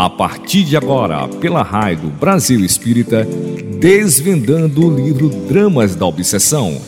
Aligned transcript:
A 0.00 0.08
partir 0.08 0.64
de 0.64 0.78
agora, 0.78 1.28
pela 1.28 1.62
Rádio 1.62 2.08
Brasil 2.08 2.64
Espírita, 2.64 3.22
desvendando 3.78 4.86
o 4.86 4.96
livro 4.96 5.28
Dramas 5.28 5.94
da 5.94 6.06
Obsessão. 6.06 6.80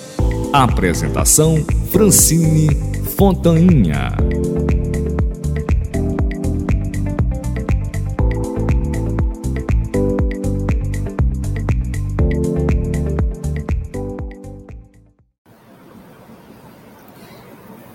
Apresentação 0.50 1.62
Francine 1.90 2.70
Fontainha. 3.14 4.12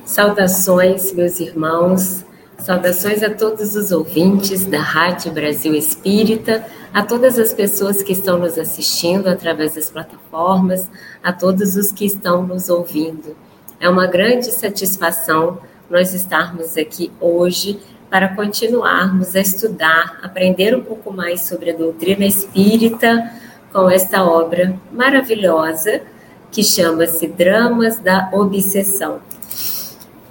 Saudações, 0.06 1.12
meus 1.12 1.40
irmãos, 1.40 2.27
saudações 2.68 3.24
a 3.24 3.30
todos 3.30 3.78
os 3.78 3.94
ouvintes 3.94 4.66
da 4.66 4.82
Rádio 4.82 5.32
Brasil 5.32 5.74
Espírita, 5.74 6.66
a 6.94 7.02
todas 7.02 7.40
as 7.40 7.54
pessoas 7.54 8.04
que 8.04 8.12
estão 8.12 8.38
nos 8.38 8.58
assistindo 8.58 9.28
através 9.30 9.76
das 9.76 9.90
plataformas, 9.90 10.92
a 11.24 11.32
todos 11.32 11.78
os 11.78 11.94
que 11.94 12.04
estão 12.06 12.46
nos 12.46 12.68
ouvindo. 12.68 13.38
É 13.80 13.88
uma 13.88 14.06
grande 14.06 14.52
satisfação 14.52 15.60
nós 15.90 16.14
estarmos 16.14 16.76
aqui 16.76 17.10
hoje 17.22 17.80
para 18.10 18.36
continuarmos 18.36 19.34
a 19.34 19.40
estudar, 19.40 20.20
aprender 20.22 20.76
um 20.76 20.82
pouco 20.82 21.14
mais 21.14 21.44
sobre 21.44 21.72
a 21.72 21.74
doutrina 21.74 22.26
espírita 22.26 23.32
com 23.72 23.90
esta 23.90 24.26
obra 24.26 24.78
maravilhosa 24.92 26.02
que 26.52 26.66
chama-se 26.66 27.28
Dramas 27.28 27.98
da 27.98 28.30
Obsessão. 28.34 29.22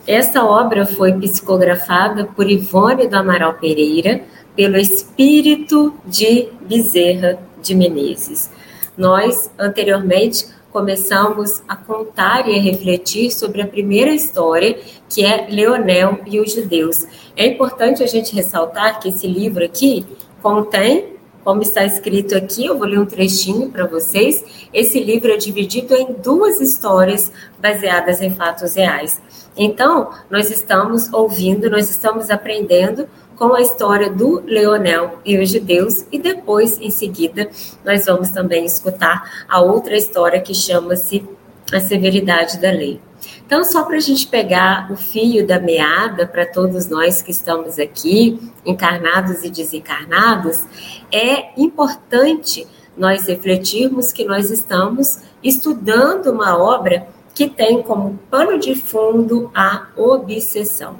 Essa 0.06 0.44
obra 0.44 0.86
foi 0.86 1.12
psicografada 1.14 2.26
por 2.26 2.48
Ivone 2.48 3.08
do 3.08 3.16
Amaral 3.16 3.54
Pereira, 3.54 4.22
pelo 4.54 4.76
espírito 4.76 5.94
de 6.04 6.48
Bezerra 6.60 7.40
de 7.60 7.74
Menezes. 7.74 8.50
Nós, 8.96 9.50
anteriormente, 9.58 10.46
começamos 10.70 11.62
a 11.66 11.74
contar 11.74 12.48
e 12.48 12.56
a 12.56 12.62
refletir 12.62 13.32
sobre 13.32 13.62
a 13.62 13.66
primeira 13.66 14.12
história, 14.12 14.78
que 15.08 15.24
é 15.24 15.48
Leonel 15.50 16.20
e 16.24 16.38
os 16.38 16.52
judeus. 16.52 17.04
É 17.36 17.44
importante 17.46 18.02
a 18.04 18.06
gente 18.06 18.34
ressaltar 18.34 19.00
que 19.00 19.08
esse 19.08 19.26
livro 19.26 19.64
aqui 19.64 20.06
contém 20.40 21.15
como 21.46 21.62
está 21.62 21.84
escrito 21.84 22.36
aqui, 22.36 22.66
eu 22.66 22.76
vou 22.76 22.88
ler 22.88 22.98
um 22.98 23.06
trechinho 23.06 23.70
para 23.70 23.86
vocês. 23.86 24.44
Esse 24.74 24.98
livro 24.98 25.30
é 25.30 25.36
dividido 25.36 25.94
em 25.94 26.12
duas 26.14 26.60
histórias 26.60 27.30
baseadas 27.60 28.20
em 28.20 28.34
fatos 28.34 28.74
reais. 28.74 29.22
Então, 29.56 30.10
nós 30.28 30.50
estamos 30.50 31.08
ouvindo, 31.12 31.70
nós 31.70 31.88
estamos 31.88 32.30
aprendendo 32.30 33.08
com 33.36 33.54
a 33.54 33.60
história 33.60 34.10
do 34.10 34.42
Leonel 34.44 35.20
e 35.24 35.38
os 35.38 35.48
judeus, 35.48 36.04
e 36.10 36.18
depois, 36.18 36.80
em 36.80 36.90
seguida, 36.90 37.48
nós 37.84 38.06
vamos 38.06 38.30
também 38.30 38.64
escutar 38.64 39.46
a 39.48 39.60
outra 39.60 39.96
história 39.96 40.40
que 40.40 40.52
chama-se 40.52 41.24
A 41.72 41.78
Severidade 41.78 42.60
da 42.60 42.72
Lei. 42.72 43.00
Então, 43.44 43.62
só 43.64 43.84
para 43.84 43.96
a 43.96 44.00
gente 44.00 44.26
pegar 44.26 44.90
o 44.90 44.96
fio 44.96 45.46
da 45.46 45.60
meada 45.60 46.26
para 46.26 46.46
todos 46.46 46.88
nós 46.88 47.22
que 47.22 47.30
estamos 47.30 47.78
aqui, 47.78 48.38
encarnados 48.64 49.44
e 49.44 49.50
desencarnados, 49.50 50.64
é 51.12 51.58
importante 51.60 52.66
nós 52.96 53.26
refletirmos 53.26 54.12
que 54.12 54.24
nós 54.24 54.50
estamos 54.50 55.20
estudando 55.42 56.32
uma 56.32 56.56
obra 56.56 57.06
que 57.34 57.48
tem 57.48 57.82
como 57.82 58.18
pano 58.30 58.58
de 58.58 58.74
fundo 58.74 59.50
a 59.54 59.88
obsessão. 59.96 60.96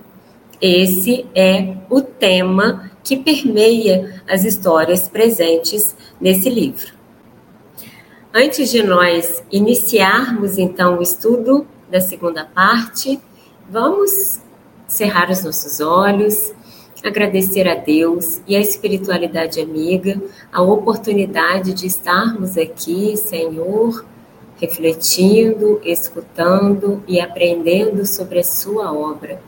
Esse 0.60 1.26
é 1.34 1.76
o 1.88 2.00
tema 2.00 2.90
que 3.02 3.16
permeia 3.16 4.22
as 4.28 4.44
histórias 4.44 5.08
presentes 5.08 5.96
nesse 6.20 6.50
livro. 6.50 6.94
Antes 8.34 8.70
de 8.70 8.82
nós 8.82 9.42
iniciarmos 9.50 10.58
então 10.58 10.98
o 10.98 11.02
estudo 11.02 11.66
da 11.96 12.00
segunda 12.02 12.44
parte, 12.44 13.18
vamos 13.70 14.42
cerrar 14.86 15.30
os 15.30 15.42
nossos 15.42 15.80
olhos, 15.80 16.52
agradecer 17.02 17.66
a 17.66 17.74
Deus 17.74 18.42
e 18.46 18.54
a 18.54 18.60
espiritualidade 18.60 19.60
amiga 19.60 20.20
a 20.52 20.60
oportunidade 20.60 21.72
de 21.72 21.86
estarmos 21.86 22.58
aqui, 22.58 23.16
Senhor 23.16 24.04
refletindo, 24.58 25.80
escutando 25.84 27.02
e 27.06 27.20
aprendendo 27.20 28.06
sobre 28.06 28.40
a 28.40 28.44
Sua 28.44 28.92
obra. 28.92 29.40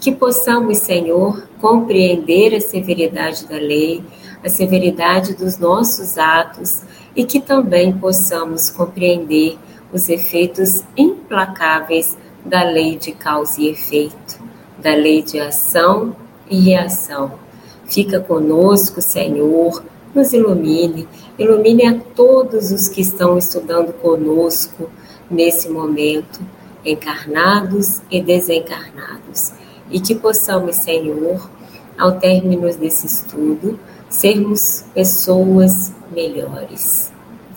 Que 0.00 0.12
possamos, 0.12 0.78
Senhor, 0.78 1.48
compreender 1.60 2.54
a 2.54 2.60
severidade 2.60 3.46
da 3.46 3.56
lei, 3.56 4.02
a 4.44 4.48
severidade 4.48 5.34
dos 5.34 5.58
nossos 5.58 6.18
atos 6.18 6.82
e 7.16 7.24
que 7.24 7.40
também 7.40 7.92
possamos 7.92 8.70
compreender 8.70 9.58
os 9.94 10.08
efeitos 10.08 10.82
implacáveis 10.96 12.18
da 12.44 12.64
lei 12.64 12.96
de 12.96 13.12
causa 13.12 13.60
e 13.60 13.68
efeito, 13.68 14.42
da 14.76 14.92
lei 14.92 15.22
de 15.22 15.38
ação 15.38 16.14
e 16.50 16.58
reação. 16.60 17.38
Fica 17.86 18.18
conosco, 18.18 19.00
Senhor, 19.00 19.84
nos 20.12 20.32
ilumine, 20.32 21.08
ilumine 21.38 21.86
a 21.86 22.00
todos 22.14 22.72
os 22.72 22.88
que 22.88 23.00
estão 23.00 23.38
estudando 23.38 23.92
conosco 23.92 24.90
nesse 25.30 25.68
momento, 25.68 26.40
encarnados 26.84 28.02
e 28.10 28.20
desencarnados, 28.20 29.52
e 29.90 30.00
que 30.00 30.14
possamos, 30.16 30.76
Senhor, 30.76 31.48
ao 31.96 32.18
término 32.18 32.72
desse 32.74 33.06
estudo, 33.06 33.78
sermos 34.10 34.84
pessoas 34.92 35.92
melhores. 36.12 37.12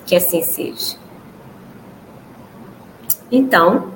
Que 0.06 0.16
assim 0.16 0.42
seja. 0.42 0.97
Então, 3.30 3.92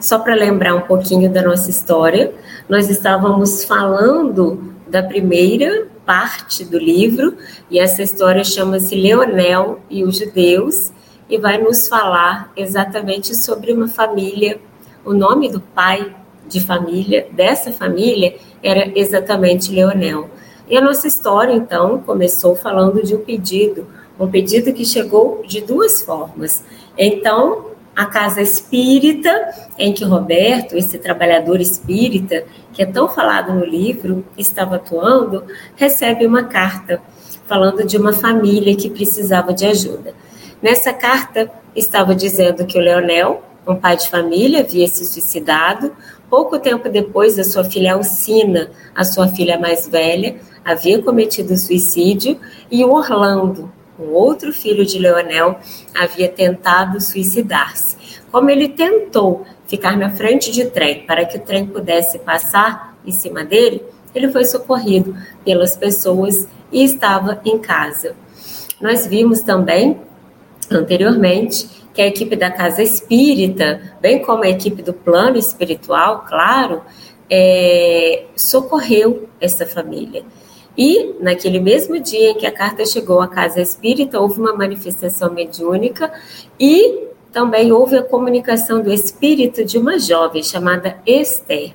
só 0.00 0.18
para 0.18 0.34
lembrar 0.34 0.74
um 0.74 0.82
pouquinho 0.82 1.30
da 1.30 1.42
nossa 1.42 1.70
história, 1.70 2.32
nós 2.68 2.90
estávamos 2.90 3.64
falando 3.64 4.74
da 4.88 5.02
primeira 5.02 5.86
parte 6.04 6.64
do 6.64 6.78
livro, 6.78 7.36
e 7.70 7.78
essa 7.78 8.02
história 8.02 8.42
chama-se 8.42 8.94
Leonel 8.96 9.80
e 9.88 10.04
os 10.04 10.18
Judeus, 10.18 10.92
e 11.30 11.38
vai 11.38 11.58
nos 11.58 11.88
falar 11.88 12.52
exatamente 12.56 13.34
sobre 13.36 13.72
uma 13.72 13.88
família. 13.88 14.60
O 15.04 15.14
nome 15.14 15.48
do 15.48 15.60
pai 15.60 16.14
de 16.48 16.60
família, 16.60 17.26
dessa 17.32 17.72
família, 17.72 18.36
era 18.62 18.92
exatamente 18.98 19.72
Leonel. 19.72 20.28
E 20.68 20.76
a 20.76 20.80
nossa 20.80 21.06
história, 21.06 21.52
então, 21.52 21.98
começou 22.00 22.54
falando 22.54 23.02
de 23.02 23.14
um 23.14 23.20
pedido, 23.20 23.86
um 24.18 24.28
pedido 24.28 24.72
que 24.72 24.84
chegou 24.84 25.42
de 25.46 25.60
duas 25.60 26.02
formas. 26.02 26.64
Então, 26.98 27.71
a 27.94 28.06
casa 28.06 28.40
espírita, 28.40 29.30
em 29.78 29.92
que 29.92 30.04
Roberto, 30.04 30.76
esse 30.76 30.98
trabalhador 30.98 31.60
espírita, 31.60 32.44
que 32.72 32.82
é 32.82 32.86
tão 32.86 33.08
falado 33.08 33.52
no 33.52 33.64
livro, 33.64 34.24
estava 34.36 34.76
atuando, 34.76 35.44
recebe 35.76 36.26
uma 36.26 36.44
carta 36.44 37.02
falando 37.46 37.86
de 37.86 37.98
uma 37.98 38.12
família 38.12 38.74
que 38.74 38.88
precisava 38.88 39.52
de 39.52 39.66
ajuda. 39.66 40.14
Nessa 40.62 40.92
carta 40.92 41.50
estava 41.76 42.14
dizendo 42.14 42.64
que 42.64 42.78
o 42.78 42.80
Leonel, 42.80 43.42
um 43.66 43.76
pai 43.76 43.96
de 43.96 44.08
família, 44.08 44.60
havia 44.60 44.88
se 44.88 45.04
suicidado. 45.04 45.92
Pouco 46.30 46.58
tempo 46.58 46.88
depois, 46.88 47.38
a 47.38 47.44
sua 47.44 47.64
filha 47.64 47.94
Alcina, 47.94 48.70
a 48.94 49.04
sua 49.04 49.28
filha 49.28 49.58
mais 49.58 49.86
velha, 49.86 50.36
havia 50.64 51.02
cometido 51.02 51.56
suicídio 51.56 52.38
e 52.70 52.84
o 52.84 52.92
Orlando, 52.92 53.70
outro 54.10 54.52
filho 54.52 54.84
de 54.84 54.98
Leonel, 54.98 55.58
havia 55.94 56.28
tentado 56.28 57.00
suicidar-se. 57.00 57.96
Como 58.30 58.50
ele 58.50 58.68
tentou 58.68 59.44
ficar 59.66 59.96
na 59.96 60.10
frente 60.10 60.50
de 60.50 60.64
trem 60.66 61.06
para 61.06 61.24
que 61.24 61.36
o 61.36 61.40
trem 61.40 61.66
pudesse 61.66 62.18
passar 62.18 62.96
em 63.06 63.12
cima 63.12 63.44
dele, 63.44 63.82
ele 64.14 64.30
foi 64.30 64.44
socorrido 64.44 65.16
pelas 65.44 65.76
pessoas 65.76 66.46
e 66.70 66.84
estava 66.84 67.40
em 67.44 67.58
casa. 67.58 68.14
Nós 68.80 69.06
vimos 69.06 69.40
também 69.40 70.00
anteriormente 70.70 71.68
que 71.94 72.00
a 72.00 72.06
equipe 72.06 72.36
da 72.36 72.50
casa 72.50 72.82
espírita, 72.82 73.96
bem 74.00 74.22
como 74.22 74.44
a 74.44 74.48
equipe 74.48 74.82
do 74.82 74.92
plano 74.92 75.36
espiritual, 75.36 76.24
claro, 76.26 76.82
é, 77.30 78.24
socorreu 78.34 79.28
essa 79.40 79.66
família. 79.66 80.24
E, 80.76 81.14
naquele 81.20 81.60
mesmo 81.60 82.00
dia 82.00 82.30
em 82.30 82.34
que 82.34 82.46
a 82.46 82.52
carta 82.52 82.84
chegou 82.86 83.20
à 83.20 83.28
casa 83.28 83.60
espírita, 83.60 84.18
houve 84.18 84.40
uma 84.40 84.54
manifestação 84.54 85.32
mediúnica 85.32 86.12
e 86.58 87.08
também 87.30 87.72
houve 87.72 87.96
a 87.96 88.02
comunicação 88.02 88.82
do 88.82 88.92
espírito 88.92 89.64
de 89.64 89.78
uma 89.78 89.98
jovem 89.98 90.42
chamada 90.42 90.98
Esther. 91.06 91.72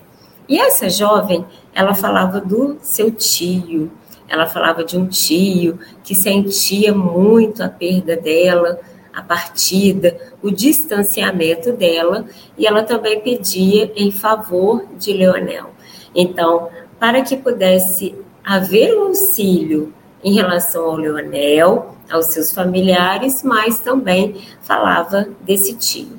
E 0.47 0.59
essa 0.59 0.89
jovem, 0.89 1.45
ela 1.73 1.93
falava 1.93 2.39
do 2.39 2.77
seu 2.81 3.11
tio, 3.11 3.91
ela 4.29 4.45
falava 4.45 4.83
de 4.83 4.97
um 4.97 5.07
tio 5.07 5.79
que 6.03 6.15
sentia 6.15 6.93
muito 6.93 7.63
a 7.63 7.69
perda 7.69 8.15
dela, 8.15 8.79
a 9.13 9.21
partida, 9.21 10.15
o 10.43 10.51
distanciamento 10.51 11.71
dela, 11.71 12.25
e 12.57 12.67
ela 12.67 12.83
também 12.83 13.19
pedia 13.19 13.91
em 13.95 14.11
favor 14.11 14.85
de 14.97 15.11
Leonel. 15.11 15.71
Então, 16.13 16.69
para 16.99 17.21
que 17.21 17.35
pudesse 17.35 18.15
haver 18.47 18.97
um 18.97 19.07
auxílio 19.07 19.93
em 20.23 20.33
relação 20.33 20.85
ao 20.85 20.95
Leonel, 20.95 21.97
aos 22.09 22.27
seus 22.27 22.53
familiares, 22.53 23.43
mas 23.43 23.81
também 23.81 24.37
falava 24.61 25.27
desse 25.41 25.73
tio. 25.73 26.17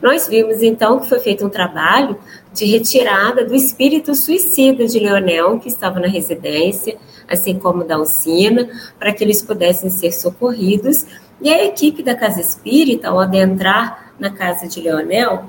Nós 0.00 0.28
vimos 0.28 0.62
então 0.62 1.00
que 1.00 1.08
foi 1.08 1.18
feito 1.18 1.44
um 1.44 1.48
trabalho 1.48 2.16
de 2.52 2.64
retirada 2.64 3.44
do 3.44 3.56
espírito 3.56 4.14
suicida 4.14 4.86
de 4.86 5.00
Leonel, 5.00 5.58
que 5.58 5.66
estava 5.66 5.98
na 5.98 6.06
residência, 6.06 6.96
assim 7.28 7.58
como 7.58 7.82
da 7.82 7.96
Alcina, 7.96 8.68
para 8.96 9.12
que 9.12 9.24
eles 9.24 9.42
pudessem 9.42 9.90
ser 9.90 10.12
socorridos. 10.12 11.04
E 11.40 11.52
a 11.52 11.64
equipe 11.64 12.04
da 12.04 12.14
Casa 12.14 12.40
Espírita, 12.40 13.08
ao 13.08 13.18
adentrar 13.18 14.14
na 14.16 14.30
casa 14.30 14.68
de 14.68 14.80
Leonel, 14.80 15.46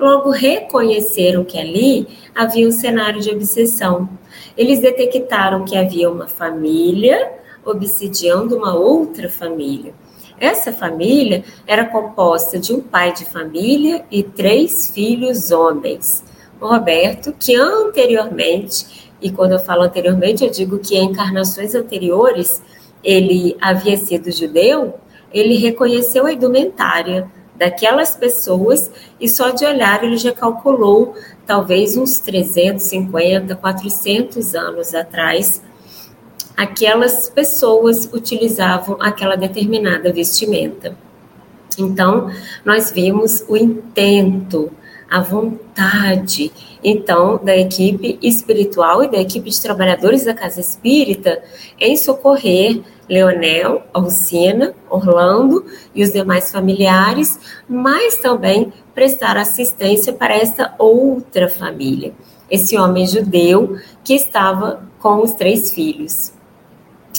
logo 0.00 0.30
reconheceram 0.30 1.44
que 1.44 1.58
ali 1.58 2.08
havia 2.34 2.66
um 2.66 2.72
cenário 2.72 3.20
de 3.20 3.30
obsessão. 3.30 4.08
Eles 4.56 4.80
detectaram 4.80 5.64
que 5.64 5.76
havia 5.76 6.10
uma 6.10 6.26
família 6.26 7.32
obsidiando 7.64 8.56
uma 8.56 8.74
outra 8.74 9.28
família. 9.28 9.92
Essa 10.38 10.72
família 10.72 11.44
era 11.66 11.84
composta 11.84 12.58
de 12.58 12.72
um 12.72 12.80
pai 12.80 13.12
de 13.12 13.26
família 13.26 14.04
e 14.10 14.22
três 14.22 14.90
filhos 14.90 15.50
homens. 15.50 16.24
O 16.58 16.66
Roberto, 16.66 17.34
que 17.38 17.54
anteriormente, 17.54 19.10
e 19.20 19.30
quando 19.30 19.52
eu 19.52 19.58
falo 19.58 19.82
anteriormente, 19.82 20.44
eu 20.44 20.50
digo 20.50 20.78
que 20.78 20.96
em 20.96 21.04
encarnações 21.10 21.74
anteriores 21.74 22.62
ele 23.04 23.56
havia 23.60 23.96
sido 23.96 24.32
judeu, 24.32 24.94
ele 25.32 25.56
reconheceu 25.56 26.26
a 26.26 26.32
indumentária 26.32 27.30
daquelas 27.60 28.16
pessoas 28.16 28.90
e 29.20 29.28
só 29.28 29.50
de 29.50 29.66
olhar 29.66 30.02
ele 30.02 30.16
já 30.16 30.32
calculou 30.32 31.14
talvez 31.46 31.94
uns 31.94 32.18
350, 32.18 33.54
400 33.54 34.54
anos 34.54 34.94
atrás 34.94 35.60
aquelas 36.56 37.28
pessoas 37.28 38.08
utilizavam 38.12 38.96
aquela 38.98 39.36
determinada 39.36 40.10
vestimenta. 40.10 40.96
Então, 41.78 42.30
nós 42.64 42.90
vimos 42.90 43.44
o 43.46 43.56
intento, 43.56 44.70
a 45.10 45.20
vontade, 45.20 46.50
então, 46.82 47.38
da 47.42 47.56
equipe 47.56 48.18
espiritual 48.22 49.04
e 49.04 49.10
da 49.10 49.18
equipe 49.18 49.50
de 49.50 49.60
trabalhadores 49.60 50.24
da 50.24 50.32
Casa 50.32 50.60
Espírita 50.60 51.42
em 51.78 51.96
socorrer 51.96 52.80
Leonel, 53.10 53.82
Alcina, 53.92 54.72
Orlando 54.88 55.66
e 55.94 56.02
os 56.02 56.12
demais 56.12 56.50
familiares, 56.50 57.38
mas 57.68 58.16
também 58.18 58.72
prestar 58.94 59.36
assistência 59.36 60.12
para 60.12 60.34
esta 60.34 60.74
outra 60.78 61.48
família, 61.48 62.14
esse 62.50 62.78
homem 62.78 63.06
judeu 63.06 63.76
que 64.04 64.14
estava 64.14 64.88
com 64.98 65.22
os 65.22 65.32
três 65.32 65.72
filhos 65.72 66.32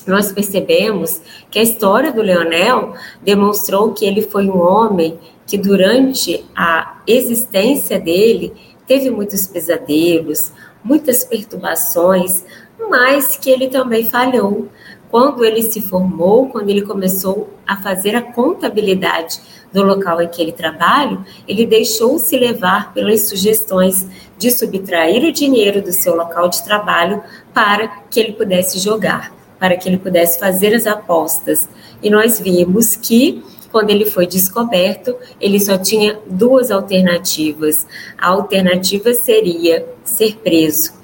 nós 0.07 0.31
percebemos 0.31 1.21
que 1.49 1.59
a 1.59 1.63
história 1.63 2.11
do 2.11 2.21
Leonel 2.21 2.95
demonstrou 3.21 3.93
que 3.93 4.05
ele 4.05 4.21
foi 4.21 4.47
um 4.47 4.59
homem 4.59 5.19
que, 5.45 5.57
durante 5.57 6.45
a 6.55 7.01
existência 7.05 7.99
dele, 7.99 8.53
teve 8.87 9.09
muitos 9.09 9.45
pesadelos, 9.45 10.51
muitas 10.83 11.23
perturbações, 11.23 12.43
mas 12.89 13.37
que 13.37 13.49
ele 13.49 13.67
também 13.67 14.09
falhou. 14.09 14.67
Quando 15.11 15.45
ele 15.45 15.61
se 15.61 15.81
formou, 15.81 16.47
quando 16.47 16.69
ele 16.69 16.81
começou 16.81 17.49
a 17.67 17.75
fazer 17.75 18.15
a 18.15 18.21
contabilidade 18.21 19.39
do 19.71 19.83
local 19.83 20.21
em 20.21 20.27
que 20.27 20.41
ele 20.41 20.53
trabalha, 20.53 21.19
ele 21.47 21.65
deixou-se 21.65 22.35
levar 22.37 22.93
pelas 22.93 23.27
sugestões 23.27 24.07
de 24.37 24.49
subtrair 24.49 25.23
o 25.23 25.31
dinheiro 25.31 25.81
do 25.81 25.91
seu 25.91 26.15
local 26.15 26.47
de 26.49 26.63
trabalho 26.63 27.21
para 27.53 27.87
que 28.09 28.19
ele 28.19 28.33
pudesse 28.33 28.79
jogar 28.79 29.39
para 29.61 29.77
que 29.77 29.87
ele 29.87 29.99
pudesse 29.99 30.39
fazer 30.39 30.73
as 30.73 30.87
apostas. 30.87 31.69
E 32.01 32.09
nós 32.09 32.39
vimos 32.39 32.95
que 32.95 33.43
quando 33.71 33.91
ele 33.91 34.05
foi 34.05 34.25
descoberto, 34.25 35.15
ele 35.39 35.59
só 35.59 35.77
tinha 35.77 36.19
duas 36.25 36.71
alternativas. 36.71 37.85
A 38.17 38.29
alternativa 38.29 39.13
seria 39.13 39.85
ser 40.03 40.37
preso. 40.37 41.00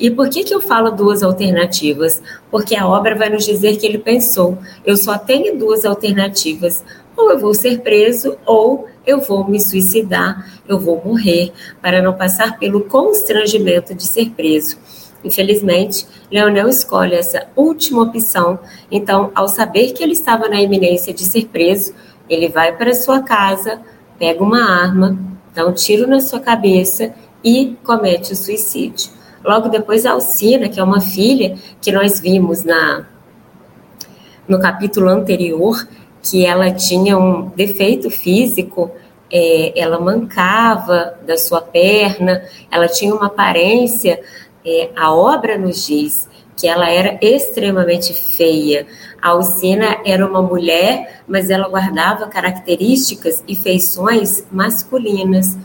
E 0.00 0.10
por 0.10 0.30
que, 0.30 0.42
que 0.42 0.54
eu 0.54 0.62
falo 0.62 0.90
duas 0.90 1.22
alternativas? 1.22 2.22
Porque 2.50 2.74
a 2.74 2.88
obra 2.88 3.14
vai 3.14 3.28
nos 3.28 3.44
dizer 3.44 3.76
que 3.76 3.86
ele 3.86 3.98
pensou: 3.98 4.56
eu 4.84 4.96
só 4.96 5.18
tenho 5.18 5.58
duas 5.58 5.84
alternativas. 5.84 6.82
Ou 7.14 7.30
eu 7.30 7.38
vou 7.38 7.52
ser 7.52 7.80
preso, 7.80 8.38
ou 8.46 8.86
eu 9.06 9.20
vou 9.20 9.46
me 9.46 9.60
suicidar, 9.60 10.50
eu 10.66 10.80
vou 10.80 11.02
morrer, 11.04 11.52
para 11.82 12.00
não 12.00 12.14
passar 12.14 12.58
pelo 12.58 12.84
constrangimento 12.84 13.94
de 13.94 14.04
ser 14.04 14.30
preso. 14.30 14.78
Infelizmente, 15.22 16.06
Leonel 16.30 16.68
escolhe 16.68 17.14
essa 17.14 17.46
última 17.54 18.02
opção. 18.02 18.58
Então, 18.90 19.30
ao 19.34 19.48
saber 19.48 19.92
que 19.92 20.02
ele 20.02 20.12
estava 20.12 20.48
na 20.48 20.62
iminência 20.62 21.12
de 21.12 21.24
ser 21.24 21.48
preso, 21.48 21.92
ele 22.26 22.48
vai 22.48 22.74
para 22.74 22.94
sua 22.94 23.20
casa, 23.20 23.82
pega 24.18 24.42
uma 24.42 24.62
arma, 24.62 25.18
dá 25.54 25.66
um 25.66 25.74
tiro 25.74 26.06
na 26.06 26.20
sua 26.20 26.40
cabeça 26.40 27.12
e 27.44 27.76
comete 27.84 28.32
o 28.32 28.36
suicídio. 28.36 29.19
Logo 29.44 29.68
depois, 29.68 30.04
a 30.04 30.12
Alcina, 30.12 30.68
que 30.68 30.78
é 30.78 30.82
uma 30.82 31.00
filha 31.00 31.56
que 31.80 31.90
nós 31.92 32.20
vimos 32.20 32.64
na 32.64 33.06
no 34.46 34.58
capítulo 34.58 35.08
anterior, 35.08 35.86
que 36.22 36.44
ela 36.44 36.72
tinha 36.72 37.16
um 37.16 37.50
defeito 37.50 38.10
físico, 38.10 38.90
é, 39.32 39.72
ela 39.80 40.00
mancava 40.00 41.14
da 41.24 41.38
sua 41.38 41.60
perna, 41.60 42.42
ela 42.68 42.88
tinha 42.88 43.14
uma 43.14 43.26
aparência 43.26 44.20
é, 44.64 44.90
a 44.94 45.12
obra 45.12 45.56
nos 45.56 45.86
diz 45.86 46.28
que 46.56 46.68
ela 46.68 46.90
era 46.90 47.18
extremamente 47.22 48.12
feia. 48.12 48.86
A 49.22 49.30
Alcina 49.30 49.98
era 50.04 50.26
uma 50.26 50.42
mulher, 50.42 51.22
mas 51.26 51.48
ela 51.48 51.68
guardava 51.68 52.26
características 52.26 53.42
e 53.48 53.56
feições 53.56 54.44
masculinas. 54.52 55.56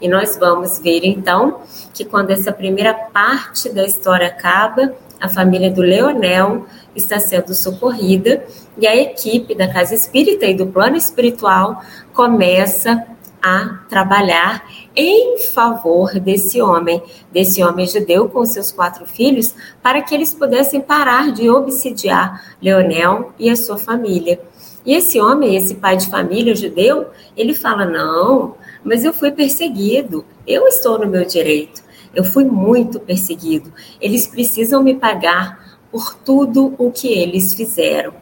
E 0.00 0.08
nós 0.08 0.36
vamos 0.36 0.78
ver 0.78 1.00
então 1.04 1.60
que 1.92 2.04
quando 2.04 2.30
essa 2.30 2.52
primeira 2.52 2.92
parte 2.92 3.68
da 3.70 3.84
história 3.84 4.26
acaba, 4.26 4.94
a 5.20 5.28
família 5.28 5.70
do 5.70 5.80
Leonel 5.80 6.66
está 6.94 7.18
sendo 7.18 7.54
socorrida 7.54 8.44
e 8.76 8.86
a 8.86 8.94
equipe 8.94 9.54
da 9.54 9.72
Casa 9.72 9.94
Espírita 9.94 10.44
e 10.46 10.54
do 10.54 10.66
plano 10.66 10.96
espiritual 10.96 11.82
começa 12.12 13.06
a 13.42 13.80
trabalhar 13.90 14.66
em 14.96 15.38
favor 15.38 16.18
desse 16.18 16.62
homem, 16.62 17.02
desse 17.30 17.62
homem 17.62 17.86
judeu 17.86 18.28
com 18.28 18.44
seus 18.46 18.72
quatro 18.72 19.04
filhos, 19.04 19.54
para 19.82 20.00
que 20.00 20.14
eles 20.14 20.32
pudessem 20.32 20.80
parar 20.80 21.30
de 21.30 21.50
obsidiar 21.50 22.56
Leonel 22.60 23.32
e 23.38 23.50
a 23.50 23.56
sua 23.56 23.76
família. 23.76 24.40
E 24.86 24.94
esse 24.94 25.20
homem, 25.20 25.56
esse 25.56 25.74
pai 25.74 25.96
de 25.96 26.08
família 26.08 26.54
judeu, 26.54 27.06
ele 27.36 27.54
fala: 27.54 27.84
Não, 27.84 28.54
mas 28.84 29.04
eu 29.04 29.12
fui 29.12 29.32
perseguido, 29.32 30.24
eu 30.46 30.66
estou 30.66 30.98
no 30.98 31.06
meu 31.06 31.24
direito, 31.24 31.82
eu 32.14 32.22
fui 32.22 32.44
muito 32.44 33.00
perseguido, 33.00 33.72
eles 34.00 34.26
precisam 34.26 34.82
me 34.82 34.94
pagar 34.94 35.78
por 35.90 36.14
tudo 36.14 36.74
o 36.78 36.90
que 36.90 37.08
eles 37.08 37.54
fizeram. 37.54 38.12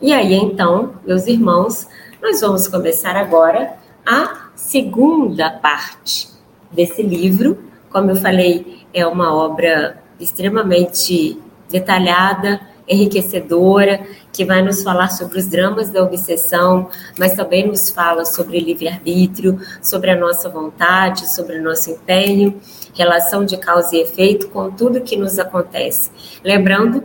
E 0.00 0.12
aí 0.12 0.34
então, 0.34 0.94
meus 1.06 1.26
irmãos, 1.26 1.86
nós 2.20 2.40
vamos 2.40 2.68
começar 2.68 3.16
agora 3.16 3.76
a 4.04 4.50
segunda 4.54 5.50
parte 5.50 6.28
desse 6.70 7.02
livro. 7.02 7.58
Como 7.90 8.10
eu 8.10 8.16
falei, 8.16 8.80
é 8.92 9.06
uma 9.06 9.34
obra 9.34 10.02
extremamente 10.18 11.40
detalhada, 11.68 12.60
enriquecedora, 12.92 14.00
que 14.32 14.44
vai 14.44 14.62
nos 14.62 14.82
falar 14.82 15.08
sobre 15.08 15.38
os 15.38 15.46
dramas 15.46 15.90
da 15.90 16.02
obsessão, 16.02 16.88
mas 17.18 17.34
também 17.34 17.66
nos 17.66 17.90
fala 17.90 18.24
sobre 18.24 18.60
livre-arbítrio, 18.60 19.60
sobre 19.80 20.10
a 20.10 20.16
nossa 20.16 20.48
vontade, 20.48 21.28
sobre 21.32 21.58
o 21.58 21.62
nosso 21.62 21.90
empenho, 21.90 22.60
relação 22.94 23.44
de 23.44 23.56
causa 23.56 23.96
e 23.96 24.00
efeito 24.00 24.48
com 24.48 24.70
tudo 24.70 25.00
que 25.00 25.16
nos 25.16 25.38
acontece. 25.38 26.10
Lembrando 26.44 27.04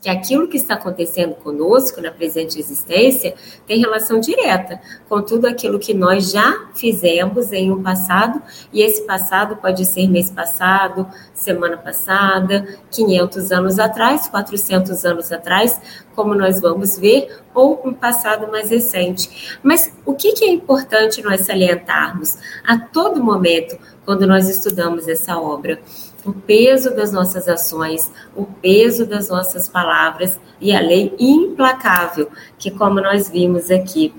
que 0.00 0.08
aquilo 0.08 0.48
que 0.48 0.56
está 0.56 0.74
acontecendo 0.74 1.34
conosco 1.34 2.00
na 2.00 2.10
presente 2.10 2.58
existência 2.58 3.34
tem 3.66 3.78
relação 3.78 4.18
direta 4.18 4.80
com 5.08 5.20
tudo 5.20 5.46
aquilo 5.46 5.78
que 5.78 5.92
nós 5.92 6.32
já 6.32 6.68
fizemos 6.74 7.52
em 7.52 7.70
um 7.70 7.82
passado, 7.82 8.42
e 8.72 8.80
esse 8.82 9.02
passado 9.02 9.56
pode 9.56 9.84
ser 9.84 10.08
mês 10.08 10.30
passado, 10.30 11.06
semana 11.34 11.76
passada, 11.76 12.78
500 12.90 13.52
anos 13.52 13.78
atrás, 13.78 14.26
400 14.28 15.04
anos 15.04 15.30
atrás, 15.30 15.80
como 16.14 16.34
nós 16.34 16.60
vamos 16.60 16.98
ver, 16.98 17.38
ou 17.54 17.80
um 17.84 17.92
passado 17.92 18.50
mais 18.50 18.70
recente. 18.70 19.58
Mas 19.62 19.92
o 20.06 20.14
que, 20.14 20.32
é 20.44 20.48
importante 20.50 21.22
nós 21.22 21.42
salientarmos 21.42 22.38
a 22.66 22.78
todo 22.78 23.22
momento 23.22 23.78
quando 24.04 24.26
nós 24.26 24.48
estudamos 24.48 25.08
essa 25.08 25.38
obra? 25.38 25.80
O 26.24 26.32
peso 26.32 26.94
das 26.94 27.12
nossas 27.12 27.48
ações, 27.48 28.10
o 28.36 28.44
peso 28.44 29.06
das 29.06 29.28
nossas 29.28 29.68
palavras 29.68 30.38
e 30.60 30.74
a 30.74 30.80
lei 30.80 31.14
implacável, 31.18 32.28
que, 32.58 32.70
como 32.70 33.00
nós 33.00 33.28
vimos 33.28 33.70
aqui, 33.70 34.14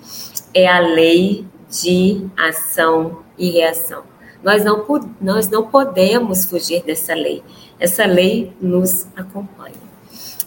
é 0.54 0.68
a 0.68 0.80
lei 0.80 1.46
de 1.70 2.28
ação 2.38 3.20
e 3.38 3.50
reação. 3.52 4.04
Nós 4.44 4.64
não, 4.64 4.86
nós 5.22 5.50
não 5.50 5.68
podemos 5.68 6.46
fugir 6.46 6.84
dessa 6.84 7.14
lei. 7.14 7.44
Essa 7.80 8.06
lei 8.06 8.52
nos 8.60 9.08
acompanha. 9.16 9.76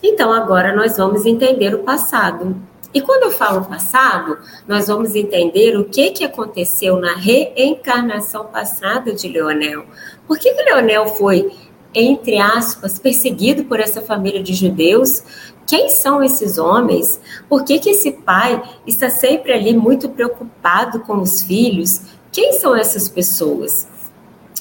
Então, 0.03 0.33
agora 0.33 0.75
nós 0.75 0.97
vamos 0.97 1.25
entender 1.25 1.75
o 1.75 1.85
passado. 1.85 2.57
E 2.95 3.01
quando 3.01 3.25
eu 3.25 3.33
falo 3.33 3.65
passado, 3.65 4.39
nós 4.69 4.87
vamos 4.87 5.17
entender 5.17 5.77
o 5.77 5.85
que, 5.85 6.11
que 6.11 6.25
aconteceu 6.25 6.97
na 6.97 7.17
reencarnação 7.17 8.45
passada 8.45 9.13
de 9.13 9.27
Leonel. 9.27 9.85
Por 10.29 10.39
que, 10.39 10.55
que 10.55 10.63
Leonel 10.63 11.09
foi, 11.09 11.51
entre 11.93 12.39
aspas, 12.39 12.97
perseguido 12.97 13.65
por 13.65 13.81
essa 13.81 14.01
família 14.01 14.41
de 14.41 14.55
judeus? 14.55 15.25
Quem 15.67 15.89
são 15.89 16.23
esses 16.23 16.57
homens? 16.57 17.21
Por 17.49 17.65
que, 17.65 17.81
que 17.81 17.91
esse 17.91 18.13
pai 18.13 18.63
está 18.87 19.11
sempre 19.11 19.53
ali 19.53 19.77
muito 19.77 20.09
preocupado 20.09 21.01
com 21.01 21.17
os 21.17 21.43
filhos? 21.43 22.03
Quem 22.31 22.53
são 22.53 22.77
essas 22.77 23.09
pessoas? 23.09 23.89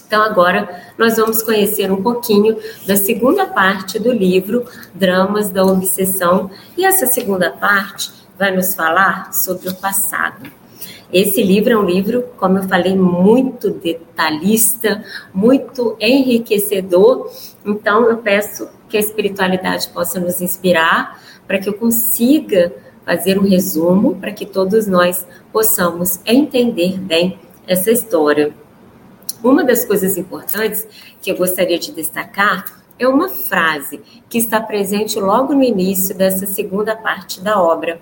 Então, 0.08 0.24
agora 0.24 0.94
nós 0.98 1.18
vamos 1.18 1.44
conhecer 1.44 1.92
um 1.92 2.02
pouquinho 2.02 2.58
da 2.88 2.96
segunda 2.96 3.46
parte 3.46 4.00
do 4.00 4.12
livro 4.12 4.66
Dramas 4.94 5.50
da 5.50 5.63
Obsessão. 5.63 6.50
E 6.75 6.84
essa 6.84 7.06
segunda 7.06 7.52
parte 7.52 8.23
vai 8.38 8.56
nos 8.56 8.75
falar 8.75 9.34
sobre 9.34 9.70
o 9.70 9.75
passado. 9.75 10.52
Esse 11.12 11.44
livro 11.44 11.72
é 11.72 11.78
um 11.78 11.86
livro, 11.86 12.24
como 12.38 12.58
eu 12.58 12.63
falei, 12.63 12.96
muito 12.96 13.70
detalhista, 13.70 15.04
muito 15.34 15.96
enriquecedor. 16.00 17.32
Então, 17.63 18.10
eu 18.10 18.18
peço 18.18 18.68
que 18.90 18.98
a 18.98 19.00
espiritualidade 19.00 19.90
possa 19.90 20.20
nos 20.20 20.42
inspirar 20.42 21.22
para 21.48 21.60
que 21.60 21.70
eu 21.70 21.74
consiga 21.74 22.74
fazer 23.06 23.38
um 23.38 23.44
resumo, 23.44 24.16
para 24.16 24.32
que 24.32 24.46
todos 24.46 24.88
nós 24.88 25.25
possamos 25.52 26.20
entender 26.25 27.00
bem 27.00 27.40
essa 27.68 27.92
história. 27.92 28.54
Uma 29.44 29.63
das 29.63 29.86
coisas 29.86 30.18
importantes 30.18 30.88
que 31.22 31.32
eu 31.32 31.36
gostaria 31.36 31.78
de 31.78 31.92
destacar 31.92 32.66
é 32.98 33.08
uma 33.08 33.30
frase 33.30 34.02
que 34.30 34.38
está 34.38 34.60
presente 34.62 35.20
logo 35.20 35.54
no 35.54 35.63
início 35.63 36.16
dessa 36.16 36.46
segunda 36.46 36.96
parte 36.96 37.42
da 37.42 37.62
obra. 37.62 38.00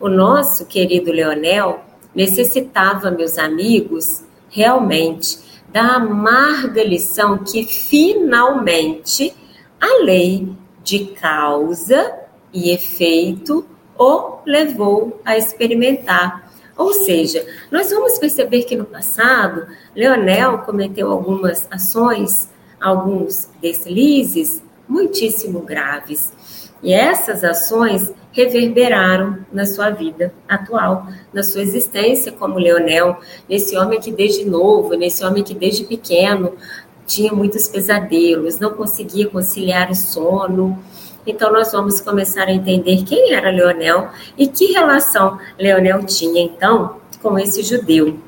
O 0.00 0.08
nosso 0.08 0.66
querido 0.66 1.12
Leonel 1.12 1.80
necessitava, 2.14 3.10
meus 3.10 3.38
amigos, 3.38 4.24
realmente 4.48 5.38
da 5.70 5.96
amarga 5.96 6.82
lição 6.82 7.38
que 7.44 7.64
finalmente 7.64 9.32
a 9.80 10.02
lei 10.02 10.48
de 10.82 11.06
causa 11.20 12.12
e 12.52 12.70
efeito 12.70 13.64
o 13.96 14.38
levou 14.44 15.20
a 15.24 15.36
experimentar 15.36 16.50
ou 16.80 16.94
seja, 16.94 17.46
nós 17.70 17.90
vamos 17.90 18.18
perceber 18.18 18.62
que 18.62 18.74
no 18.74 18.86
passado, 18.86 19.66
Leonel 19.94 20.60
cometeu 20.60 21.10
algumas 21.10 21.68
ações, 21.70 22.48
alguns 22.80 23.50
deslizes 23.60 24.62
muitíssimo 24.88 25.60
graves. 25.60 26.32
E 26.82 26.94
essas 26.94 27.44
ações 27.44 28.14
reverberaram 28.32 29.38
na 29.52 29.66
sua 29.66 29.90
vida 29.90 30.32
atual, 30.48 31.06
na 31.32 31.42
sua 31.42 31.62
existência 31.62 32.32
como 32.32 32.58
Leonel, 32.58 33.18
nesse 33.48 33.76
homem 33.76 34.00
que 34.00 34.12
desde 34.12 34.44
novo, 34.44 34.94
nesse 34.94 35.24
homem 35.24 35.42
que 35.42 35.54
desde 35.54 35.84
pequeno 35.84 36.54
tinha 37.06 37.32
muitos 37.32 37.66
pesadelos, 37.66 38.60
não 38.60 38.72
conseguia 38.72 39.28
conciliar 39.28 39.90
o 39.90 39.94
sono, 39.94 40.78
então, 41.26 41.52
nós 41.52 41.70
vamos 41.70 42.00
começar 42.00 42.44
a 42.44 42.52
entender 42.52 43.04
quem 43.04 43.34
era 43.34 43.50
Leonel 43.50 44.08
e 44.38 44.46
que 44.46 44.72
relação 44.72 45.38
Leonel 45.58 46.04
tinha, 46.04 46.42
então, 46.42 46.96
com 47.22 47.38
esse 47.38 47.62
judeu. 47.62 48.18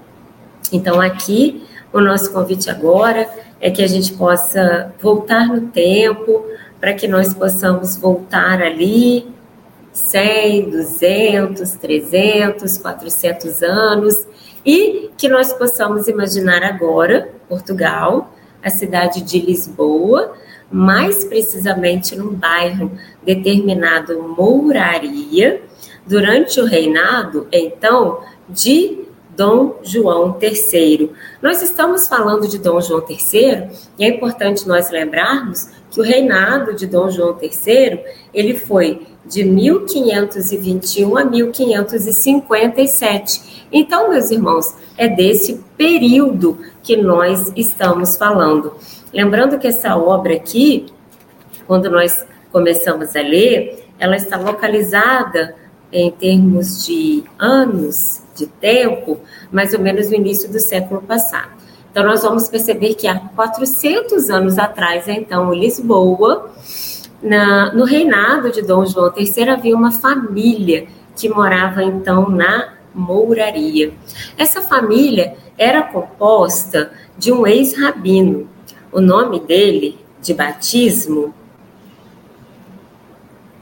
Então, 0.71 1.01
aqui, 1.01 1.67
o 1.93 2.01
nosso 2.01 2.33
convite 2.33 2.69
agora 2.71 3.29
é 3.61 3.71
que 3.71 3.83
a 3.83 3.87
gente 3.87 4.13
possa 4.13 4.93
voltar 5.01 5.49
no 5.49 5.63
tempo, 5.69 6.45
para 6.79 6.93
que 6.93 7.09
nós 7.09 7.33
possamos 7.33 7.97
voltar 7.97 8.61
ali 8.61 9.27
100, 9.93 10.71
200, 10.71 11.73
300, 11.73 12.79
400 12.79 13.63
anos 13.63 14.27
e 14.65 15.11
que 15.17 15.29
nós 15.29 15.53
possamos 15.53 16.09
imaginar 16.09 16.63
agora 16.63 17.29
Portugal, 17.49 18.33
a 18.63 18.71
cidade 18.71 19.23
de 19.23 19.41
Lisboa, 19.41 20.33
mais 20.71 21.25
precisamente 21.25 22.17
num 22.17 22.33
bairro 22.33 22.93
determinado 23.23 24.23
Mouraria, 24.23 25.63
durante 26.07 26.61
o 26.61 26.65
reinado, 26.65 27.47
então, 27.53 28.21
de 28.49 29.03
Dom 29.37 29.79
João 29.83 30.39
III. 30.41 31.11
Nós 31.41 31.63
estamos 31.63 32.07
falando 32.07 32.49
de 32.49 32.59
Dom 32.59 32.81
João 32.81 33.05
III 33.09 33.69
e 33.99 34.05
é 34.05 34.09
importante 34.09 34.67
nós 34.67 34.91
lembrarmos 34.91 35.71
que 35.91 36.01
o 36.01 36.03
reinado 36.03 36.75
de 36.75 36.87
Dom 36.87 37.11
João 37.11 37.39
III 37.41 38.01
ele 38.33 38.59
foi 38.59 39.07
de 39.25 39.45
1521 39.45 41.17
a 41.17 41.25
1557. 41.25 43.67
Então, 43.73 44.11
meus 44.11 44.31
irmãos, 44.31 44.75
é 44.97 45.09
desse 45.09 45.61
período 45.77 46.59
que 46.83 46.97
nós 46.97 47.53
estamos 47.57 48.17
falando. 48.17 48.75
Lembrando 49.13 49.59
que 49.59 49.67
essa 49.67 49.97
obra 49.97 50.35
aqui, 50.35 50.87
quando 51.67 51.91
nós 51.91 52.25
começamos 52.51 53.17
a 53.17 53.21
ler, 53.21 53.87
ela 53.99 54.17
está 54.17 54.37
localizada 54.37 55.55
em 55.93 56.11
termos 56.11 56.85
de 56.85 57.23
anos 57.39 58.23
de 58.35 58.47
tempo, 58.47 59.21
mais 59.51 59.75
ou 59.75 59.81
menos 59.81 60.09
no 60.09 60.17
início 60.17 60.51
do 60.51 60.59
século 60.59 61.03
passado. 61.03 61.51
Então, 61.91 62.05
nós 62.05 62.23
vamos 62.23 62.49
perceber 62.49 62.95
que 62.95 63.07
há 63.07 63.19
400 63.19 64.31
anos 64.31 64.59
atrás, 64.59 65.07
então, 65.07 65.53
Lisboa, 65.53 66.51
na, 67.23 67.73
no 67.73 67.85
reinado 67.85 68.51
de 68.51 68.63
Dom 68.63 68.85
João 68.85 69.13
III, 69.17 69.51
havia 69.51 69.77
uma 69.77 69.93
família 69.93 70.87
que 71.17 71.29
morava, 71.29 71.83
então, 71.83 72.29
na 72.29 72.75
Mouraria. 72.95 73.93
Essa 74.37 74.61
família 74.61 75.37
era 75.57 75.83
composta 75.83 76.93
de 77.17 77.33
um 77.33 77.47
ex-rabino, 77.47 78.49
o 78.91 79.01
nome 79.01 79.41
dele 79.41 79.99
de 80.21 80.35
batismo 80.35 81.35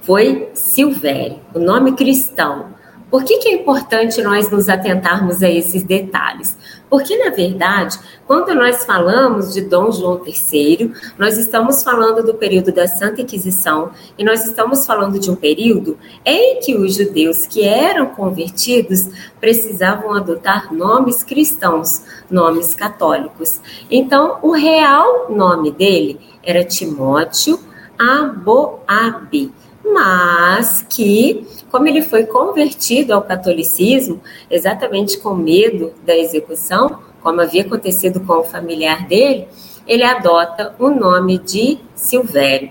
foi 0.03 0.51
Silvério, 0.55 1.39
o 1.55 1.59
nome 1.59 1.93
cristão. 1.93 2.71
Por 3.11 3.25
que, 3.25 3.39
que 3.39 3.49
é 3.49 3.55
importante 3.55 4.23
nós 4.23 4.51
nos 4.51 4.69
atentarmos 4.69 5.43
a 5.43 5.49
esses 5.49 5.83
detalhes? 5.83 6.57
Porque, 6.91 7.17
na 7.17 7.31
verdade, 7.31 7.97
quando 8.27 8.53
nós 8.53 8.85
falamos 8.85 9.55
de 9.55 9.61
Dom 9.61 9.93
João 9.93 10.21
III, 10.27 10.93
nós 11.17 11.39
estamos 11.39 11.85
falando 11.85 12.25
do 12.25 12.35
período 12.35 12.73
da 12.73 12.89
Santa 12.89 13.23
Inquisição 13.23 13.93
e 14.19 14.25
nós 14.25 14.45
estamos 14.45 14.85
falando 14.85 15.17
de 15.21 15.31
um 15.31 15.37
período 15.37 15.97
em 16.25 16.59
que 16.59 16.75
os 16.75 16.97
judeus 16.97 17.47
que 17.47 17.63
eram 17.63 18.07
convertidos 18.07 19.09
precisavam 19.41 20.13
adotar 20.13 20.75
nomes 20.75 21.23
cristãos, 21.23 22.03
nomes 22.29 22.75
católicos. 22.75 23.61
Então, 23.89 24.39
o 24.43 24.51
real 24.51 25.31
nome 25.31 25.71
dele 25.71 26.19
era 26.43 26.65
Timóteo 26.65 27.61
Aboabe 27.97 29.53
mas 29.85 30.85
que, 30.89 31.47
como 31.71 31.87
ele 31.87 32.03
foi 32.03 32.25
convertido 32.25 33.13
ao 33.13 33.23
catolicismo, 33.23 34.21
exatamente 34.51 35.19
com 35.19 35.35
medo 35.35 35.93
da 36.05 36.17
execução, 36.17 36.99
como 37.23 37.41
havia 37.41 37.63
acontecido 37.63 38.21
com 38.21 38.35
o 38.35 38.45
familiar 38.45 39.07
dele, 39.07 39.47
ele 39.87 40.05
adota 40.05 40.75
o 40.79 40.89
nome 40.89 41.39
de 41.39 41.79
Silvério. 41.95 42.71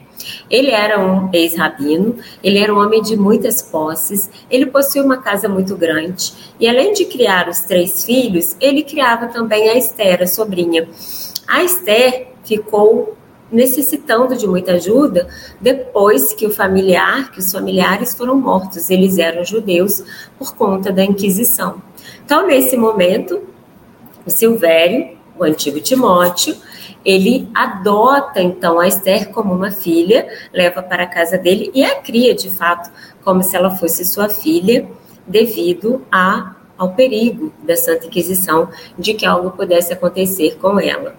Ele 0.50 0.72
era 0.72 1.00
um 1.00 1.30
ex-rabino, 1.34 2.16
ele 2.44 2.60
era 2.60 2.74
um 2.74 2.80
homem 2.80 3.02
de 3.02 3.16
muitas 3.16 3.62
posses, 3.62 4.30
ele 4.50 4.66
possuía 4.66 5.04
uma 5.04 5.18
casa 5.18 5.48
muito 5.48 5.76
grande 5.78 6.34
e, 6.60 6.68
além 6.68 6.94
de 6.94 7.06
criar 7.06 7.48
os 7.48 7.62
três 7.62 8.04
filhos, 8.04 8.56
ele 8.60 8.84
criava 8.84 9.28
também 9.28 9.70
a 9.70 9.78
Esther, 9.78 10.22
a 10.22 10.28
sobrinha. 10.28 10.88
A 11.48 11.64
Esther 11.64 12.28
ficou 12.44 13.16
necessitando 13.52 14.36
de 14.36 14.48
muita 14.48 14.74
ajuda 14.74 15.28
depois 15.60 16.34
que 16.34 16.46
o 16.46 16.52
familiar, 16.52 17.32
que 17.32 17.40
os 17.40 17.52
familiares 17.52 18.16
foram 18.16 18.36
mortos, 18.36 18.90
eles 18.90 19.18
eram 19.18 19.44
judeus 19.44 20.04
por 20.38 20.56
conta 20.56 20.92
da 20.92 21.04
Inquisição. 21.04 21.82
Então, 22.24 22.46
nesse 22.46 22.78
momento, 22.78 23.42
o 24.26 24.30
Silvério, 24.30 25.18
o 25.38 25.44
antigo 25.44 25.80
Timóteo, 25.80 26.56
ele 27.04 27.50
adota 27.54 28.42
então 28.42 28.80
a 28.80 28.88
Esther 28.88 29.30
como 29.30 29.54
uma 29.54 29.72
filha, 29.72 30.28
leva 30.54 30.84
para 30.84 31.04
a 31.04 31.08
casa 31.08 31.38
dele 31.38 31.72
e 31.74 31.84
a 31.84 31.96
cria 31.96 32.36
de 32.36 32.50
fato 32.50 32.92
como 33.24 33.42
se 33.42 33.56
ela 33.56 33.72
fosse 33.72 34.04
sua 34.06 34.30
filha, 34.30 34.88
devido 35.26 36.06
a, 36.12 36.56
ao 36.80 36.94
perigo 36.94 37.54
da 37.62 37.76
Santa 37.76 38.08
Inquisição 38.08 38.70
de 38.98 39.14
que 39.14 39.26
algo 39.26 39.52
pudesse 39.52 39.94
acontecer 39.94 40.58
com 40.58 40.80
ela 40.80 41.16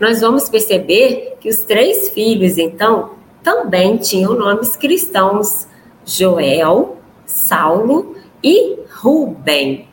nós 0.00 0.20
vamos 0.20 0.48
perceber 0.48 1.36
que 1.40 1.48
os 1.48 1.62
três 1.62 2.08
filhos, 2.10 2.56
então, 2.56 3.14
também 3.42 3.96
tinham 3.96 4.34
nomes 4.34 4.76
cristãos: 4.76 5.66
Joel, 6.04 6.98
Saulo 7.26 8.16
e 8.42 8.78
Rubem. 9.00 9.88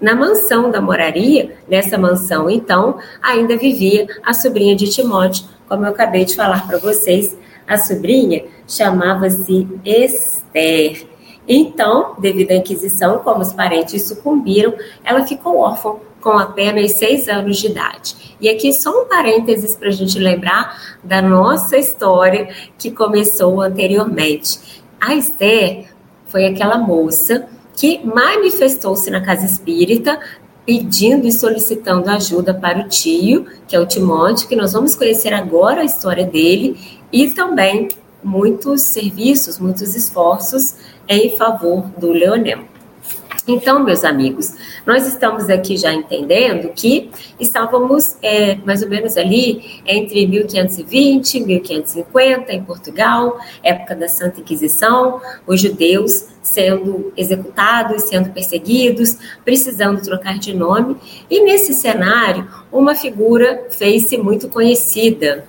Na 0.00 0.14
mansão 0.14 0.70
da 0.70 0.80
moraria, 0.80 1.56
nessa 1.68 1.98
mansão, 1.98 2.48
então, 2.48 2.98
ainda 3.20 3.56
vivia 3.56 4.06
a 4.24 4.32
sobrinha 4.32 4.74
de 4.74 4.88
Timóteo, 4.88 5.44
como 5.68 5.84
eu 5.84 5.90
acabei 5.90 6.24
de 6.24 6.34
falar 6.34 6.66
para 6.66 6.78
vocês, 6.78 7.36
a 7.66 7.76
sobrinha 7.76 8.44
chamava-se 8.66 9.68
Esther. 9.84 11.09
Então, 11.48 12.14
devido 12.18 12.52
à 12.52 12.56
Inquisição, 12.56 13.18
como 13.18 13.40
os 13.40 13.52
parentes 13.52 14.06
sucumbiram, 14.06 14.74
ela 15.04 15.26
ficou 15.26 15.58
órfã 15.58 15.96
com 16.20 16.30
apenas 16.30 16.92
seis 16.92 17.28
anos 17.28 17.56
de 17.58 17.66
idade. 17.66 18.36
E 18.40 18.48
aqui 18.48 18.72
só 18.72 19.02
um 19.02 19.06
parênteses 19.06 19.76
para 19.76 19.88
a 19.88 19.92
gente 19.92 20.18
lembrar 20.18 20.98
da 21.02 21.20
nossa 21.20 21.76
história 21.76 22.48
que 22.78 22.90
começou 22.90 23.60
anteriormente. 23.60 24.82
A 25.00 25.14
Esther 25.14 25.86
foi 26.26 26.46
aquela 26.46 26.78
moça 26.78 27.46
que 27.74 28.00
manifestou-se 28.04 29.10
na 29.10 29.20
casa 29.20 29.46
espírita 29.46 30.20
pedindo 30.66 31.26
e 31.26 31.32
solicitando 31.32 32.08
ajuda 32.10 32.54
para 32.54 32.80
o 32.80 32.88
tio, 32.88 33.46
que 33.66 33.74
é 33.74 33.80
o 33.80 33.86
Timóteo, 33.86 34.46
que 34.46 34.54
nós 34.54 34.72
vamos 34.72 34.94
conhecer 34.94 35.32
agora 35.32 35.80
a 35.80 35.84
história 35.84 36.24
dele, 36.24 36.78
e 37.12 37.28
também 37.28 37.88
muitos 38.22 38.82
serviços, 38.82 39.58
muitos 39.58 39.94
esforços 39.94 40.76
em 41.08 41.36
favor 41.36 41.88
do 41.98 42.12
Leonel. 42.12 42.70
Então, 43.48 43.82
meus 43.82 44.04
amigos, 44.04 44.52
nós 44.86 45.06
estamos 45.06 45.48
aqui 45.48 45.76
já 45.76 45.92
entendendo 45.92 46.72
que 46.74 47.10
estávamos 47.38 48.16
é, 48.22 48.56
mais 48.64 48.82
ou 48.82 48.88
menos 48.88 49.16
ali 49.16 49.80
entre 49.86 50.26
1520 50.26 51.34
e 51.34 51.40
1550 51.40 52.52
em 52.52 52.62
Portugal, 52.62 53.38
época 53.62 53.96
da 53.96 54.08
Santa 54.08 54.40
Inquisição, 54.40 55.20
os 55.46 55.60
judeus 55.60 56.26
sendo 56.42 57.12
executados, 57.16 58.04
sendo 58.04 58.30
perseguidos, 58.30 59.16
precisando 59.44 60.02
trocar 60.02 60.38
de 60.38 60.54
nome, 60.54 60.96
e 61.28 61.42
nesse 61.42 61.74
cenário, 61.74 62.46
uma 62.70 62.94
figura 62.94 63.66
fez-se 63.70 64.16
muito 64.16 64.48
conhecida, 64.48 65.44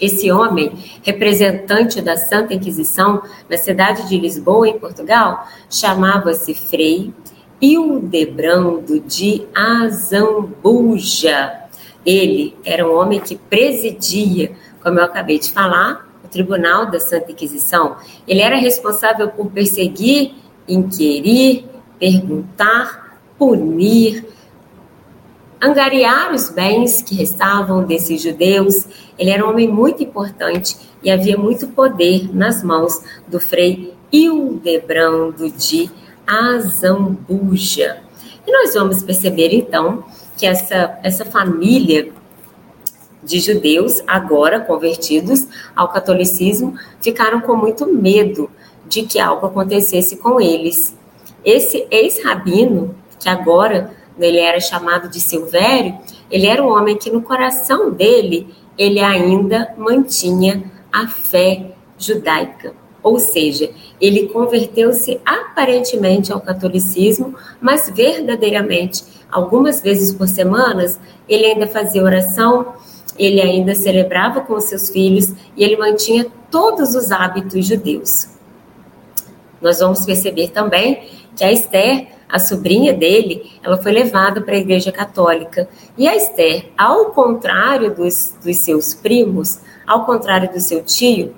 esse 0.00 0.32
homem, 0.32 0.72
representante 1.02 2.00
da 2.00 2.16
Santa 2.16 2.54
Inquisição 2.54 3.22
na 3.48 3.56
cidade 3.56 4.08
de 4.08 4.18
Lisboa, 4.18 4.68
em 4.68 4.78
Portugal, 4.78 5.46
chamava-se 5.68 6.54
Frei 6.54 7.12
Hildebrando 7.60 9.00
de 9.00 9.46
Azambuja. 9.54 11.52
Ele 12.04 12.56
era 12.64 12.88
um 12.88 12.96
homem 12.96 13.20
que 13.20 13.36
presidia, 13.36 14.52
como 14.82 14.98
eu 14.98 15.04
acabei 15.04 15.38
de 15.38 15.52
falar, 15.52 16.08
o 16.24 16.28
Tribunal 16.28 16.90
da 16.90 16.98
Santa 16.98 17.32
Inquisição. 17.32 17.96
Ele 18.26 18.40
era 18.40 18.56
responsável 18.56 19.28
por 19.28 19.50
perseguir, 19.50 20.32
inquirir, 20.66 21.66
perguntar, 21.98 23.18
punir, 23.38 24.24
angariar 25.62 26.32
os 26.32 26.50
bens 26.50 27.02
que 27.02 27.14
restavam 27.14 27.84
desses 27.84 28.22
judeus. 28.22 28.86
Ele 29.18 29.30
era 29.30 29.44
um 29.44 29.50
homem 29.50 29.68
muito 29.68 30.02
importante 30.02 30.76
e 31.02 31.10
havia 31.10 31.36
muito 31.36 31.68
poder 31.68 32.34
nas 32.34 32.62
mãos 32.62 33.02
do 33.28 33.38
frei 33.38 33.94
Hildebrando 34.10 35.50
de 35.50 35.90
Azambuja. 36.26 37.98
E 38.46 38.50
nós 38.50 38.74
vamos 38.74 39.02
perceber 39.02 39.54
então 39.54 40.04
que 40.36 40.46
essa, 40.46 40.98
essa 41.02 41.24
família 41.24 42.10
de 43.22 43.38
judeus, 43.38 44.02
agora 44.06 44.60
convertidos 44.60 45.46
ao 45.76 45.88
catolicismo, 45.88 46.74
ficaram 47.02 47.40
com 47.40 47.54
muito 47.54 47.86
medo 47.86 48.50
de 48.88 49.02
que 49.02 49.20
algo 49.20 49.46
acontecesse 49.46 50.16
com 50.16 50.40
eles. 50.40 50.96
Esse 51.44 51.86
ex-rabino, 51.90 52.94
que 53.18 53.28
agora 53.28 53.92
ele 54.18 54.38
era 54.38 54.60
chamado 54.60 55.08
de 55.08 55.20
Silvério, 55.20 55.98
ele 56.30 56.46
era 56.46 56.62
um 56.62 56.68
homem 56.68 56.96
que 56.96 57.10
no 57.10 57.22
coração 57.22 57.90
dele 57.90 58.48
ele 58.76 59.00
ainda 59.00 59.74
mantinha 59.76 60.64
a 60.92 61.06
fé 61.06 61.72
judaica. 61.98 62.74
Ou 63.02 63.18
seja, 63.18 63.70
ele 64.00 64.28
converteu-se 64.28 65.20
aparentemente 65.24 66.32
ao 66.32 66.40
catolicismo, 66.40 67.34
mas 67.60 67.90
verdadeiramente, 67.94 69.04
algumas 69.30 69.80
vezes 69.80 70.12
por 70.12 70.28
semanas, 70.28 71.00
ele 71.28 71.46
ainda 71.46 71.66
fazia 71.66 72.02
oração, 72.02 72.74
ele 73.18 73.40
ainda 73.40 73.74
celebrava 73.74 74.40
com 74.40 74.58
seus 74.60 74.90
filhos 74.90 75.32
e 75.56 75.64
ele 75.64 75.76
mantinha 75.76 76.26
todos 76.50 76.94
os 76.94 77.10
hábitos 77.10 77.66
judeus. 77.66 78.28
Nós 79.60 79.78
vamos 79.78 80.04
perceber 80.04 80.48
também 80.48 81.08
que 81.36 81.44
a 81.44 81.52
Esther 81.52 82.08
a 82.30 82.38
sobrinha 82.38 82.92
dele, 82.92 83.50
ela 83.62 83.76
foi 83.76 83.92
levada 83.92 84.40
para 84.40 84.54
a 84.54 84.58
Igreja 84.58 84.92
Católica. 84.92 85.68
E 85.96 86.06
a 86.06 86.16
Esther, 86.16 86.66
ao 86.76 87.06
contrário 87.06 87.94
dos, 87.94 88.34
dos 88.42 88.56
seus 88.56 88.94
primos, 88.94 89.60
ao 89.86 90.04
contrário 90.04 90.52
do 90.52 90.60
seu 90.60 90.82
tio, 90.82 91.34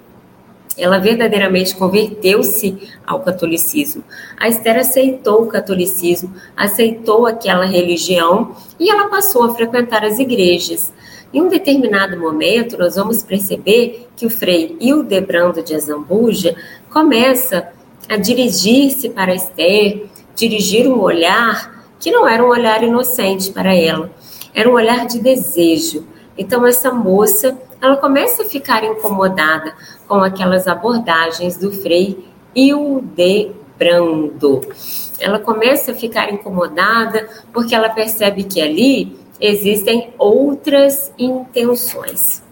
ela 0.76 0.98
verdadeiramente 0.98 1.74
converteu-se 1.76 2.78
ao 3.07 3.20
catolicismo. 3.20 4.02
A 4.38 4.48
Esther 4.48 4.78
aceitou 4.78 5.42
o 5.42 5.46
catolicismo, 5.46 6.33
aceitou 6.57 7.26
aquela 7.26 7.64
religião 7.64 8.55
e 8.81 8.90
ela 8.90 9.09
passou 9.09 9.44
a 9.44 9.55
frequentar 9.55 10.05
as 10.05 10.18
igrejas. 10.18 10.92
Em 11.33 11.40
um 11.40 11.48
determinado 11.48 12.18
momento, 12.18 12.76
nós 12.78 12.96
vamos 12.96 13.22
perceber 13.22 14.09
que 14.16 14.26
o 14.26 14.31
frei 14.31 14.76
Hildebrando 14.81 15.62
de 15.62 15.74
Azambuja 15.74 16.55
começa 16.90 17.68
a 18.09 18.16
dirigir-se 18.16 19.09
para 19.09 19.35
Esther, 19.35 20.07
dirigir 20.35 20.87
um 20.87 21.01
olhar 21.01 21.85
que 21.99 22.11
não 22.11 22.27
era 22.27 22.45
um 22.45 22.49
olhar 22.49 22.83
inocente 22.83 23.53
para 23.53 23.75
ela, 23.75 24.11
era 24.55 24.68
um 24.68 24.75
olhar 24.75 25.07
de 25.07 25.21
desejo. 25.21 26.07
Então 26.37 26.66
essa 26.66 26.90
moça, 26.92 27.57
ela 27.81 27.97
começa 27.97 28.42
a 28.42 28.47
ficar 28.47 28.83
incomodada 28.85 29.75
com 30.09 30.16
aquelas 30.16 30.66
abordagens 30.66 31.57
do 31.57 31.71
Frei 31.73 32.27
Hildebrando. 32.55 33.53
Ela 35.21 35.38
começa 35.38 35.92
a 35.92 35.95
ficar 35.95 36.33
incomodada 36.33 37.29
porque 37.53 37.75
ela 37.75 37.88
percebe 37.88 38.45
que 38.45 38.61
ali 38.61 39.16
existem 39.40 40.12
outras 40.18 41.12
intenções. 41.18 42.42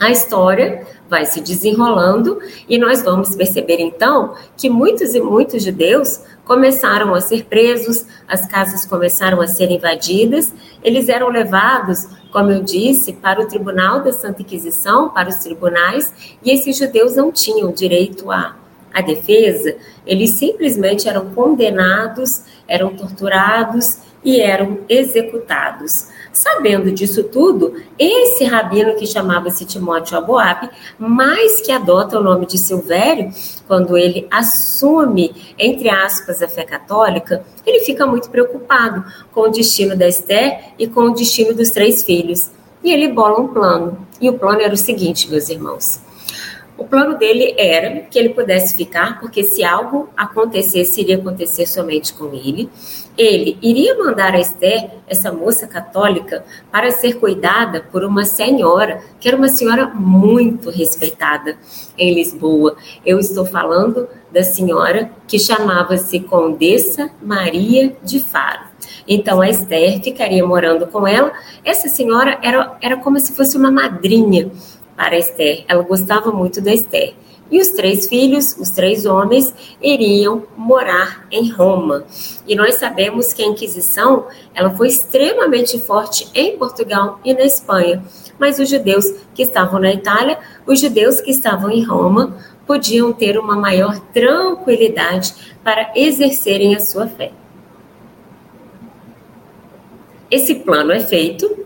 A 0.00 0.10
história 0.10 0.86
vai 1.08 1.24
se 1.24 1.40
desenrolando 1.40 2.38
e 2.68 2.78
nós 2.78 3.02
vamos 3.02 3.34
perceber 3.34 3.80
então 3.80 4.34
que 4.56 4.68
muitos 4.68 5.14
e 5.14 5.20
muitos 5.20 5.64
judeus 5.64 6.20
começaram 6.44 7.14
a 7.14 7.20
ser 7.20 7.44
presos, 7.44 8.06
as 8.26 8.46
casas 8.46 8.86
começaram 8.86 9.40
a 9.40 9.46
ser 9.46 9.70
invadidas, 9.70 10.52
eles 10.82 11.08
eram 11.08 11.28
levados, 11.28 12.06
como 12.32 12.50
eu 12.50 12.62
disse, 12.62 13.12
para 13.12 13.40
o 13.40 13.46
Tribunal 13.46 14.02
da 14.02 14.12
Santa 14.12 14.42
Inquisição, 14.42 15.10
para 15.10 15.28
os 15.28 15.36
tribunais, 15.36 16.12
e 16.42 16.50
esses 16.50 16.78
judeus 16.78 17.14
não 17.14 17.30
tinham 17.30 17.70
direito 17.70 18.30
à, 18.30 18.56
à 18.94 19.02
defesa, 19.02 19.76
eles 20.06 20.30
simplesmente 20.30 21.06
eram 21.06 21.26
condenados, 21.34 22.42
eram 22.66 22.96
torturados 22.96 24.07
e 24.24 24.40
eram 24.40 24.80
executados. 24.88 26.08
Sabendo 26.32 26.92
disso 26.92 27.24
tudo, 27.24 27.74
esse 27.98 28.44
rabino 28.44 28.94
que 28.94 29.06
chamava-se 29.06 29.64
Timóteo 29.64 30.18
Aboab, 30.18 30.70
mais 30.98 31.60
que 31.60 31.72
adota 31.72 32.18
o 32.18 32.22
nome 32.22 32.46
de 32.46 32.58
Silvério, 32.58 33.32
quando 33.66 33.96
ele 33.96 34.26
assume, 34.30 35.54
entre 35.58 35.88
aspas, 35.88 36.42
a 36.42 36.48
fé 36.48 36.64
católica, 36.64 37.44
ele 37.66 37.80
fica 37.80 38.06
muito 38.06 38.30
preocupado 38.30 39.04
com 39.32 39.42
o 39.42 39.48
destino 39.48 39.96
da 39.96 40.06
Esther 40.06 40.72
e 40.78 40.86
com 40.86 41.00
o 41.02 41.14
destino 41.14 41.54
dos 41.54 41.70
três 41.70 42.02
filhos. 42.02 42.50
E 42.84 42.92
ele 42.92 43.08
bola 43.08 43.40
um 43.40 43.48
plano. 43.48 44.06
E 44.20 44.28
o 44.28 44.38
plano 44.38 44.60
era 44.60 44.72
o 44.72 44.76
seguinte, 44.76 45.28
meus 45.28 45.48
irmãos. 45.48 46.00
O 46.78 46.84
plano 46.84 47.18
dele 47.18 47.56
era 47.58 48.02
que 48.02 48.16
ele 48.16 48.28
pudesse 48.28 48.76
ficar, 48.76 49.18
porque 49.18 49.42
se 49.42 49.64
algo 49.64 50.08
acontecesse, 50.16 51.00
iria 51.00 51.16
acontecer 51.16 51.66
somente 51.66 52.14
com 52.14 52.32
ele. 52.32 52.70
Ele 53.18 53.58
iria 53.60 53.98
mandar 53.98 54.32
a 54.32 54.38
Esther, 54.38 54.88
essa 55.08 55.32
moça 55.32 55.66
católica, 55.66 56.44
para 56.70 56.92
ser 56.92 57.14
cuidada 57.14 57.80
por 57.80 58.04
uma 58.04 58.24
senhora, 58.24 59.02
que 59.18 59.26
era 59.26 59.36
uma 59.36 59.48
senhora 59.48 59.88
muito 59.88 60.70
respeitada 60.70 61.58
em 61.98 62.14
Lisboa. 62.14 62.76
Eu 63.04 63.18
estou 63.18 63.44
falando 63.44 64.08
da 64.32 64.44
senhora 64.44 65.10
que 65.26 65.36
chamava-se 65.36 66.20
Condessa 66.20 67.10
Maria 67.20 67.96
de 68.04 68.20
Faro. 68.20 68.68
Então 69.08 69.40
a 69.40 69.48
Esther 69.48 70.00
ficaria 70.00 70.46
morando 70.46 70.86
com 70.86 71.08
ela. 71.08 71.32
Essa 71.64 71.88
senhora 71.88 72.38
era, 72.40 72.76
era 72.80 72.96
como 72.98 73.18
se 73.18 73.34
fosse 73.34 73.56
uma 73.56 73.70
madrinha 73.70 74.48
para 74.98 75.16
Esther. 75.16 75.64
Ela 75.68 75.84
gostava 75.84 76.32
muito 76.32 76.60
da 76.60 76.74
Esther. 76.74 77.14
E 77.50 77.60
os 77.60 77.68
três 77.68 78.08
filhos, 78.08 78.56
os 78.58 78.70
três 78.70 79.06
homens, 79.06 79.54
iriam 79.80 80.42
morar 80.56 81.26
em 81.30 81.48
Roma. 81.50 82.04
E 82.46 82.54
nós 82.56 82.74
sabemos 82.74 83.32
que 83.32 83.42
a 83.42 83.46
Inquisição 83.46 84.26
ela 84.52 84.70
foi 84.70 84.88
extremamente 84.88 85.78
forte 85.78 86.28
em 86.34 86.58
Portugal 86.58 87.20
e 87.24 87.32
na 87.32 87.44
Espanha. 87.44 88.04
Mas 88.38 88.58
os 88.58 88.68
judeus 88.68 89.06
que 89.34 89.42
estavam 89.42 89.80
na 89.80 89.92
Itália, 89.92 90.38
os 90.66 90.80
judeus 90.80 91.20
que 91.20 91.30
estavam 91.30 91.70
em 91.70 91.82
Roma, 91.82 92.36
podiam 92.66 93.12
ter 93.12 93.38
uma 93.38 93.56
maior 93.56 93.98
tranquilidade 94.12 95.32
para 95.64 95.92
exercerem 95.94 96.74
a 96.74 96.80
sua 96.80 97.06
fé. 97.06 97.32
Esse 100.30 100.56
plano 100.56 100.92
é 100.92 101.00
feito, 101.00 101.64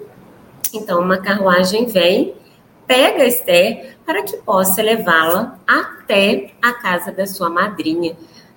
então 0.73 1.01
uma 1.01 1.17
carruagem 1.17 1.87
vem 1.87 2.35
pega 2.93 3.25
Esther 3.25 3.97
para 4.05 4.23
que 4.23 4.37
possa 4.37 4.83
levá-la 4.83 5.59
até 5.67 6.51
a 6.61 6.75
casa 6.75 7.11
da 7.11 7.27
sua 7.27 7.49
madrinha, 7.49 8.15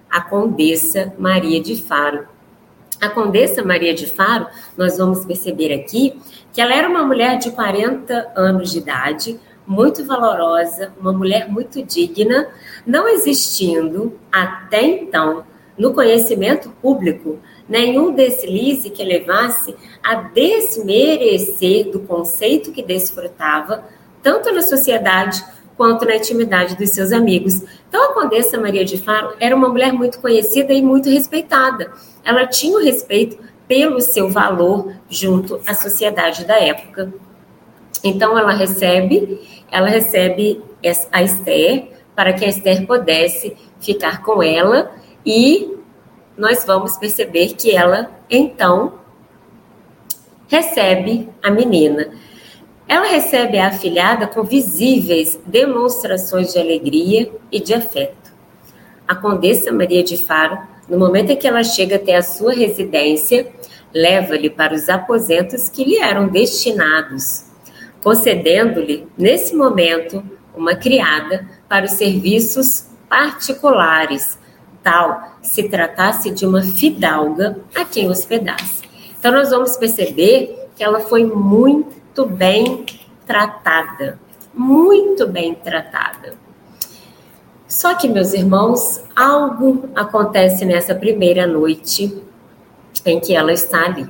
a 0.09 0.19
Condessa 0.19 1.13
Maria 1.17 1.61
de 1.63 1.81
Faro. 1.81 2.27
A 2.99 3.07
Condessa 3.07 3.63
Maria 3.63 3.93
de 3.93 4.05
Faro, 4.07 4.47
nós 4.75 4.97
vamos 4.97 5.23
perceber 5.23 5.73
aqui 5.73 6.19
que 6.51 6.59
ela 6.59 6.73
era 6.75 6.89
uma 6.89 7.01
mulher 7.03 7.37
de 7.37 7.49
40 7.51 8.33
anos 8.35 8.73
de 8.73 8.79
idade, 8.79 9.39
muito 9.65 10.03
valorosa, 10.03 10.91
uma 10.99 11.13
mulher 11.13 11.49
muito 11.49 11.81
digna, 11.81 12.49
não 12.85 13.07
existindo 13.07 14.19
até 14.29 14.81
então 14.81 15.45
no 15.77 15.93
conhecimento 15.93 16.69
público 16.81 17.39
nenhum 17.67 18.13
deslize 18.13 18.89
que 18.89 19.03
levasse 19.03 19.75
a 20.03 20.15
desmerecer 20.15 21.89
do 21.89 22.01
conceito 22.01 22.71
que 22.71 22.83
desfrutava, 22.83 23.85
tanto 24.25 24.51
na 24.51 24.63
sociedade 24.63 25.45
quanto 25.77 26.03
na 26.03 26.15
intimidade 26.15 26.75
dos 26.75 26.89
seus 26.89 27.11
amigos. 27.11 27.61
Então, 27.87 28.09
a 28.09 28.13
Condessa 28.15 28.59
Maria 28.59 28.83
de 28.83 28.97
Faro 28.97 29.35
era 29.39 29.55
uma 29.55 29.69
mulher 29.69 29.93
muito 29.93 30.19
conhecida 30.19 30.73
e 30.73 30.81
muito 30.81 31.07
respeitada. 31.11 31.91
Ela 32.23 32.47
tinha 32.47 32.75
o 32.75 32.83
respeito 32.83 33.37
pelo 33.67 34.01
seu 34.01 34.27
valor 34.27 34.95
junto 35.07 35.61
à 35.67 35.75
sociedade 35.75 36.43
da 36.43 36.55
época. 36.55 37.13
Então, 38.03 38.35
ela 38.35 38.51
recebe, 38.51 39.63
ela 39.71 39.89
recebe 39.89 40.59
a 41.11 41.21
Esther 41.21 41.89
para 42.15 42.33
que 42.33 42.43
a 42.45 42.49
Esther 42.49 42.87
pudesse 42.87 43.55
ficar 43.79 44.23
com 44.23 44.41
ela 44.41 44.91
e 45.23 45.77
nós 46.35 46.65
vamos 46.65 46.97
perceber 46.97 47.49
que 47.49 47.75
ela 47.75 48.09
então 48.27 48.95
recebe 50.47 51.29
a 51.43 51.51
menina. 51.51 52.24
Ela 52.87 53.07
recebe 53.07 53.57
a 53.57 53.67
afilhada 53.67 54.27
com 54.27 54.43
visíveis 54.43 55.39
demonstrações 55.45 56.53
de 56.53 56.59
alegria 56.59 57.31
e 57.51 57.59
de 57.59 57.73
afeto. 57.73 58.31
A 59.07 59.15
Condessa 59.15 59.71
Maria 59.71 60.03
de 60.03 60.17
Faro, 60.17 60.57
no 60.87 60.99
momento 60.99 61.31
em 61.31 61.35
que 61.35 61.47
ela 61.47 61.63
chega 61.63 61.95
até 61.95 62.15
a 62.15 62.21
sua 62.21 62.53
residência, 62.53 63.51
leva-lhe 63.93 64.49
para 64.49 64.73
os 64.73 64.87
aposentos 64.87 65.67
que 65.67 65.83
lhe 65.83 65.97
eram 65.97 66.27
destinados, 66.27 67.45
concedendo-lhe, 68.03 69.07
nesse 69.17 69.55
momento, 69.55 70.23
uma 70.55 70.75
criada 70.75 71.47
para 71.67 71.85
os 71.85 71.91
serviços 71.91 72.85
particulares, 73.09 74.37
tal 74.83 75.37
se 75.41 75.63
tratasse 75.63 76.29
de 76.29 76.45
uma 76.45 76.61
fidalga 76.61 77.57
a 77.73 77.83
quem 77.83 78.09
hospedasse. 78.09 78.83
Então, 79.17 79.31
nós 79.31 79.49
vamos 79.49 79.75
perceber 79.75 80.69
que 80.75 80.83
ela 80.83 80.99
foi 80.99 81.23
muito 82.15 82.33
bem 82.33 82.85
tratada, 83.27 84.17
muito 84.53 85.27
bem 85.27 85.53
tratada. 85.53 86.35
Só 87.67 87.93
que, 87.93 88.07
meus 88.07 88.31
irmãos, 88.31 89.03
algo 89.13 89.89
acontece 89.93 90.63
nessa 90.63 90.95
primeira 90.95 91.45
noite 91.45 92.23
em 93.05 93.19
que 93.19 93.35
ela 93.35 93.51
está 93.51 93.83
ali. 93.83 94.07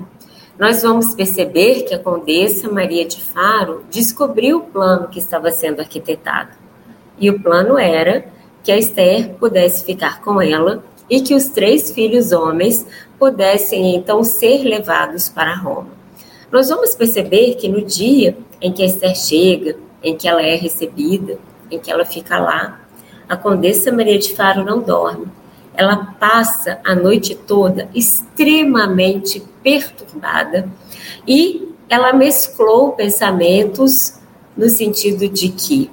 Nós 0.60 0.84
vamos 0.84 1.16
perceber 1.16 1.82
que 1.82 1.96
a 1.96 2.00
Condessa 2.00 2.72
Maria 2.72 3.06
de 3.06 3.20
Faro 3.20 3.84
descobriu 3.90 4.58
o 4.58 4.66
plano 4.66 5.08
que 5.08 5.18
estava 5.18 5.50
sendo 5.50 5.80
arquitetado. 5.80 6.52
E 7.18 7.32
o 7.32 7.42
plano 7.42 7.76
era 7.76 8.28
que 8.64 8.72
a 8.72 8.78
Esther 8.78 9.34
pudesse 9.40 9.84
ficar 9.84 10.22
com 10.22 10.40
ela 10.40 10.84
e 11.10 11.22
que 11.22 11.34
os 11.34 11.46
três 11.46 11.92
filhos 11.92 12.32
homens 12.32 12.86
pudessem 13.18 13.96
então 13.96 14.24
ser 14.24 14.64
levados 14.64 15.28
para 15.28 15.56
Roma. 15.56 15.95
Nós 16.52 16.70
vamos 16.70 16.96
perceber 16.96 17.56
que 17.56 17.68
no 17.68 17.82
dia 17.82 18.38
em 18.62 18.72
que 18.72 18.84
a 18.84 18.86
Esther 18.86 19.16
chega, 19.16 19.78
em 20.04 20.16
que 20.16 20.28
ela 20.28 20.42
é 20.42 20.56
recebida, 20.56 21.38
em 21.70 21.80
que 21.80 21.92
ela 21.92 22.06
fica 22.06 22.38
lá, 22.40 22.82
a 23.28 23.36
Condessa 23.36 23.92
Maria 23.92 24.20
de 24.20 24.36
Faro 24.36 24.64
não 24.64 24.80
dorme. 24.80 25.28
Ela 25.74 26.16
passa 26.20 26.80
a 26.86 26.96
noite 26.96 27.36
toda 27.36 27.90
extremamente 27.94 29.44
perturbada 29.62 30.70
e 31.28 31.70
ela 31.90 32.14
mesclou 32.14 32.94
pensamentos 32.94 34.20
no 34.56 34.70
sentido 34.70 35.28
de 35.28 35.50
que 35.50 35.92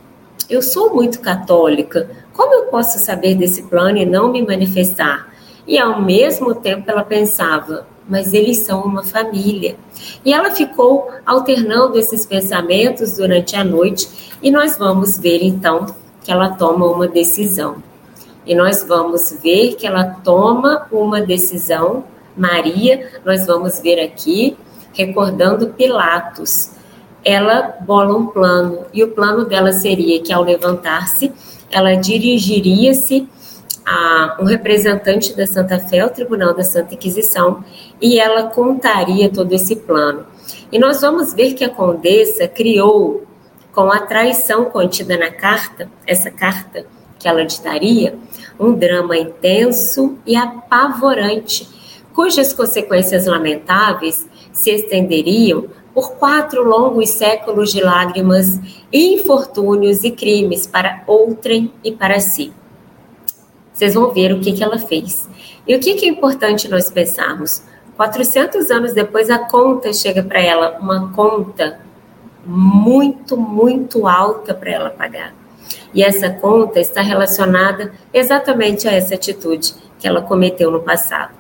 eu 0.48 0.62
sou 0.62 0.94
muito 0.94 1.20
católica, 1.20 2.10
como 2.32 2.54
eu 2.54 2.66
posso 2.66 2.98
saber 2.98 3.34
desse 3.34 3.62
plano 3.62 3.98
e 3.98 4.06
não 4.06 4.30
me 4.30 4.42
manifestar? 4.42 5.32
E 5.66 5.78
ao 5.78 6.00
mesmo 6.02 6.54
tempo 6.54 6.90
ela 6.90 7.04
pensava, 7.04 7.86
mas 8.08 8.32
eles 8.32 8.58
são 8.58 8.82
uma 8.82 9.02
família. 9.02 9.76
E 10.24 10.32
ela 10.32 10.50
ficou 10.50 11.10
alternando 11.24 11.98
esses 11.98 12.26
pensamentos 12.26 13.16
durante 13.16 13.56
a 13.56 13.64
noite 13.64 14.08
e 14.42 14.50
nós 14.50 14.76
vamos 14.76 15.18
ver 15.18 15.42
então 15.42 15.86
que 16.22 16.30
ela 16.30 16.50
toma 16.50 16.86
uma 16.86 17.08
decisão. 17.08 17.76
E 18.44 18.54
nós 18.54 18.84
vamos 18.86 19.38
ver 19.42 19.74
que 19.76 19.86
ela 19.86 20.04
toma 20.24 20.86
uma 20.90 21.20
decisão. 21.20 22.04
Maria, 22.36 23.10
nós 23.24 23.46
vamos 23.46 23.80
ver 23.80 24.00
aqui, 24.00 24.56
recordando 24.92 25.68
Pilatos. 25.68 26.70
Ela 27.24 27.76
bola 27.80 28.16
um 28.16 28.26
plano 28.26 28.80
e 28.92 29.04
o 29.04 29.08
plano 29.08 29.44
dela 29.44 29.72
seria 29.72 30.20
que 30.20 30.32
ao 30.32 30.42
levantar-se, 30.42 31.32
ela 31.70 31.94
dirigiria-se 31.94 33.28
a 33.85 34.37
um 34.40 34.45
representante 34.45 35.35
da 35.37 35.47
Santa 35.47 35.79
Fé 35.79 36.01
ao 36.01 36.11
Tribunal 36.11 36.55
da 36.55 36.62
Santa 36.62 36.95
Inquisição 36.95 37.64
e 38.01 38.18
ela 38.18 38.45
contaria 38.45 39.29
todo 39.29 39.53
esse 39.53 39.77
plano. 39.77 40.27
E 40.71 40.79
nós 40.79 41.01
vamos 41.01 41.35
ver 41.35 41.55
que 41.55 41.64
a 41.64 41.68
condessa 41.68 42.47
criou, 42.49 43.27
com 43.73 43.90
a 43.90 44.01
traição 44.01 44.66
contida 44.66 45.16
na 45.16 45.31
carta, 45.31 45.90
essa 46.07 46.31
carta 46.31 46.85
que 47.18 47.29
ela 47.29 47.45
ditaria, 47.45 48.18
um 48.59 48.73
drama 48.73 49.16
intenso 49.16 50.18
e 50.27 50.37
apavorante, 50.37 51.68
cujas 52.12 52.53
consequências 52.53 53.27
lamentáveis 53.27 54.29
se 54.53 54.71
estenderiam 54.71 55.68
por 55.95 56.12
quatro 56.12 56.64
longos 56.64 57.11
séculos 57.11 57.71
de 57.71 57.83
lágrimas, 57.83 58.59
infortúnios 58.92 60.05
e 60.05 60.11
crimes 60.11 60.66
para 60.66 61.03
outrem 61.07 61.73
e 61.85 61.92
para 61.92 62.18
si. 62.18 62.53
Vocês 63.72 63.94
vão 63.94 64.12
ver 64.12 64.32
o 64.32 64.40
que, 64.40 64.52
que 64.52 64.62
ela 64.62 64.78
fez. 64.78 65.28
E 65.66 65.74
o 65.74 65.80
que, 65.80 65.94
que 65.94 66.06
é 66.06 66.08
importante 66.08 66.68
nós 66.68 66.90
pensarmos? 66.90 67.62
400 67.96 68.70
anos 68.70 68.92
depois, 68.92 69.30
a 69.30 69.38
conta 69.38 69.92
chega 69.92 70.22
para 70.22 70.40
ela, 70.40 70.78
uma 70.80 71.12
conta 71.12 71.80
muito, 72.44 73.37
muito 73.37 74.06
alta 74.06 74.52
para 74.54 74.70
ela 74.70 74.90
pagar. 74.90 75.35
E 75.94 76.02
essa 76.02 76.30
conta 76.30 76.80
está 76.80 77.00
relacionada 77.00 77.92
exatamente 78.12 78.88
a 78.88 78.92
essa 78.92 79.14
atitude 79.14 79.74
que 79.98 80.08
ela 80.08 80.22
cometeu 80.22 80.70
no 80.70 80.80
passado. 80.80 81.35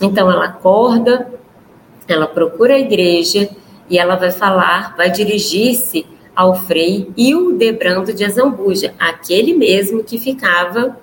Então, 0.00 0.30
ela 0.30 0.44
acorda, 0.44 1.32
ela 2.06 2.26
procura 2.26 2.74
a 2.74 2.78
igreja 2.78 3.48
e 3.88 3.98
ela 3.98 4.16
vai 4.16 4.30
falar, 4.30 4.94
vai 4.96 5.10
dirigir-se 5.10 6.06
ao 6.34 6.54
Frei 6.54 7.10
Hildebrando 7.16 8.12
de 8.12 8.24
Azambuja, 8.24 8.94
aquele 8.98 9.54
mesmo 9.54 10.04
que 10.04 10.18
ficava 10.18 10.96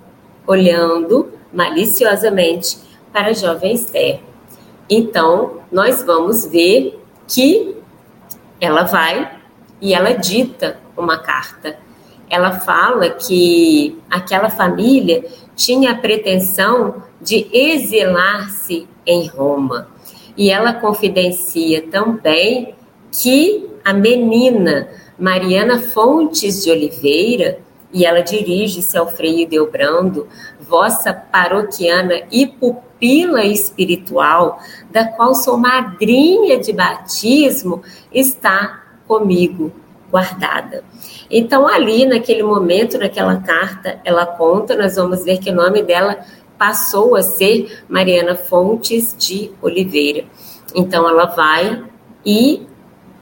olhando 0.46 1.32
maliciosamente 1.52 2.78
para 3.12 3.28
a 3.28 3.32
jovem 3.32 3.74
Esther. 3.74 4.20
Então, 4.88 5.60
nós 5.70 6.02
vamos 6.02 6.46
ver 6.46 7.00
que 7.26 7.76
ela 8.60 8.84
vai 8.84 9.30
e 9.80 9.94
ela 9.94 10.12
dita 10.12 10.78
uma 10.96 11.18
carta. 11.18 11.78
Ela 12.28 12.52
fala 12.60 13.10
que 13.10 13.98
aquela 14.10 14.50
família 14.50 15.24
tinha 15.54 15.92
a 15.92 15.94
pretensão 15.94 17.02
de 17.20 17.46
exilar-se 17.52 18.88
em 19.06 19.26
Roma. 19.28 19.88
E 20.36 20.50
ela 20.50 20.72
confidencia 20.72 21.82
também 21.88 22.74
que 23.12 23.70
a 23.84 23.92
menina 23.92 24.88
Mariana 25.18 25.78
Fontes 25.78 26.64
de 26.64 26.70
Oliveira, 26.70 27.58
e 27.94 28.04
ela 28.04 28.20
dirige-se 28.20 28.98
ao 28.98 29.06
Frei 29.06 29.46
Delbrando, 29.46 30.28
vossa 30.60 31.14
paroquiana 31.14 32.22
e 32.30 32.46
pupila 32.46 33.44
espiritual, 33.44 34.58
da 34.90 35.06
qual 35.06 35.34
sou 35.34 35.56
madrinha 35.56 36.58
de 36.58 36.72
batismo, 36.72 37.82
está 38.12 38.82
comigo 39.06 39.72
guardada. 40.10 40.84
Então, 41.30 41.66
ali, 41.66 42.04
naquele 42.04 42.42
momento, 42.42 42.98
naquela 42.98 43.36
carta, 43.40 44.00
ela 44.04 44.26
conta, 44.26 44.76
nós 44.76 44.96
vamos 44.96 45.24
ver 45.24 45.38
que 45.38 45.50
o 45.50 45.54
nome 45.54 45.82
dela 45.82 46.18
passou 46.58 47.16
a 47.16 47.22
ser 47.22 47.82
Mariana 47.88 48.34
Fontes 48.34 49.14
de 49.18 49.50
Oliveira. 49.60 50.24
Então 50.74 51.08
ela 51.08 51.26
vai 51.26 51.84
e 52.24 52.66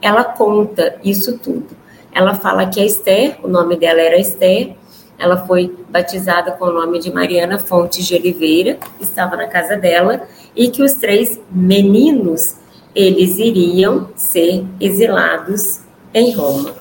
ela 0.00 0.24
conta 0.24 0.96
isso 1.04 1.38
tudo. 1.38 1.81
Ela 2.14 2.34
fala 2.34 2.66
que 2.66 2.80
a 2.80 2.84
Esther, 2.84 3.38
o 3.42 3.48
nome 3.48 3.76
dela 3.76 4.00
era 4.00 4.18
Esther, 4.18 4.74
ela 5.18 5.46
foi 5.46 5.74
batizada 5.88 6.52
com 6.52 6.66
o 6.66 6.72
nome 6.72 6.98
de 6.98 7.12
Mariana 7.12 7.58
Fontes 7.58 8.06
de 8.06 8.14
Oliveira, 8.14 8.78
estava 9.00 9.36
na 9.36 9.46
casa 9.46 9.76
dela, 9.76 10.26
e 10.54 10.68
que 10.68 10.82
os 10.82 10.94
três 10.94 11.40
meninos, 11.50 12.56
eles 12.94 13.38
iriam 13.38 14.08
ser 14.16 14.64
exilados 14.80 15.80
em 16.12 16.32
Roma. 16.32 16.74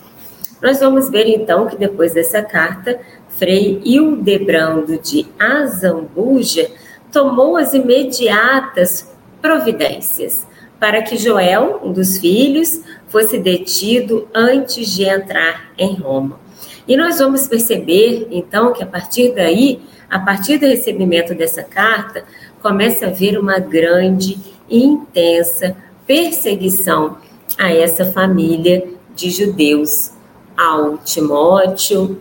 Nós 0.62 0.80
vamos 0.80 1.10
ver 1.10 1.28
então 1.28 1.68
que 1.68 1.78
depois 1.78 2.14
dessa 2.14 2.42
carta, 2.42 3.00
Frei 3.30 3.82
Hildebrando 3.86 4.98
de 4.98 5.26
Azambuja 5.40 6.70
tomou 7.12 7.58
as 7.58 7.74
imediatas 7.74 9.10
providências 9.42 10.46
para 10.80 11.04
que 11.04 11.16
Joel, 11.16 11.80
um 11.84 11.92
dos 11.92 12.18
filhos, 12.18 12.82
fosse 13.12 13.38
detido 13.38 14.28
antes 14.34 14.88
de 14.88 15.04
entrar 15.04 15.72
em 15.78 15.96
Roma. 15.96 16.40
E 16.88 16.96
nós 16.96 17.20
vamos 17.20 17.46
perceber, 17.46 18.28
então, 18.32 18.72
que 18.72 18.82
a 18.82 18.86
partir 18.86 19.36
daí, 19.36 19.82
a 20.10 20.18
partir 20.18 20.58
do 20.58 20.66
recebimento 20.66 21.36
dessa 21.36 21.62
carta, 21.62 22.24
começa 22.62 23.06
a 23.06 23.10
haver 23.10 23.38
uma 23.38 23.60
grande 23.60 24.38
e 24.70 24.84
intensa 24.84 25.76
perseguição 26.08 27.18
a 27.58 27.72
essa 27.74 28.06
família 28.06 28.88
de 29.16 29.30
judeus, 29.30 30.12
ao 30.58 30.98
Timóteo, 30.98 32.18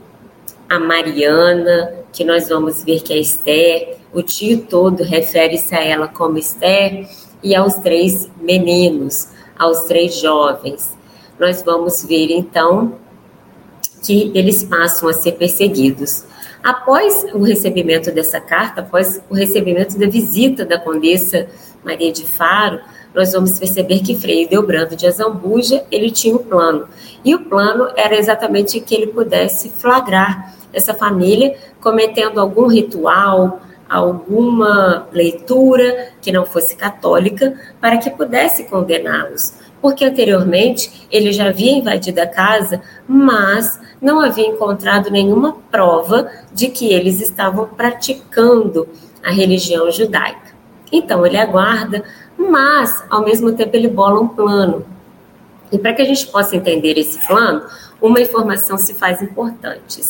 a 0.68 0.78
Mariana, 0.78 1.94
que 2.12 2.24
nós 2.24 2.48
vamos 2.48 2.82
ver 2.82 3.00
que 3.00 3.12
é 3.12 3.18
Esther, 3.18 3.96
o 4.12 4.22
tio 4.22 4.62
todo 4.62 5.04
refere-se 5.04 5.74
a 5.74 5.84
ela 5.84 6.08
como 6.08 6.38
Esther, 6.38 7.08
e 7.42 7.54
aos 7.54 7.74
três 7.74 8.28
meninos, 8.40 9.28
aos 9.60 9.80
três 9.80 10.18
jovens. 10.18 10.96
Nós 11.38 11.62
vamos 11.62 12.02
ver 12.02 12.30
então 12.30 12.94
que 14.02 14.32
eles 14.34 14.64
passam 14.64 15.06
a 15.06 15.12
ser 15.12 15.32
perseguidos. 15.32 16.24
Após 16.62 17.26
o 17.34 17.42
recebimento 17.42 18.10
dessa 18.10 18.40
carta, 18.40 18.80
após 18.80 19.20
o 19.28 19.34
recebimento 19.34 19.98
da 19.98 20.06
visita 20.06 20.64
da 20.64 20.78
Condessa 20.78 21.46
Maria 21.84 22.10
de 22.10 22.24
Faro, 22.24 22.80
nós 23.14 23.32
vamos 23.32 23.58
perceber 23.58 24.00
que 24.00 24.18
Frei 24.18 24.48
Delbrando 24.48 24.96
de 24.96 25.06
Azambuja, 25.06 25.84
ele 25.90 26.10
tinha 26.10 26.34
um 26.34 26.38
plano. 26.38 26.88
E 27.22 27.34
o 27.34 27.44
plano 27.44 27.88
era 27.96 28.16
exatamente 28.16 28.80
que 28.80 28.94
ele 28.94 29.08
pudesse 29.08 29.68
flagrar 29.68 30.54
essa 30.72 30.94
família 30.94 31.56
cometendo 31.80 32.40
algum 32.40 32.66
ritual, 32.66 33.60
alguma 33.90 35.08
leitura 35.12 36.12
que 36.22 36.30
não 36.30 36.46
fosse 36.46 36.76
católica, 36.76 37.58
para 37.80 37.98
que 37.98 38.08
pudesse 38.08 38.64
condená-los. 38.64 39.54
Porque 39.82 40.04
anteriormente 40.04 41.08
ele 41.10 41.32
já 41.32 41.48
havia 41.48 41.72
invadido 41.72 42.20
a 42.20 42.26
casa, 42.26 42.80
mas 43.08 43.80
não 44.00 44.20
havia 44.20 44.46
encontrado 44.46 45.10
nenhuma 45.10 45.56
prova 45.70 46.30
de 46.52 46.68
que 46.68 46.92
eles 46.92 47.20
estavam 47.20 47.66
praticando 47.66 48.86
a 49.24 49.32
religião 49.32 49.90
judaica. 49.90 50.54
Então 50.92 51.26
ele 51.26 51.36
aguarda, 51.36 52.04
mas 52.38 53.04
ao 53.10 53.24
mesmo 53.24 53.52
tempo 53.52 53.76
ele 53.76 53.88
bola 53.88 54.20
um 54.20 54.28
plano. 54.28 54.86
E 55.72 55.78
para 55.78 55.92
que 55.92 56.02
a 56.02 56.04
gente 56.04 56.26
possa 56.28 56.56
entender 56.56 56.98
esse 56.98 57.26
plano, 57.26 57.62
uma 58.00 58.20
informação 58.20 58.76
se 58.76 58.94
faz 58.94 59.20
importante. 59.22 60.00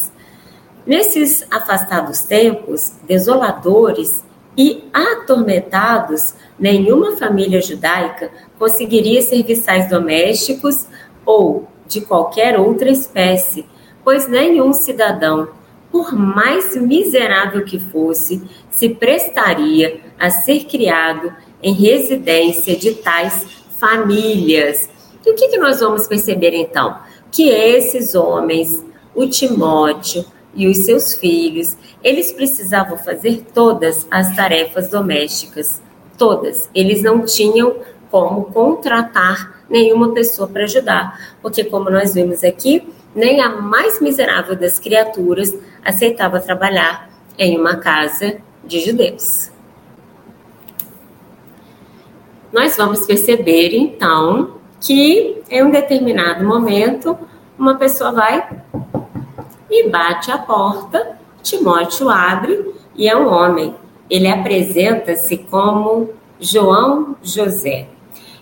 Nesses 0.91 1.47
afastados 1.49 2.25
tempos, 2.25 2.95
desoladores 3.07 4.25
e 4.59 4.83
atormentados, 4.93 6.35
nenhuma 6.59 7.17
família 7.17 7.63
judaica 7.63 8.33
conseguiria 8.59 9.23
serviçais 9.23 9.89
domésticos 9.89 10.89
ou 11.25 11.69
de 11.87 12.01
qualquer 12.01 12.59
outra 12.59 12.91
espécie, 12.91 13.65
pois 14.03 14.29
nenhum 14.29 14.73
cidadão, 14.73 15.51
por 15.93 16.13
mais 16.13 16.75
miserável 16.75 17.65
que 17.65 17.79
fosse, 17.79 18.43
se 18.69 18.89
prestaria 18.89 20.01
a 20.19 20.29
ser 20.29 20.65
criado 20.65 21.33
em 21.63 21.73
residência 21.73 22.75
de 22.75 22.97
tais 22.97 23.47
famílias. 23.79 24.91
E 25.25 25.31
o 25.31 25.37
que, 25.37 25.51
que 25.51 25.59
nós 25.59 25.79
vamos 25.79 26.09
perceber 26.09 26.53
então? 26.53 26.99
Que 27.31 27.49
esses 27.49 28.17
homens, 28.17 28.85
o 29.15 29.29
Timóteo, 29.29 30.25
e 30.55 30.67
os 30.67 30.79
seus 30.79 31.15
filhos, 31.15 31.77
eles 32.03 32.33
precisavam 32.33 32.99
fazer 32.99 33.45
todas 33.55 34.07
as 34.11 34.35
tarefas 34.35 34.89
domésticas, 34.89 35.81
todas. 36.19 36.69
Eles 36.75 37.03
não 37.03 37.25
tinham 37.25 37.77
como 38.11 38.45
contratar 38.47 39.63
nenhuma 39.71 40.13
pessoa 40.13 40.49
para 40.49 40.65
ajudar, 40.65 41.37
porque 41.41 41.63
como 41.65 41.89
nós 41.89 42.15
vimos 42.15 42.43
aqui, 42.43 42.93
nem 43.15 43.41
a 43.41 43.49
mais 43.49 44.01
miserável 44.01 44.57
das 44.57 44.79
criaturas 44.79 45.57
aceitava 45.85 46.41
trabalhar 46.41 47.09
em 47.39 47.59
uma 47.59 47.77
casa 47.77 48.39
de 48.65 48.81
judeus. 48.81 49.51
Nós 52.53 52.77
vamos 52.77 53.07
perceber 53.07 53.75
então 53.75 54.57
que 54.81 55.41
em 55.49 55.63
um 55.63 55.71
determinado 55.71 56.45
momento 56.45 57.17
uma 57.57 57.77
pessoa 57.77 58.11
vai 58.11 58.49
e 59.71 59.89
bate 59.89 60.31
a 60.31 60.39
porta. 60.39 61.19
Timóteo 61.43 62.09
abre 62.09 62.75
e 62.95 63.09
é 63.09 63.17
um 63.17 63.29
homem. 63.29 63.75
Ele 64.09 64.29
apresenta-se 64.29 65.39
como 65.39 66.11
João 66.39 67.17
José. 67.23 67.87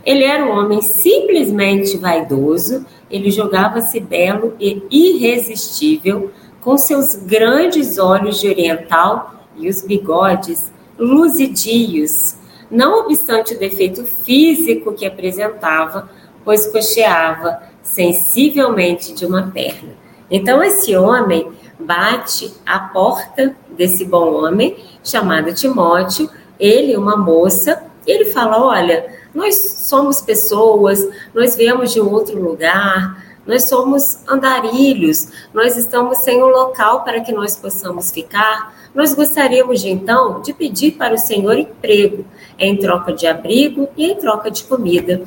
Ele 0.04 0.24
era 0.24 0.44
um 0.44 0.58
homem 0.58 0.80
simplesmente 0.80 1.98
vaidoso, 1.98 2.86
ele 3.10 3.30
jogava-se 3.30 4.00
belo 4.00 4.54
e 4.58 4.82
irresistível, 4.90 6.30
com 6.60 6.78
seus 6.78 7.14
grandes 7.14 7.98
olhos 7.98 8.40
de 8.40 8.48
oriental 8.48 9.44
e 9.56 9.68
os 9.68 9.82
bigodes 9.82 10.72
luzidios, 10.98 12.36
não 12.70 13.00
obstante 13.00 13.54
o 13.54 13.58
defeito 13.58 14.04
físico 14.04 14.92
que 14.92 15.06
apresentava, 15.06 16.10
pois 16.44 16.66
cocheava 16.66 17.62
sensivelmente 17.82 19.12
de 19.12 19.24
uma 19.24 19.50
perna. 19.50 20.07
Então, 20.30 20.62
esse 20.62 20.96
homem 20.96 21.50
bate 21.78 22.52
à 22.66 22.78
porta 22.78 23.56
desse 23.70 24.04
bom 24.04 24.34
homem, 24.34 24.76
chamado 25.02 25.54
Timóteo, 25.54 26.28
ele, 26.58 26.96
uma 26.96 27.16
moça, 27.16 27.82
e 28.06 28.10
ele 28.10 28.26
fala: 28.26 28.62
Olha, 28.62 29.06
nós 29.34 29.54
somos 29.86 30.20
pessoas, 30.20 31.06
nós 31.34 31.56
viemos 31.56 31.92
de 31.92 32.00
um 32.00 32.12
outro 32.12 32.40
lugar, 32.40 33.24
nós 33.46 33.64
somos 33.64 34.18
andarilhos, 34.28 35.28
nós 35.54 35.76
estamos 35.76 36.18
sem 36.18 36.42
um 36.42 36.48
local 36.48 37.02
para 37.02 37.20
que 37.20 37.32
nós 37.32 37.56
possamos 37.56 38.10
ficar. 38.10 38.76
Nós 38.94 39.14
gostaríamos 39.14 39.80
de, 39.80 39.88
então 39.88 40.42
de 40.42 40.52
pedir 40.52 40.92
para 40.92 41.14
o 41.14 41.18
Senhor 41.18 41.56
emprego, 41.56 42.24
em 42.58 42.76
troca 42.76 43.12
de 43.12 43.26
abrigo 43.26 43.88
e 43.96 44.10
em 44.10 44.16
troca 44.16 44.50
de 44.50 44.64
comida. 44.64 45.22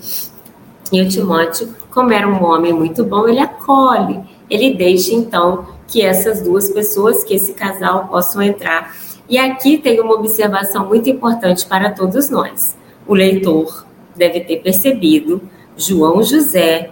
E 0.92 1.02
o 1.02 1.08
Timóteo, 1.08 1.74
como 1.90 2.12
era 2.12 2.28
um 2.28 2.44
homem 2.44 2.74
muito 2.74 3.04
bom, 3.04 3.28
ele 3.28 3.40
acolhe, 3.40 4.20
ele 4.52 4.74
deixa 4.74 5.16
então 5.16 5.66
que 5.88 6.02
essas 6.02 6.42
duas 6.42 6.70
pessoas, 6.70 7.24
que 7.24 7.34
esse 7.34 7.54
casal 7.54 8.10
possam 8.10 8.42
entrar. 8.42 8.94
E 9.30 9.38
aqui 9.38 9.78
tem 9.78 10.02
uma 10.02 10.14
observação 10.14 10.88
muito 10.88 11.10
importante 11.10 11.66
para 11.66 11.90
todos 11.90 12.30
nós. 12.30 12.76
O 13.08 13.14
leitor 13.14 13.86
deve 14.16 14.42
ter 14.42 14.58
percebido 14.58 15.42
João 15.78 16.22
José 16.22 16.92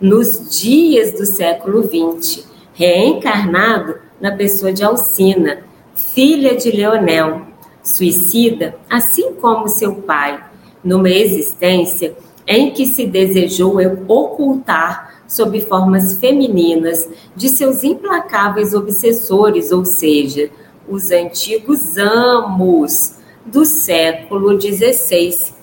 nos 0.00 0.56
dias 0.60 1.12
do 1.12 1.26
século 1.26 1.82
XX, 1.82 2.46
reencarnado 2.72 3.96
na 4.20 4.30
pessoa 4.30 4.72
de 4.72 4.84
Alcina, 4.84 5.64
filha 5.94 6.56
de 6.56 6.70
Leonel, 6.70 7.42
suicida, 7.82 8.76
assim 8.88 9.34
como 9.34 9.68
seu 9.68 9.96
pai, 9.96 10.42
numa 10.82 11.10
existência 11.10 12.14
em 12.46 12.70
que 12.70 12.86
se 12.86 13.04
desejou 13.04 13.78
ocultar 14.06 15.09
sob 15.30 15.60
formas 15.60 16.18
femininas 16.18 17.08
de 17.36 17.48
seus 17.48 17.84
implacáveis 17.84 18.74
obsessores, 18.74 19.70
ou 19.70 19.84
seja, 19.84 20.50
os 20.88 21.12
antigos 21.12 21.96
amos 21.96 23.14
do 23.46 23.64
século 23.64 24.60
XVI. 24.60 25.54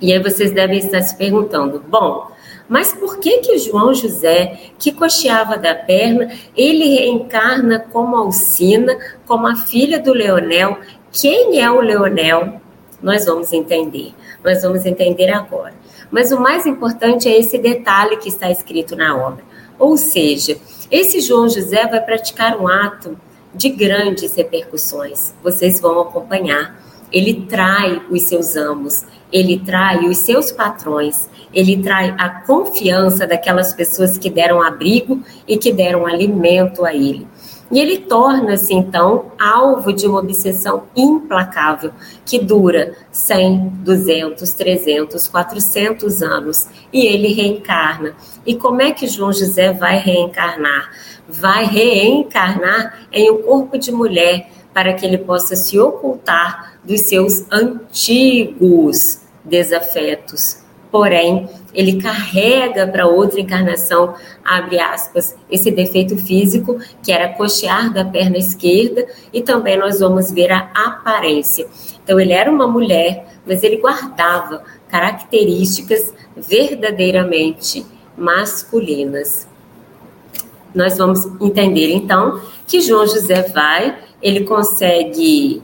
E 0.00 0.12
aí 0.12 0.22
vocês 0.22 0.52
devem 0.52 0.78
estar 0.78 1.02
se 1.02 1.16
perguntando: 1.16 1.82
bom, 1.88 2.30
mas 2.68 2.92
por 2.92 3.18
que 3.18 3.38
que 3.38 3.58
João 3.58 3.92
José, 3.92 4.70
que 4.78 4.92
cocheava 4.92 5.58
da 5.58 5.74
perna, 5.74 6.30
ele 6.56 6.96
reencarna 6.96 7.80
como 7.80 8.14
Alcina, 8.14 8.96
como 9.26 9.48
a 9.48 9.56
filha 9.56 9.98
do 9.98 10.12
Leonel? 10.12 10.78
Quem 11.10 11.60
é 11.60 11.68
o 11.68 11.80
Leonel? 11.80 12.60
Nós 13.02 13.24
vamos 13.24 13.52
entender. 13.52 14.14
Nós 14.44 14.62
vamos 14.62 14.86
entender 14.86 15.28
agora. 15.30 15.74
Mas 16.10 16.32
o 16.32 16.40
mais 16.40 16.66
importante 16.66 17.28
é 17.28 17.38
esse 17.38 17.58
detalhe 17.58 18.16
que 18.16 18.28
está 18.28 18.50
escrito 18.50 18.94
na 18.96 19.16
obra. 19.16 19.44
Ou 19.78 19.96
seja, 19.96 20.56
esse 20.90 21.20
João 21.20 21.48
José 21.48 21.86
vai 21.86 22.00
praticar 22.00 22.60
um 22.60 22.68
ato 22.68 23.18
de 23.54 23.70
grandes 23.70 24.34
repercussões. 24.34 25.34
Vocês 25.42 25.80
vão 25.80 26.00
acompanhar. 26.00 26.80
Ele 27.12 27.46
trai 27.48 28.02
os 28.10 28.22
seus 28.22 28.56
amos, 28.56 29.04
ele 29.32 29.60
trai 29.64 30.06
os 30.06 30.18
seus 30.18 30.50
patrões, 30.50 31.28
ele 31.52 31.80
trai 31.82 32.14
a 32.18 32.28
confiança 32.28 33.26
daquelas 33.26 33.72
pessoas 33.72 34.18
que 34.18 34.28
deram 34.28 34.60
abrigo 34.60 35.22
e 35.46 35.56
que 35.56 35.72
deram 35.72 36.04
alimento 36.04 36.84
a 36.84 36.92
ele. 36.92 37.26
E 37.70 37.80
ele 37.80 37.98
torna-se, 37.98 38.72
então, 38.72 39.32
alvo 39.38 39.92
de 39.92 40.06
uma 40.06 40.20
obsessão 40.20 40.84
implacável, 40.94 41.90
que 42.24 42.38
dura 42.38 42.94
100, 43.10 43.68
200, 43.84 44.52
300, 44.52 45.26
400 45.26 46.22
anos, 46.22 46.68
e 46.92 47.06
ele 47.06 47.32
reencarna. 47.32 48.14
E 48.46 48.54
como 48.54 48.82
é 48.82 48.92
que 48.92 49.08
João 49.08 49.32
José 49.32 49.72
vai 49.72 49.98
reencarnar? 49.98 50.90
Vai 51.28 51.64
reencarnar 51.64 53.08
em 53.12 53.30
um 53.30 53.42
corpo 53.42 53.76
de 53.76 53.90
mulher, 53.90 54.48
para 54.72 54.92
que 54.92 55.06
ele 55.06 55.18
possa 55.18 55.56
se 55.56 55.78
ocultar 55.78 56.74
dos 56.84 57.00
seus 57.00 57.50
antigos 57.50 59.22
desafetos. 59.42 60.65
Porém, 60.96 61.46
ele 61.74 62.00
carrega 62.00 62.86
para 62.86 63.06
outra 63.06 63.38
encarnação, 63.38 64.14
abre 64.42 64.80
aspas, 64.80 65.36
esse 65.50 65.70
defeito 65.70 66.16
físico, 66.16 66.78
que 67.02 67.12
era 67.12 67.34
coxear 67.34 67.92
da 67.92 68.02
perna 68.02 68.38
esquerda, 68.38 69.06
e 69.30 69.42
também 69.42 69.76
nós 69.76 70.00
vamos 70.00 70.32
ver 70.32 70.50
a 70.50 70.70
aparência. 70.74 71.66
Então, 72.02 72.18
ele 72.18 72.32
era 72.32 72.50
uma 72.50 72.66
mulher, 72.66 73.26
mas 73.46 73.62
ele 73.62 73.76
guardava 73.76 74.64
características 74.88 76.14
verdadeiramente 76.34 77.84
masculinas. 78.16 79.46
Nós 80.74 80.96
vamos 80.96 81.26
entender, 81.42 81.92
então, 81.92 82.40
que 82.66 82.80
João 82.80 83.06
José 83.06 83.42
vai, 83.42 83.98
ele 84.22 84.44
consegue 84.44 85.62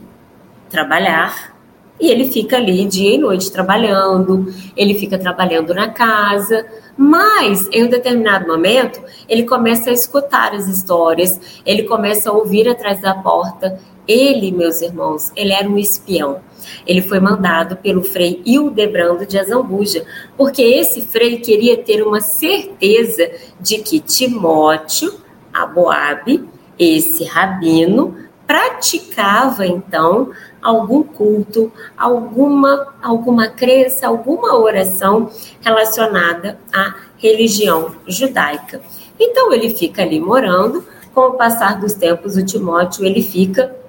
trabalhar, 0.69 1.52
e 1.99 2.09
ele 2.09 2.25
fica 2.25 2.57
ali 2.57 2.85
dia 2.85 3.15
e 3.15 3.17
noite 3.17 3.51
trabalhando, 3.51 4.53
ele 4.75 4.95
fica 4.95 5.17
trabalhando 5.17 5.73
na 5.73 5.89
casa, 5.89 6.65
mas 6.97 7.67
em 7.71 7.83
um 7.83 7.89
determinado 7.89 8.47
momento 8.47 9.01
ele 9.27 9.43
começa 9.43 9.89
a 9.89 9.93
escutar 9.93 10.53
as 10.53 10.67
histórias, 10.67 11.61
ele 11.65 11.83
começa 11.83 12.29
a 12.29 12.33
ouvir 12.33 12.67
atrás 12.67 13.01
da 13.01 13.13
porta. 13.13 13.79
Ele, 14.05 14.51
meus 14.51 14.81
irmãos, 14.81 15.31
ele 15.33 15.53
era 15.53 15.69
um 15.69 15.77
espião. 15.77 16.41
Ele 16.85 17.01
foi 17.01 17.21
mandado 17.21 17.77
pelo 17.77 18.03
frei 18.03 18.41
Hildebrando 18.45 19.25
de 19.25 19.39
Azambuja, 19.39 20.03
porque 20.35 20.61
esse 20.61 21.03
frei 21.03 21.37
queria 21.37 21.77
ter 21.77 22.05
uma 22.05 22.19
certeza 22.19 23.31
de 23.61 23.77
que 23.77 24.01
Timóteo, 24.01 25.13
Aboabe, 25.53 26.43
esse 26.77 27.23
rabino, 27.23 28.15
praticava 28.45 29.65
então 29.65 30.31
algum 30.63 31.03
culto, 31.03 31.71
alguma, 31.97 32.93
alguma 33.01 33.47
crença, 33.49 34.07
alguma 34.07 34.57
oração 34.57 35.29
relacionada 35.61 36.57
à 36.73 36.95
religião 37.17 37.95
judaica. 38.07 38.81
Então 39.19 39.53
ele 39.53 39.69
fica 39.69 40.01
ali 40.01 40.19
morando, 40.19 40.83
com 41.13 41.21
o 41.21 41.33
passar 41.33 41.79
dos 41.79 41.93
tempos 41.93 42.35
o 42.37 42.45
Timóteo 42.45 43.05
ele 43.05 43.21
fica 43.21 43.83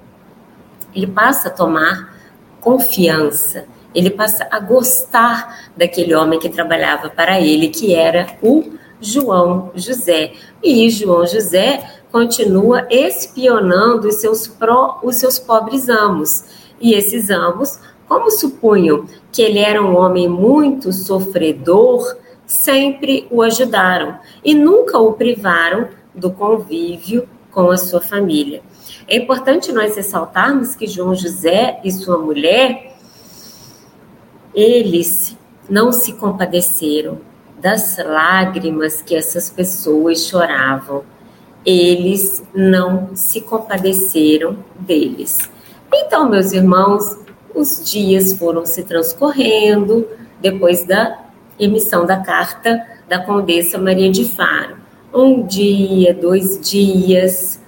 ele 0.94 1.06
passa 1.08 1.48
a 1.48 1.50
tomar 1.50 2.14
confiança, 2.60 3.64
ele 3.94 4.10
passa 4.10 4.46
a 4.50 4.60
gostar 4.60 5.70
daquele 5.76 6.14
homem 6.14 6.38
que 6.38 6.48
trabalhava 6.48 7.10
para 7.10 7.40
ele, 7.40 7.68
que 7.68 7.94
era 7.94 8.26
o 8.42 8.72
João 9.00 9.70
José. 9.74 10.32
E 10.62 10.88
João 10.88 11.26
José 11.26 11.84
continua 12.10 12.86
espionando 12.90 14.08
os 14.08 14.16
seus, 14.16 14.46
pró, 14.46 15.00
os 15.02 15.16
seus 15.16 15.38
pobres 15.38 15.88
amos. 15.88 16.44
E 16.80 16.94
esses 16.94 17.30
amos, 17.30 17.78
como 18.08 18.30
supunham 18.30 19.06
que 19.32 19.42
ele 19.42 19.58
era 19.58 19.82
um 19.82 19.96
homem 19.96 20.28
muito 20.28 20.92
sofredor, 20.92 22.16
sempre 22.46 23.26
o 23.30 23.42
ajudaram 23.42 24.18
e 24.44 24.54
nunca 24.54 24.98
o 24.98 25.12
privaram 25.12 25.88
do 26.14 26.30
convívio 26.30 27.28
com 27.50 27.70
a 27.70 27.76
sua 27.76 28.00
família. 28.00 28.62
É 29.08 29.16
importante 29.16 29.72
nós 29.72 29.96
ressaltarmos 29.96 30.74
que 30.74 30.86
João 30.86 31.14
José 31.14 31.80
e 31.84 31.90
sua 31.90 32.18
mulher, 32.18 32.96
eles 34.54 35.36
não 35.68 35.90
se 35.90 36.12
compadeceram 36.12 37.18
das 37.58 37.96
lágrimas 37.98 39.00
que 39.00 39.14
essas 39.14 39.50
pessoas 39.50 40.26
choravam 40.26 41.02
eles 41.64 42.44
não 42.54 43.16
se 43.16 43.40
compadeceram 43.40 44.58
deles. 44.78 45.50
Então, 45.96 46.28
meus 46.28 46.52
irmãos, 46.52 47.16
os 47.54 47.88
dias 47.88 48.32
foram 48.32 48.66
se 48.66 48.82
transcorrendo 48.82 50.08
depois 50.40 50.84
da 50.84 51.20
emissão 51.56 52.04
da 52.04 52.16
carta 52.16 52.84
da 53.08 53.20
Condessa 53.20 53.78
Maria 53.78 54.10
de 54.10 54.24
Faro. 54.24 54.76
Um 55.12 55.46
dia, 55.46 56.12
dois 56.12 56.60
dias, 56.60 57.60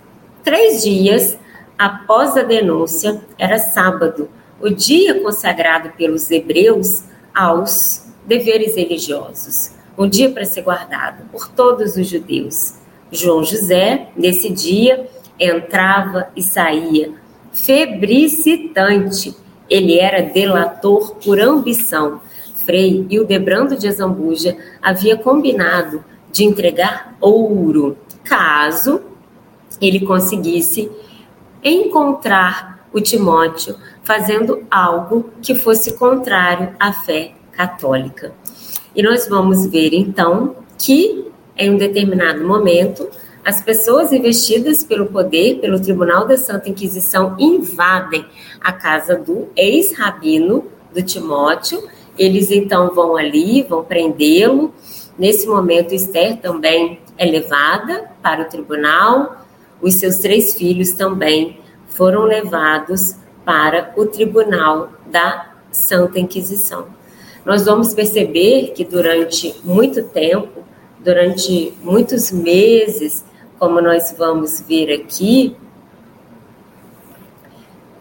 três 0.42 0.82
dias 0.82 1.38
após 1.78 2.36
a 2.36 2.42
denúncia, 2.42 3.20
era 3.38 3.58
sábado, 3.58 4.28
o 4.60 4.70
dia 4.70 5.20
consagrado 5.20 5.90
pelos 5.90 6.28
hebreus 6.28 7.04
aos 7.32 8.06
deveres 8.26 8.74
religiosos, 8.74 9.70
um 9.96 10.08
dia 10.08 10.30
para 10.32 10.44
ser 10.44 10.62
guardado 10.62 11.22
por 11.30 11.48
todos 11.48 11.96
os 11.96 12.08
judeus. 12.08 12.74
João 13.12 13.44
José, 13.44 14.08
nesse 14.16 14.50
dia, 14.50 15.06
entrava 15.38 16.28
e 16.34 16.42
saía, 16.42 17.12
febricitante. 17.56 19.34
Ele 19.68 19.98
era 19.98 20.22
delator 20.22 21.16
por 21.16 21.40
ambição. 21.40 22.20
Frei 22.64 23.06
Hildebrando 23.08 23.76
de 23.76 23.88
Azambuja 23.88 24.56
havia 24.82 25.16
combinado 25.16 26.04
de 26.30 26.44
entregar 26.44 27.16
ouro, 27.20 27.96
caso 28.22 29.02
ele 29.80 30.00
conseguisse 30.00 30.90
encontrar 31.62 32.86
o 32.92 33.00
Timóteo 33.00 33.76
fazendo 34.02 34.64
algo 34.70 35.30
que 35.42 35.54
fosse 35.54 35.94
contrário 35.94 36.74
à 36.78 36.92
fé 36.92 37.32
católica. 37.52 38.32
E 38.94 39.02
nós 39.02 39.28
vamos 39.28 39.66
ver 39.66 39.92
então 39.92 40.56
que 40.78 41.26
em 41.56 41.70
um 41.70 41.76
determinado 41.76 42.46
momento, 42.46 43.08
as 43.46 43.62
pessoas 43.62 44.12
investidas 44.12 44.82
pelo 44.82 45.06
poder, 45.06 45.60
pelo 45.60 45.78
Tribunal 45.78 46.26
da 46.26 46.36
Santa 46.36 46.68
Inquisição, 46.68 47.36
invadem 47.38 48.26
a 48.60 48.72
casa 48.72 49.14
do 49.14 49.46
ex-rabino 49.54 50.66
do 50.92 51.00
Timóteo. 51.00 51.80
Eles 52.18 52.50
então 52.50 52.92
vão 52.92 53.16
ali, 53.16 53.62
vão 53.62 53.84
prendê-lo. 53.84 54.74
Nesse 55.16 55.46
momento, 55.46 55.94
Esther 55.94 56.38
também 56.38 56.98
é 57.16 57.24
levada 57.24 58.10
para 58.20 58.42
o 58.42 58.48
tribunal. 58.48 59.46
Os 59.80 59.94
seus 59.94 60.16
três 60.16 60.54
filhos 60.54 60.90
também 60.90 61.60
foram 61.86 62.24
levados 62.24 63.14
para 63.44 63.94
o 63.96 64.06
tribunal 64.06 64.90
da 65.06 65.52
Santa 65.70 66.18
Inquisição. 66.18 66.88
Nós 67.44 67.64
vamos 67.64 67.94
perceber 67.94 68.72
que 68.74 68.84
durante 68.84 69.54
muito 69.62 70.02
tempo 70.02 70.66
durante 71.06 71.72
muitos 71.84 72.32
meses, 72.32 73.24
como 73.58 73.80
nós 73.80 74.14
vamos 74.16 74.60
ver 74.60 74.92
aqui, 74.92 75.56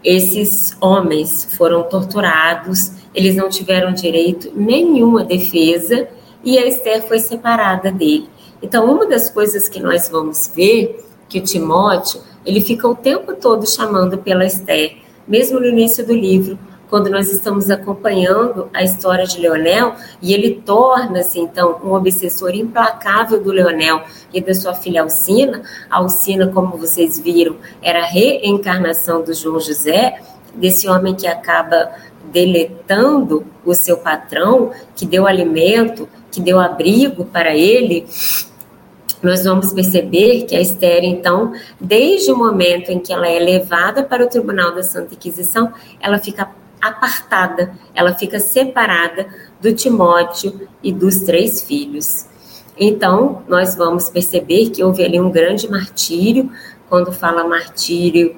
esses 0.03 0.77
homens 0.79 1.55
foram 1.57 1.83
torturados, 1.83 2.91
eles 3.13 3.35
não 3.35 3.49
tiveram 3.49 3.91
direito 3.91 4.51
nenhuma 4.55 5.23
defesa 5.23 6.07
e 6.43 6.59
a 6.59 6.65
Esther 6.67 7.07
foi 7.07 7.17
separada 7.17 7.91
dele. 7.91 8.29
Então, 8.61 8.85
uma 8.91 9.07
das 9.07 9.29
coisas 9.29 9.67
que 9.67 9.79
nós 9.79 10.07
vamos 10.07 10.51
ver 10.55 11.03
que 11.27 11.39
o 11.39 11.43
Timóteo, 11.43 12.21
ele 12.45 12.61
fica 12.61 12.87
o 12.87 12.95
tempo 12.95 13.33
todo 13.33 13.67
chamando 13.67 14.19
pela 14.19 14.45
Esther, 14.45 14.97
mesmo 15.27 15.59
no 15.59 15.65
início 15.65 16.05
do 16.05 16.13
livro, 16.13 16.57
quando 16.89 17.09
nós 17.09 17.31
estamos 17.31 17.69
acompanhando 17.69 18.69
a 18.73 18.83
história 18.83 19.25
de 19.25 19.39
Leonel 19.39 19.95
e 20.21 20.33
ele 20.33 20.61
torna-se 20.65 21.39
então 21.39 21.79
um 21.83 21.93
obsessor 21.93 22.53
implacável 22.53 23.41
do 23.41 23.51
Leonel 23.51 24.03
e 24.33 24.41
da 24.41 24.53
sua 24.53 24.73
filha 24.73 25.01
Alcina. 25.01 25.61
Alcina, 25.89 26.47
como 26.47 26.77
vocês 26.77 27.19
viram, 27.19 27.57
era 27.81 27.99
a 27.99 28.05
reencarnação 28.05 29.23
do 29.23 29.33
João 29.33 29.59
José, 29.59 30.21
desse 30.53 30.87
homem 30.87 31.15
que 31.15 31.27
acaba 31.27 31.91
deletando 32.31 33.45
o 33.65 33.73
seu 33.73 33.97
patrão, 33.97 34.71
que 34.95 35.05
deu 35.05 35.27
alimento, 35.27 36.07
que 36.31 36.41
deu 36.41 36.59
abrigo 36.59 37.25
para 37.25 37.55
ele, 37.55 38.05
nós 39.25 39.43
vamos 39.43 39.73
perceber 39.73 40.43
que 40.43 40.55
a 40.55 40.61
Esther, 40.61 41.03
então, 41.03 41.53
desde 41.79 42.31
o 42.31 42.37
momento 42.37 42.91
em 42.91 42.99
que 42.99 43.11
ela 43.11 43.27
é 43.27 43.39
levada 43.39 44.03
para 44.03 44.23
o 44.23 44.27
Tribunal 44.27 44.75
da 44.75 44.83
Santa 44.83 45.15
Inquisição, 45.15 45.73
ela 45.99 46.19
fica 46.19 46.47
apartada, 46.87 47.73
ela 47.93 48.13
fica 48.13 48.39
separada 48.39 49.27
do 49.61 49.73
Timóteo 49.73 50.67
e 50.83 50.91
dos 50.91 51.19
três 51.19 51.63
filhos. 51.63 52.25
Então, 52.77 53.43
nós 53.47 53.75
vamos 53.75 54.09
perceber 54.09 54.69
que 54.69 54.83
houve 54.83 55.03
ali 55.03 55.19
um 55.19 55.31
grande 55.31 55.69
martírio. 55.69 56.51
Quando 56.89 57.11
fala 57.11 57.47
martírio, 57.47 58.35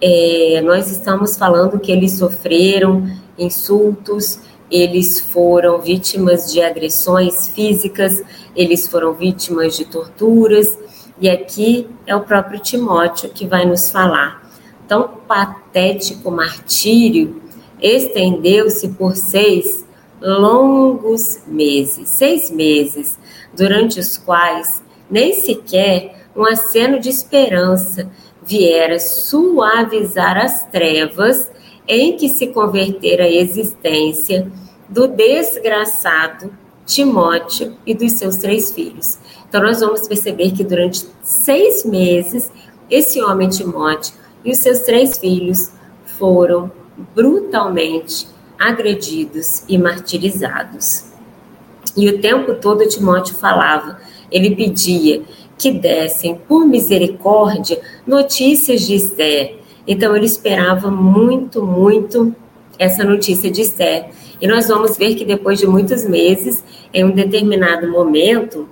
é, 0.00 0.60
nós 0.64 0.90
estamos 0.90 1.36
falando 1.36 1.78
que 1.78 1.90
eles 1.90 2.12
sofreram 2.12 3.06
insultos, 3.36 4.40
eles 4.70 5.20
foram 5.20 5.80
vítimas 5.80 6.52
de 6.52 6.62
agressões 6.62 7.48
físicas, 7.48 8.22
eles 8.56 8.86
foram 8.86 9.12
vítimas 9.12 9.76
de 9.76 9.84
torturas, 9.84 10.78
E 11.20 11.28
aqui 11.28 11.88
é 12.06 12.16
o 12.16 12.22
próprio 12.22 12.58
Timóteo 12.58 13.30
que 13.30 13.46
vai 13.46 13.64
nos 13.64 13.90
falar. 13.90 14.42
Tão 14.88 15.08
patético 15.28 16.30
martírio 16.30 17.41
estendeu-se 17.82 18.88
por 18.88 19.16
seis 19.16 19.84
longos 20.20 21.40
meses, 21.46 22.08
seis 22.08 22.50
meses, 22.50 23.18
durante 23.54 23.98
os 23.98 24.16
quais 24.16 24.82
nem 25.10 25.32
sequer 25.32 26.26
um 26.34 26.44
aceno 26.44 26.98
de 26.98 27.08
esperança 27.08 28.10
viera 28.42 28.98
suavizar 28.98 30.38
as 30.38 30.64
trevas 30.66 31.50
em 31.86 32.16
que 32.16 32.28
se 32.28 32.46
convertera 32.48 33.24
a 33.24 33.30
existência 33.30 34.50
do 34.88 35.08
desgraçado 35.08 36.52
Timóteo 36.84 37.76
e 37.86 37.94
dos 37.94 38.12
seus 38.12 38.36
três 38.36 38.72
filhos. 38.72 39.18
Então, 39.48 39.62
nós 39.62 39.80
vamos 39.80 40.06
perceber 40.08 40.50
que 40.52 40.64
durante 40.64 41.06
seis 41.22 41.84
meses, 41.84 42.50
esse 42.90 43.22
homem 43.22 43.48
Timóteo 43.48 44.14
e 44.44 44.50
os 44.50 44.58
seus 44.58 44.80
três 44.80 45.18
filhos 45.18 45.70
foram 46.04 46.70
brutalmente 47.14 48.28
agredidos 48.58 49.64
e 49.68 49.76
martirizados. 49.76 51.12
E 51.96 52.08
o 52.08 52.20
tempo 52.20 52.54
todo 52.54 52.88
Timóteo 52.88 53.34
falava, 53.34 54.00
ele 54.30 54.54
pedia 54.54 55.22
que 55.58 55.70
dessem, 55.70 56.34
por 56.34 56.66
misericórdia, 56.66 57.80
notícias 58.06 58.82
de 58.82 58.94
Esther. 58.94 59.58
Então 59.86 60.16
ele 60.16 60.26
esperava 60.26 60.90
muito, 60.90 61.62
muito 61.62 62.34
essa 62.78 63.04
notícia 63.04 63.50
de 63.50 63.62
Esther. 63.62 64.10
E 64.40 64.46
nós 64.46 64.68
vamos 64.68 64.96
ver 64.96 65.14
que 65.14 65.24
depois 65.24 65.58
de 65.58 65.66
muitos 65.66 66.04
meses, 66.04 66.64
em 66.92 67.04
um 67.04 67.12
determinado 67.12 67.88
momento, 67.88 68.68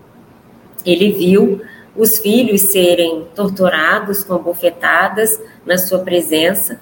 ele 0.85 1.13
viu 1.13 1.61
os 1.97 2.19
filhos 2.19 2.63
serem 2.63 3.27
torturados 3.35 4.25
com 4.25 4.39
bofetadas 4.39 5.41
na 5.67 5.77
sua 5.77 5.99
presença, 6.01 6.81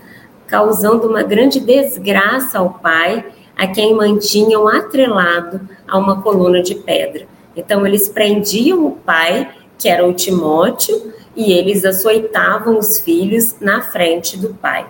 causando 0.49 1.07
uma 1.07 1.23
grande 1.23 1.61
desgraça 1.61 2.59
ao 2.59 2.71
pai, 2.71 3.25
a 3.57 3.67
quem 3.67 3.95
mantinham 3.95 4.67
atrelado 4.67 5.61
a 5.87 5.97
uma 5.97 6.21
coluna 6.23 6.63
de 6.63 6.75
pedra. 6.75 7.27
Então, 7.57 7.87
eles 7.87 8.09
prendiam 8.09 8.87
o 8.87 8.93
pai, 8.93 9.51
que 9.79 9.89
era 9.89 10.07
o 10.07 10.13
Timóteo, 10.13 11.13
e 11.37 11.53
eles 11.53 11.85
açoitavam 11.85 12.79
os 12.79 12.99
filhos 12.99 13.57
na 13.61 13.81
frente 13.83 14.37
do 14.37 14.55
pai. 14.55 14.87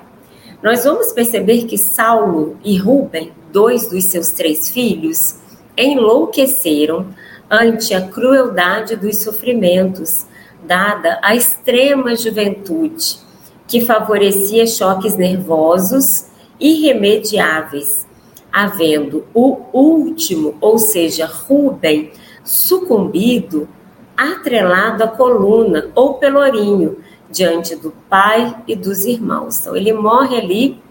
Nós 0.62 0.84
vamos 0.84 1.12
perceber 1.12 1.64
que 1.64 1.76
Saulo 1.76 2.56
e 2.64 2.76
Rubem, 2.76 3.32
dois 3.52 3.88
dos 3.88 4.04
seus 4.04 4.30
três 4.30 4.70
filhos, 4.70 5.36
enlouqueceram 5.76 7.06
ante 7.50 7.94
a 7.94 8.02
crueldade 8.02 8.96
dos 8.96 9.18
sofrimentos, 9.18 10.26
dada 10.66 11.18
a 11.22 11.34
extrema 11.34 12.14
juventude, 12.14 13.18
que 13.68 13.82
favorecia 13.82 14.66
choques 14.66 15.14
nervosos 15.16 16.26
irremediáveis, 16.58 18.08
havendo 18.50 19.26
o 19.34 19.58
último, 19.72 20.56
ou 20.58 20.78
seja, 20.78 21.26
Rubem, 21.26 22.10
sucumbido, 22.42 23.68
atrelado 24.16 25.04
à 25.04 25.08
coluna 25.08 25.90
ou 25.94 26.14
pelourinho, 26.14 26.96
diante 27.30 27.76
do 27.76 27.92
pai 28.08 28.56
e 28.66 28.74
dos 28.74 29.04
irmãos. 29.04 29.60
Então, 29.60 29.76
ele 29.76 29.92
morre 29.92 30.38
ali, 30.38 30.82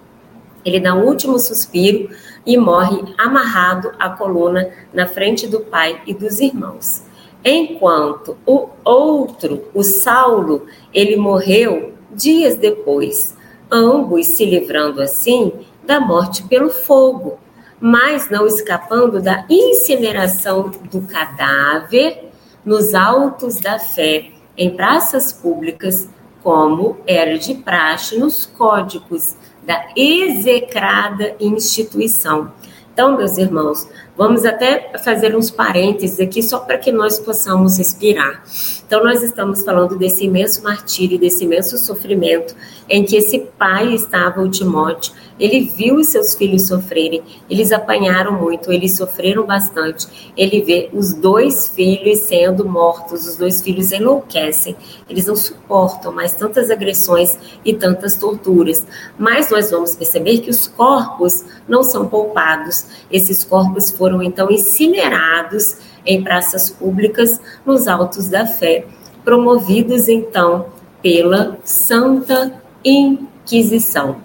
ele 0.64 0.80
dá 0.80 0.94
um 0.94 1.04
último 1.04 1.40
suspiro 1.40 2.10
e 2.46 2.58
morre 2.58 3.04
amarrado 3.18 3.92
à 3.98 4.10
coluna 4.12 4.70
na 4.94 5.08
frente 5.08 5.48
do 5.48 5.62
pai 5.62 6.00
e 6.06 6.14
dos 6.14 6.40
irmãos. 6.40 7.04
Enquanto 7.44 8.38
o 8.46 8.70
outro, 8.84 9.64
o 9.74 9.82
Saulo, 9.82 10.68
ele 10.94 11.16
morreu 11.16 11.97
dias 12.12 12.56
depois, 12.56 13.36
ambos 13.72 14.28
se 14.28 14.46
livrando 14.46 15.02
assim 15.02 15.52
da 15.84 16.00
morte 16.00 16.44
pelo 16.44 16.70
fogo, 16.70 17.40
mas 17.80 18.30
não 18.30 18.48
escapando 18.48 19.22
da 19.22 19.46
incineração 19.50 20.72
do 20.92 21.02
cadáver 21.02 22.30
nos 22.66 22.94
altos 22.94 23.60
da 23.60 23.80
fé, 23.80 24.32
em 24.58 24.76
praças 24.76 25.32
públicas, 25.32 26.10
como 26.44 26.98
era 27.06 27.38
de 27.38 27.56
praxe 27.56 28.18
nos 28.18 28.46
códigos 28.46 29.36
da 29.64 29.88
execrada 29.96 31.36
instituição. 31.40 32.52
Então, 32.94 33.16
meus 33.16 33.38
irmãos, 33.38 33.88
vamos 34.18 34.44
até 34.44 34.98
fazer 34.98 35.36
uns 35.36 35.52
parênteses 35.52 36.20
aqui 36.20 36.42
só 36.42 36.60
para 36.60 36.78
que 36.78 36.92
nós 36.92 37.20
possamos 37.20 37.78
respirar. 37.78 38.44
Então, 38.86 39.04
nós 39.04 39.22
estamos 39.22 39.64
falando 39.64 39.98
desse 39.98 40.26
imenso 40.26 40.64
martírio, 40.64 41.20
desse 41.20 41.44
imenso 41.44 41.78
sofrimento 41.78 42.56
em 42.90 43.04
que 43.04 43.18
esse 43.18 43.40
pai 43.58 43.94
estava, 43.94 44.42
o 44.42 44.50
Timóteo, 44.50 45.14
ele 45.40 45.70
viu 45.70 45.96
os 45.96 46.08
seus 46.08 46.34
filhos 46.34 46.68
sofrerem, 46.68 47.22
eles 47.50 47.72
apanharam 47.72 48.32
muito, 48.42 48.72
eles 48.72 48.96
sofreram 48.96 49.46
bastante. 49.46 50.32
Ele 50.36 50.62
vê 50.62 50.90
os 50.94 51.14
dois 51.14 51.68
filhos 51.68 52.20
sendo 52.20 52.68
mortos, 52.68 53.28
os 53.28 53.38
dois 53.38 53.62
filhos 53.62 53.92
enlouquecem, 53.92 54.76
eles 55.08 55.28
não 55.28 55.36
suportam 55.36 56.12
mais 56.12 56.34
tantas 56.34 56.72
agressões 56.72 57.38
e 57.64 57.74
tantas 57.74 58.16
torturas. 58.16 58.86
Mas 59.18 59.52
nós 59.52 59.70
vamos 59.70 59.96
perceber 59.96 60.40
que 60.40 60.50
os 60.50 60.66
corpos 60.66 61.44
não 61.68 61.84
são 61.84 62.08
poupados, 62.08 62.86
esses 63.12 63.44
corpos 63.44 63.92
foram 63.92 64.07
então 64.22 64.50
incinerados 64.50 65.78
em 66.06 66.24
praças 66.24 66.70
públicas 66.70 67.40
nos 67.66 67.88
altos 67.88 68.28
da 68.28 68.46
fé, 68.46 68.86
promovidos 69.24 70.08
então 70.08 70.68
pela 71.02 71.58
Santa 71.64 72.54
Inquisição. 72.84 74.18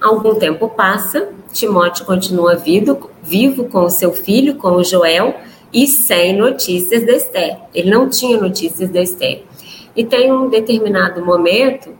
Algum 0.00 0.34
tempo 0.34 0.68
passa, 0.68 1.28
Timóteo 1.52 2.04
continua 2.04 2.56
vivo, 2.56 3.10
vivo 3.22 3.64
com 3.64 3.88
seu 3.88 4.12
filho, 4.12 4.56
com 4.56 4.82
Joel, 4.82 5.36
e 5.72 5.86
sem 5.86 6.36
notícias 6.36 7.06
da 7.06 7.12
Esther. 7.12 7.58
Ele 7.72 7.90
não 7.90 8.08
tinha 8.08 8.40
notícias 8.40 8.90
da 8.90 9.00
Esther. 9.00 9.44
E 9.94 10.04
tem 10.04 10.32
um 10.32 10.48
determinado 10.48 11.24
momento 11.24 11.90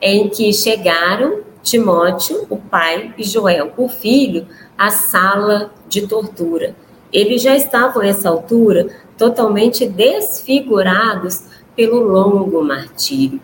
em 0.00 0.28
que 0.28 0.52
chegaram 0.52 1.40
Timóteo, 1.62 2.46
o 2.50 2.56
pai, 2.56 3.14
e 3.16 3.22
Joel, 3.22 3.72
o 3.76 3.88
filho, 3.88 4.46
à 4.76 4.90
sala 4.90 5.72
de 5.88 6.06
tortura. 6.06 6.74
Eles 7.12 7.42
já 7.42 7.54
estavam, 7.54 8.02
a 8.02 8.06
essa 8.06 8.28
altura, 8.28 8.88
totalmente 9.18 9.86
desfigurados 9.86 11.44
pelo 11.76 12.00
longo 12.00 12.62
martírio. 12.62 13.40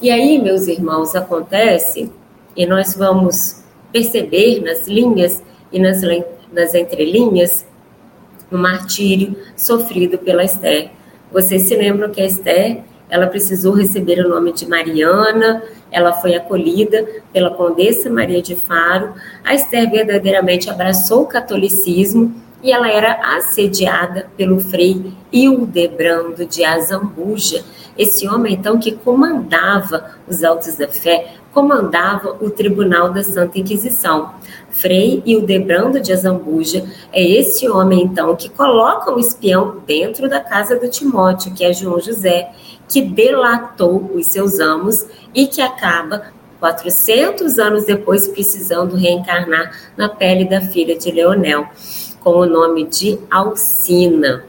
E 0.00 0.10
aí, 0.10 0.40
meus 0.40 0.66
irmãos, 0.68 1.14
acontece 1.14 2.10
e 2.56 2.66
nós 2.66 2.94
vamos 2.94 3.62
perceber 3.92 4.60
nas 4.62 4.86
linhas 4.86 5.42
e 5.72 5.78
nas, 5.78 6.00
nas 6.52 6.74
entrelinhas 6.74 7.66
o 8.50 8.56
martírio 8.56 9.36
sofrido 9.56 10.18
pela 10.18 10.44
Esther. 10.44 10.90
Vocês 11.32 11.62
se 11.62 11.76
lembram 11.76 12.10
que 12.10 12.20
a 12.20 12.26
Esther, 12.26 12.82
ela 13.08 13.26
precisou 13.26 13.74
receber 13.74 14.24
o 14.24 14.28
nome 14.28 14.52
de 14.52 14.68
Mariana, 14.68 15.62
ela 15.90 16.12
foi 16.12 16.34
acolhida 16.34 17.06
pela 17.32 17.50
Condessa 17.50 18.10
Maria 18.10 18.42
de 18.42 18.54
Faro. 18.54 19.14
A 19.44 19.54
Esther 19.54 19.90
verdadeiramente 19.90 20.68
abraçou 20.68 21.22
o 21.22 21.26
catolicismo 21.26 22.34
e 22.62 22.72
ela 22.72 22.90
era 22.90 23.36
assediada 23.36 24.28
pelo 24.36 24.60
frei 24.60 25.12
Hildebrando 25.32 26.44
de 26.44 26.64
Azambuja, 26.64 27.64
esse 27.96 28.28
homem 28.28 28.54
então 28.54 28.78
que 28.78 28.92
comandava 28.92 30.12
os 30.26 30.42
autos 30.44 30.76
da 30.76 30.88
fé, 30.88 31.34
comandava 31.52 32.36
o 32.40 32.50
Tribunal 32.50 33.12
da 33.12 33.22
Santa 33.22 33.58
Inquisição. 33.58 34.30
Frei 34.70 35.22
Hildebrando 35.26 36.00
de 36.00 36.12
Azambuja 36.12 36.84
é 37.12 37.20
esse 37.20 37.68
homem, 37.68 38.02
então, 38.02 38.36
que 38.36 38.48
coloca 38.48 39.10
um 39.10 39.18
espião 39.18 39.78
dentro 39.84 40.28
da 40.28 40.38
casa 40.38 40.78
do 40.78 40.88
Timóteo, 40.88 41.52
que 41.52 41.64
é 41.64 41.72
João 41.72 41.98
José, 41.98 42.52
que 42.88 43.02
delatou 43.02 44.10
os 44.14 44.26
seus 44.26 44.58
amos 44.58 45.06
e 45.34 45.46
que 45.46 45.60
acaba 45.60 46.32
400 46.58 47.58
anos 47.58 47.84
depois 47.84 48.26
precisando 48.28 48.96
reencarnar 48.96 49.70
na 49.96 50.08
pele 50.08 50.44
da 50.44 50.60
filha 50.60 50.96
de 50.96 51.10
Leonel, 51.10 51.68
com 52.20 52.30
o 52.30 52.46
nome 52.46 52.84
de 52.84 53.18
Alcina. 53.30 54.44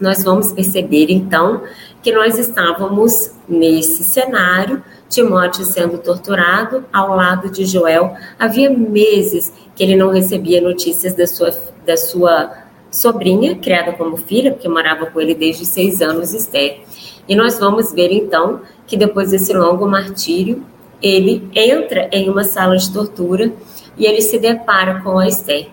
Nós 0.00 0.22
vamos 0.22 0.52
perceber 0.52 1.06
então 1.10 1.62
que 2.02 2.12
nós 2.12 2.38
estávamos 2.38 3.32
nesse 3.48 4.04
cenário 4.04 4.82
Timóteo 5.08 5.64
sendo 5.64 5.98
torturado 5.98 6.84
ao 6.92 7.14
lado 7.14 7.50
de 7.50 7.64
Joel. 7.64 8.14
Havia 8.38 8.70
meses 8.70 9.52
que 9.74 9.82
ele 9.82 9.96
não 9.96 10.10
recebia 10.10 10.60
notícias 10.60 11.14
da 11.14 11.26
sua, 11.26 11.54
da 11.86 11.96
sua 11.96 12.65
sobrinha, 12.96 13.54
criada 13.56 13.92
como 13.92 14.16
filha, 14.16 14.52
porque 14.52 14.66
morava 14.68 15.04
com 15.06 15.20
ele 15.20 15.34
desde 15.34 15.66
seis 15.66 16.00
anos, 16.00 16.32
Esther. 16.32 16.80
E 17.28 17.36
nós 17.36 17.58
vamos 17.58 17.92
ver 17.92 18.10
então 18.10 18.62
que 18.86 18.96
depois 18.96 19.32
desse 19.32 19.52
longo 19.52 19.86
martírio, 19.86 20.64
ele 21.02 21.46
entra 21.54 22.08
em 22.10 22.30
uma 22.30 22.42
sala 22.42 22.74
de 22.74 22.90
tortura 22.90 23.52
e 23.98 24.06
ele 24.06 24.22
se 24.22 24.38
depara 24.38 25.00
com 25.02 25.18
a 25.18 25.28
Esther. 25.28 25.68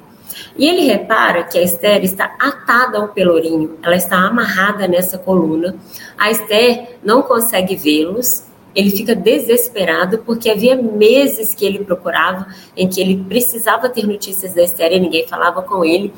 E 0.58 0.68
ele 0.68 0.82
repara 0.82 1.44
que 1.44 1.58
a 1.58 1.62
Esther 1.62 2.04
está 2.04 2.36
atada 2.38 2.98
ao 2.98 3.08
pelourinho, 3.08 3.78
ela 3.82 3.96
está 3.96 4.18
amarrada 4.18 4.86
nessa 4.86 5.18
coluna. 5.18 5.78
A 6.18 6.30
Esther 6.30 6.98
não 7.04 7.22
consegue 7.22 7.76
vê-los, 7.78 8.44
ele 8.76 8.90
fica 8.90 9.16
desesperado 9.16 10.18
porque 10.20 10.50
havia 10.50 10.76
meses 10.76 11.56
que 11.56 11.66
ele 11.66 11.86
procurava, 11.86 12.48
em 12.76 12.90
que 12.90 13.00
ele 13.00 13.24
precisava 13.30 13.88
ter 13.88 14.06
notícias 14.06 14.54
da 14.54 14.64
Esther 14.64 14.92
e 14.92 15.00
ninguém 15.00 15.26
falava 15.26 15.62
com 15.62 15.86
ele. 15.86 16.12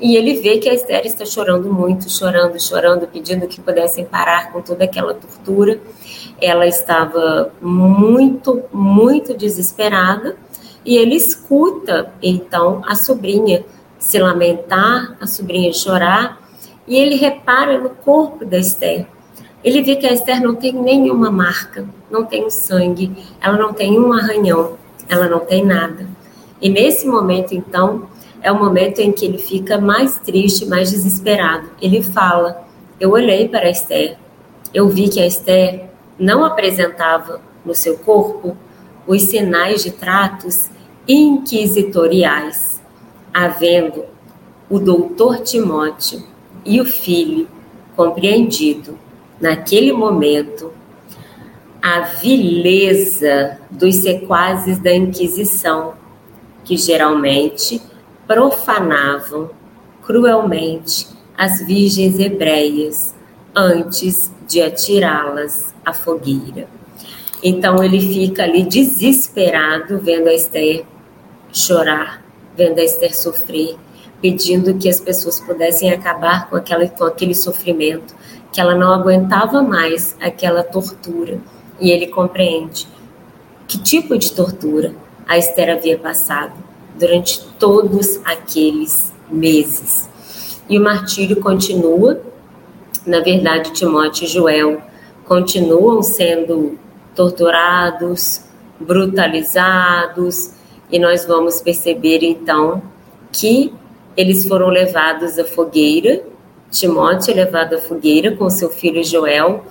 E 0.00 0.16
ele 0.16 0.34
vê 0.34 0.58
que 0.58 0.68
a 0.68 0.74
Esther 0.74 1.04
está 1.04 1.24
chorando 1.24 1.72
muito, 1.72 2.08
chorando, 2.08 2.60
chorando, 2.60 3.08
pedindo 3.08 3.48
que 3.48 3.60
pudessem 3.60 4.04
parar 4.04 4.52
com 4.52 4.60
toda 4.60 4.84
aquela 4.84 5.12
tortura. 5.12 5.80
Ela 6.40 6.66
estava 6.66 7.52
muito, 7.60 8.62
muito 8.72 9.36
desesperada 9.36 10.36
e 10.84 10.96
ele 10.96 11.16
escuta 11.16 12.12
então 12.22 12.82
a 12.86 12.94
sobrinha 12.94 13.64
se 13.98 14.18
lamentar, 14.18 15.16
a 15.20 15.26
sobrinha 15.26 15.72
chorar, 15.72 16.40
e 16.86 16.96
ele 16.96 17.16
repara 17.16 17.78
no 17.78 17.90
corpo 17.90 18.44
da 18.44 18.58
Esther. 18.58 19.06
Ele 19.62 19.82
vê 19.82 19.96
que 19.96 20.06
a 20.06 20.12
Esther 20.12 20.40
não 20.40 20.54
tem 20.54 20.72
nenhuma 20.72 21.30
marca, 21.30 21.84
não 22.10 22.24
tem 22.24 22.48
sangue, 22.48 23.12
ela 23.40 23.58
não 23.58 23.72
tem 23.72 23.98
um 23.98 24.12
arranhão, 24.12 24.78
ela 25.08 25.28
não 25.28 25.40
tem 25.40 25.64
nada. 25.64 26.06
E 26.60 26.68
nesse 26.68 27.06
momento, 27.06 27.54
então, 27.54 28.08
é 28.42 28.52
o 28.52 28.58
momento 28.58 29.00
em 29.00 29.12
que 29.12 29.24
ele 29.24 29.38
fica 29.38 29.78
mais 29.78 30.18
triste, 30.18 30.66
mais 30.66 30.90
desesperado. 30.90 31.70
Ele 31.80 32.02
fala: 32.02 32.66
Eu 33.00 33.10
olhei 33.10 33.48
para 33.48 33.66
a 33.66 33.70
Esther, 33.70 34.16
eu 34.72 34.88
vi 34.88 35.08
que 35.08 35.20
a 35.20 35.26
Esther 35.26 35.90
não 36.18 36.44
apresentava 36.44 37.40
no 37.64 37.74
seu 37.74 37.98
corpo 37.98 38.56
os 39.06 39.22
sinais 39.22 39.82
de 39.82 39.90
tratos 39.90 40.70
inquisitoriais, 41.06 42.82
havendo 43.32 44.04
o 44.68 44.78
doutor 44.78 45.38
Timóteo 45.40 46.22
e 46.64 46.80
o 46.80 46.84
filho 46.84 47.48
compreendido 47.96 48.98
naquele 49.40 49.92
momento 49.92 50.72
a 51.80 52.00
vileza 52.00 53.58
dos 53.70 53.96
sequazes 53.96 54.78
da 54.78 54.94
Inquisição, 54.94 55.94
que 56.64 56.76
geralmente 56.76 57.80
profanavam 58.28 59.50
cruelmente 60.02 61.08
as 61.36 61.66
virgens 61.66 62.18
hebreias 62.18 63.14
antes 63.56 64.30
de 64.46 64.60
atirá-las 64.60 65.74
à 65.84 65.94
fogueira. 65.94 66.68
Então 67.42 67.82
ele 67.82 68.00
fica 68.00 68.42
ali 68.42 68.64
desesperado 68.64 69.98
vendo 69.98 70.28
a 70.28 70.34
Esther 70.34 70.84
chorar, 71.50 72.22
vendo 72.54 72.78
a 72.78 72.84
Esther 72.84 73.16
sofrer, 73.16 73.76
pedindo 74.20 74.74
que 74.74 74.88
as 74.90 75.00
pessoas 75.00 75.40
pudessem 75.40 75.90
acabar 75.90 76.50
com, 76.50 76.56
aquela, 76.56 76.86
com 76.86 77.04
aquele 77.04 77.34
sofrimento, 77.34 78.14
que 78.52 78.60
ela 78.60 78.74
não 78.74 78.92
aguentava 78.92 79.62
mais 79.62 80.16
aquela 80.20 80.62
tortura. 80.62 81.40
E 81.80 81.90
ele 81.90 82.08
compreende 82.08 82.86
que 83.66 83.78
tipo 83.78 84.18
de 84.18 84.32
tortura 84.32 84.94
a 85.26 85.38
Esther 85.38 85.70
havia 85.70 85.96
passado 85.96 86.67
durante 86.98 87.44
todos 87.58 88.20
aqueles 88.24 89.12
meses. 89.30 90.08
E 90.68 90.78
o 90.78 90.82
martírio 90.82 91.40
continua. 91.40 92.20
Na 93.06 93.20
verdade, 93.20 93.72
Timóteo 93.72 94.24
e 94.24 94.28
Joel 94.28 94.82
continuam 95.24 96.02
sendo 96.02 96.78
torturados, 97.14 98.42
brutalizados, 98.78 100.52
e 100.90 100.98
nós 100.98 101.24
vamos 101.24 101.60
perceber 101.60 102.22
então 102.22 102.82
que 103.32 103.72
eles 104.16 104.46
foram 104.46 104.68
levados 104.68 105.38
à 105.38 105.44
fogueira. 105.44 106.22
Timóteo 106.70 107.32
é 107.32 107.34
levado 107.34 107.74
à 107.74 107.78
fogueira 107.78 108.36
com 108.36 108.50
seu 108.50 108.68
filho 108.68 109.02
Joel, 109.04 109.64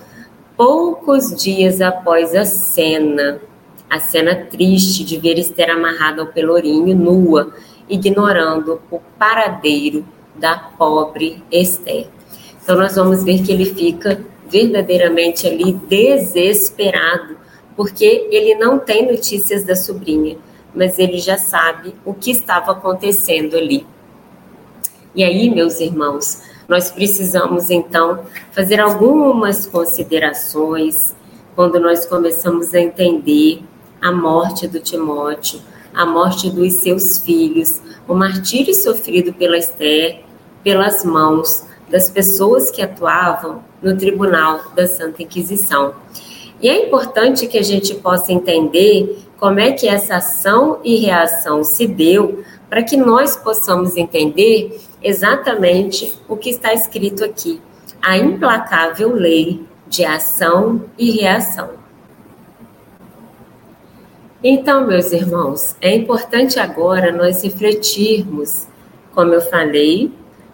poucos 0.56 1.34
dias 1.34 1.80
após 1.80 2.34
a 2.34 2.44
cena, 2.44 3.40
a 3.88 3.98
cena 3.98 4.34
triste 4.34 5.04
de 5.04 5.18
ver 5.18 5.38
Esther 5.38 5.70
amarrada 5.70 6.22
ao 6.22 6.28
pelourinho, 6.28 6.94
nua, 6.94 7.52
ignorando 7.88 8.80
o 8.90 9.00
paradeiro 9.18 10.04
da 10.34 10.56
pobre 10.58 11.42
Esther. 11.50 12.06
Então, 12.62 12.76
nós 12.76 12.94
vamos 12.96 13.24
ver 13.24 13.42
que 13.42 13.50
ele 13.50 13.64
fica 13.64 14.22
verdadeiramente 14.48 15.46
ali 15.46 15.72
desesperado, 15.72 17.36
porque 17.76 18.28
ele 18.30 18.54
não 18.54 18.78
tem 18.78 19.10
notícias 19.10 19.64
da 19.64 19.74
sobrinha, 19.74 20.36
mas 20.74 20.98
ele 20.98 21.18
já 21.18 21.38
sabe 21.38 21.94
o 22.04 22.12
que 22.12 22.30
estava 22.30 22.72
acontecendo 22.72 23.56
ali. 23.56 23.86
E 25.14 25.24
aí, 25.24 25.48
meus 25.50 25.80
irmãos, 25.80 26.42
nós 26.68 26.90
precisamos 26.90 27.70
então 27.70 28.24
fazer 28.52 28.80
algumas 28.80 29.64
considerações 29.64 31.16
quando 31.54 31.80
nós 31.80 32.04
começamos 32.04 32.74
a 32.74 32.80
entender 32.80 33.62
a 34.00 34.12
morte 34.12 34.66
do 34.66 34.80
Timóteo, 34.80 35.60
a 35.94 36.06
morte 36.06 36.50
dos 36.50 36.74
seus 36.74 37.18
filhos, 37.18 37.80
o 38.06 38.14
martírio 38.14 38.74
sofrido 38.74 39.32
pela 39.32 39.58
Esther, 39.58 40.20
pelas 40.62 41.04
mãos 41.04 41.66
das 41.90 42.10
pessoas 42.10 42.70
que 42.70 42.82
atuavam 42.82 43.62
no 43.82 43.96
tribunal 43.96 44.60
da 44.74 44.86
Santa 44.86 45.22
Inquisição. 45.22 45.94
E 46.60 46.68
é 46.68 46.86
importante 46.86 47.46
que 47.46 47.58
a 47.58 47.62
gente 47.62 47.94
possa 47.94 48.32
entender 48.32 49.24
como 49.38 49.60
é 49.60 49.72
que 49.72 49.86
essa 49.86 50.16
ação 50.16 50.80
e 50.82 50.96
reação 50.96 51.62
se 51.62 51.86
deu 51.86 52.42
para 52.68 52.82
que 52.82 52.96
nós 52.96 53.36
possamos 53.36 53.96
entender 53.96 54.78
exatamente 55.02 56.18
o 56.28 56.36
que 56.36 56.50
está 56.50 56.74
escrito 56.74 57.24
aqui: 57.24 57.60
a 58.02 58.18
implacável 58.18 59.12
lei 59.14 59.64
de 59.86 60.04
ação 60.04 60.84
e 60.98 61.12
reação. 61.12 61.77
Então, 64.42 64.86
meus 64.86 65.12
irmãos, 65.12 65.74
é 65.80 65.92
importante 65.96 66.60
agora 66.60 67.10
nós 67.10 67.42
refletirmos, 67.42 68.68
como 69.12 69.34
eu 69.34 69.40
falei, 69.40 70.12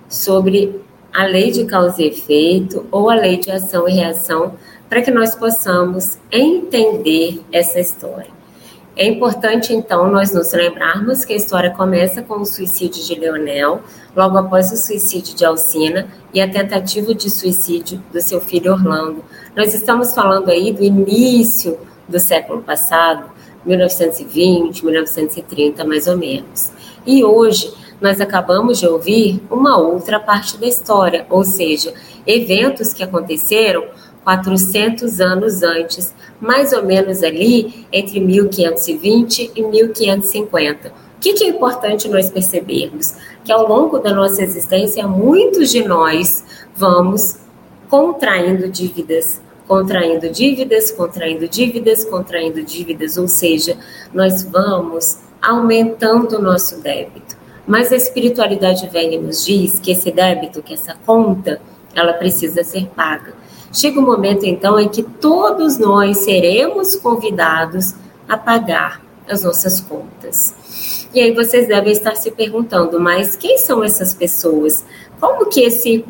sobre 0.08 0.80
a 1.12 1.26
lei 1.26 1.50
de 1.50 1.66
causa 1.66 2.00
e 2.02 2.06
efeito 2.06 2.86
ou 2.90 3.10
a 3.10 3.14
lei 3.14 3.36
de 3.36 3.50
ação 3.50 3.86
e 3.86 3.92
reação, 3.92 4.54
para 4.88 5.02
que 5.02 5.10
nós 5.10 5.34
possamos 5.34 6.18
entender 6.32 7.42
essa 7.52 7.78
história. 7.78 8.30
É 8.96 9.06
importante, 9.06 9.74
então, 9.74 10.10
nós 10.10 10.32
nos 10.32 10.52
lembrarmos 10.52 11.26
que 11.26 11.34
a 11.34 11.36
história 11.36 11.70
começa 11.70 12.22
com 12.22 12.36
o 12.36 12.46
suicídio 12.46 13.04
de 13.04 13.14
Leonel, 13.16 13.82
logo 14.16 14.38
após 14.38 14.72
o 14.72 14.78
suicídio 14.78 15.36
de 15.36 15.44
Alcina 15.44 16.08
e 16.32 16.40
a 16.40 16.50
tentativa 16.50 17.14
de 17.14 17.28
suicídio 17.28 18.02
do 18.10 18.20
seu 18.22 18.40
filho 18.40 18.72
Orlando. 18.72 19.22
Nós 19.54 19.74
estamos 19.74 20.14
falando 20.14 20.48
aí 20.48 20.72
do 20.72 20.82
início 20.82 21.78
do 22.08 22.18
século 22.18 22.62
passado, 22.62 23.33
1920, 23.64 24.84
1930, 24.84 25.84
mais 25.84 26.06
ou 26.06 26.16
menos. 26.16 26.72
E 27.06 27.24
hoje 27.24 27.72
nós 28.00 28.20
acabamos 28.20 28.78
de 28.78 28.86
ouvir 28.86 29.42
uma 29.50 29.78
outra 29.78 30.18
parte 30.20 30.58
da 30.58 30.66
história, 30.66 31.26
ou 31.30 31.44
seja, 31.44 31.92
eventos 32.26 32.92
que 32.92 33.02
aconteceram 33.02 33.84
400 34.24 35.20
anos 35.20 35.62
antes, 35.62 36.14
mais 36.40 36.72
ou 36.72 36.84
menos 36.84 37.22
ali 37.22 37.86
entre 37.92 38.18
1520 38.20 39.52
e 39.54 39.62
1550. 39.62 40.88
O 40.88 40.92
que, 41.20 41.34
que 41.34 41.44
é 41.44 41.48
importante 41.48 42.08
nós 42.08 42.30
percebermos? 42.30 43.14
Que 43.44 43.52
ao 43.52 43.68
longo 43.68 43.98
da 43.98 44.12
nossa 44.12 44.42
existência, 44.42 45.06
muitos 45.06 45.70
de 45.70 45.82
nós 45.82 46.44
vamos 46.74 47.36
contraindo 47.88 48.68
dívidas, 48.68 49.40
contraindo 49.66 50.28
dívidas, 50.28 50.90
contraindo 50.90 51.48
dívidas, 51.48 52.04
contraindo 52.04 52.62
dívidas, 52.62 53.16
ou 53.16 53.26
seja, 53.26 53.76
nós 54.12 54.42
vamos 54.42 55.18
aumentando 55.40 56.38
o 56.38 56.42
nosso 56.42 56.80
débito. 56.80 57.36
Mas 57.66 57.92
a 57.92 57.96
espiritualidade 57.96 58.88
velha 58.88 59.20
nos 59.20 59.44
diz 59.44 59.78
que 59.78 59.92
esse 59.92 60.10
débito, 60.10 60.62
que 60.62 60.74
essa 60.74 60.96
conta, 61.06 61.60
ela 61.94 62.12
precisa 62.12 62.62
ser 62.62 62.86
paga. 62.88 63.34
Chega 63.72 63.98
o 63.98 64.02
um 64.02 64.06
momento, 64.06 64.44
então, 64.44 64.78
em 64.78 64.88
que 64.88 65.02
todos 65.02 65.78
nós 65.78 66.18
seremos 66.18 66.94
convidados 66.96 67.94
a 68.28 68.36
pagar 68.36 69.02
as 69.28 69.42
nossas 69.42 69.80
contas. 69.80 71.08
E 71.12 71.20
aí 71.20 71.32
vocês 71.32 71.66
devem 71.66 71.92
estar 71.92 72.14
se 72.16 72.30
perguntando, 72.30 73.00
mas 73.00 73.36
quem 73.36 73.56
são 73.58 73.82
essas 73.82 74.14
pessoas? 74.14 74.84
Como 75.18 75.46
que 75.46 75.60
esse 75.60 76.04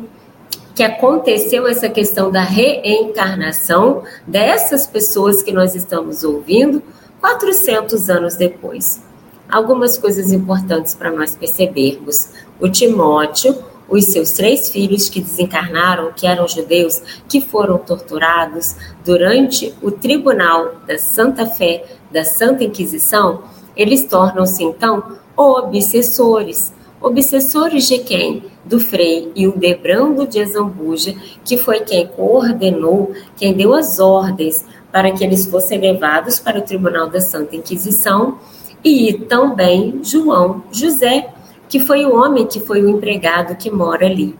que 0.75 0.83
aconteceu 0.83 1.65
essa 1.67 1.87
questão 1.87 2.29
da 2.29 2.41
reencarnação 2.41 4.03
dessas 4.27 4.85
pessoas 4.85 5.41
que 5.41 5.51
nós 5.51 5.73
estamos 5.73 6.23
ouvindo 6.23 6.83
400 7.21 8.09
anos 8.09 8.35
depois? 8.35 9.01
Algumas 9.49 9.97
coisas 9.97 10.33
importantes 10.33 10.93
para 10.93 11.11
nós 11.11 11.35
percebermos. 11.35 12.29
O 12.59 12.69
Timóteo 12.69 13.55
os 13.87 14.05
seus 14.05 14.31
três 14.31 14.69
filhos 14.69 15.09
que 15.09 15.21
desencarnaram, 15.21 16.11
que 16.11 16.25
eram 16.25 16.47
judeus, 16.47 17.01
que 17.29 17.39
foram 17.39 17.77
torturados 17.77 18.75
durante 19.03 19.73
o 19.81 19.91
tribunal 19.91 20.75
da 20.87 20.97
Santa 20.97 21.45
Fé, 21.45 21.85
da 22.11 22.25
Santa 22.25 22.63
Inquisição, 22.63 23.43
eles 23.75 24.05
tornam-se 24.05 24.63
então 24.63 25.17
obsessores. 25.35 26.73
obsessores 27.01 27.87
de 27.87 27.99
quem? 27.99 28.43
Do 28.65 28.79
Frei 28.79 29.31
Hildebrando 29.35 30.27
de 30.27 30.41
Azambuja, 30.41 31.15
que 31.43 31.57
foi 31.57 31.81
quem 31.81 32.07
coordenou, 32.07 33.13
quem 33.37 33.53
deu 33.53 33.73
as 33.73 33.99
ordens 33.99 34.65
para 34.91 35.11
que 35.11 35.23
eles 35.23 35.45
fossem 35.45 35.79
levados 35.79 36.39
para 36.39 36.59
o 36.59 36.61
Tribunal 36.61 37.09
da 37.09 37.21
Santa 37.21 37.55
Inquisição, 37.55 38.39
e 38.83 39.13
também 39.13 39.99
João 40.03 40.63
José, 40.71 41.29
que 41.67 41.79
foi 41.79 42.05
o 42.05 42.15
homem 42.15 42.45
que 42.45 42.59
foi 42.59 42.81
o 42.81 42.89
empregado 42.89 43.55
que 43.55 43.69
mora 43.69 44.05
ali. 44.05 44.35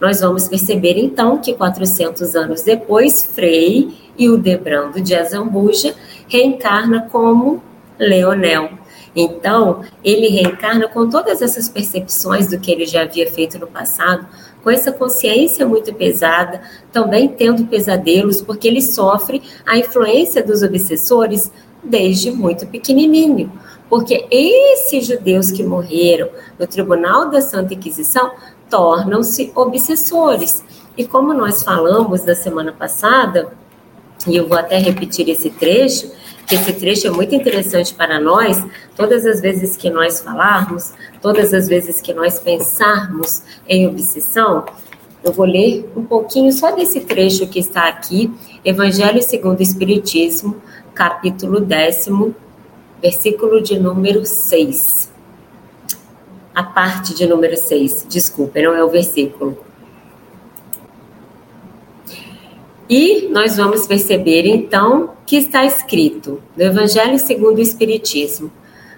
Nós 0.00 0.20
vamos 0.20 0.48
perceber 0.48 0.96
então 0.96 1.38
que 1.38 1.54
400 1.54 2.34
anos 2.34 2.62
depois, 2.62 3.24
Frei 3.34 3.94
Hildebrando 4.18 5.00
de 5.00 5.14
Azambuja 5.14 5.94
reencarna 6.28 7.08
como 7.10 7.62
Leonel. 7.98 8.79
Então, 9.14 9.84
ele 10.04 10.28
reencarna 10.28 10.88
com 10.88 11.08
todas 11.08 11.42
essas 11.42 11.68
percepções 11.68 12.48
do 12.48 12.58
que 12.58 12.70
ele 12.70 12.86
já 12.86 13.02
havia 13.02 13.30
feito 13.30 13.58
no 13.58 13.66
passado, 13.66 14.26
com 14.62 14.70
essa 14.70 14.92
consciência 14.92 15.66
muito 15.66 15.92
pesada, 15.94 16.60
também 16.92 17.28
tendo 17.28 17.66
pesadelos, 17.66 18.40
porque 18.40 18.68
ele 18.68 18.82
sofre 18.82 19.42
a 19.66 19.76
influência 19.76 20.42
dos 20.42 20.62
obsessores 20.62 21.50
desde 21.82 22.30
muito 22.30 22.66
pequenininho. 22.66 23.50
Porque 23.88 24.26
esses 24.30 25.06
judeus 25.06 25.50
que 25.50 25.64
morreram 25.64 26.28
no 26.58 26.66
Tribunal 26.66 27.28
da 27.30 27.40
Santa 27.40 27.74
Inquisição 27.74 28.30
tornam-se 28.68 29.50
obsessores. 29.54 30.62
E 30.96 31.04
como 31.04 31.34
nós 31.34 31.62
falamos 31.62 32.20
da 32.20 32.36
semana 32.36 32.72
passada, 32.72 33.52
e 34.28 34.36
eu 34.36 34.46
vou 34.46 34.56
até 34.56 34.76
repetir 34.76 35.28
esse 35.28 35.50
trecho, 35.50 36.10
que 36.50 36.56
esse 36.56 36.72
trecho 36.72 37.06
é 37.06 37.10
muito 37.10 37.32
interessante 37.32 37.94
para 37.94 38.18
nós, 38.18 38.60
todas 38.96 39.24
as 39.24 39.40
vezes 39.40 39.76
que 39.76 39.88
nós 39.88 40.20
falarmos, 40.20 40.92
todas 41.22 41.54
as 41.54 41.68
vezes 41.68 42.00
que 42.00 42.12
nós 42.12 42.40
pensarmos 42.40 43.42
em 43.68 43.86
obsessão, 43.86 44.66
eu 45.22 45.32
vou 45.32 45.46
ler 45.46 45.88
um 45.94 46.04
pouquinho 46.04 46.52
só 46.52 46.74
desse 46.74 47.02
trecho 47.02 47.46
que 47.46 47.60
está 47.60 47.86
aqui, 47.86 48.32
Evangelho 48.64 49.22
segundo 49.22 49.60
o 49.60 49.62
Espiritismo, 49.62 50.60
capítulo 50.92 51.60
décimo, 51.60 52.34
versículo 53.00 53.62
de 53.62 53.78
número 53.78 54.26
6. 54.26 55.08
A 56.52 56.64
parte 56.64 57.14
de 57.14 57.28
número 57.28 57.56
6, 57.56 58.06
desculpa, 58.08 58.60
não 58.60 58.74
é 58.74 58.82
o 58.82 58.90
versículo. 58.90 59.69
E 62.90 63.28
nós 63.28 63.56
vamos 63.56 63.86
perceber 63.86 64.44
então 64.44 65.10
que 65.24 65.36
está 65.36 65.64
escrito 65.64 66.42
no 66.56 66.64
Evangelho 66.64 67.20
segundo 67.20 67.58
o 67.58 67.62
Espiritismo: 67.62 68.50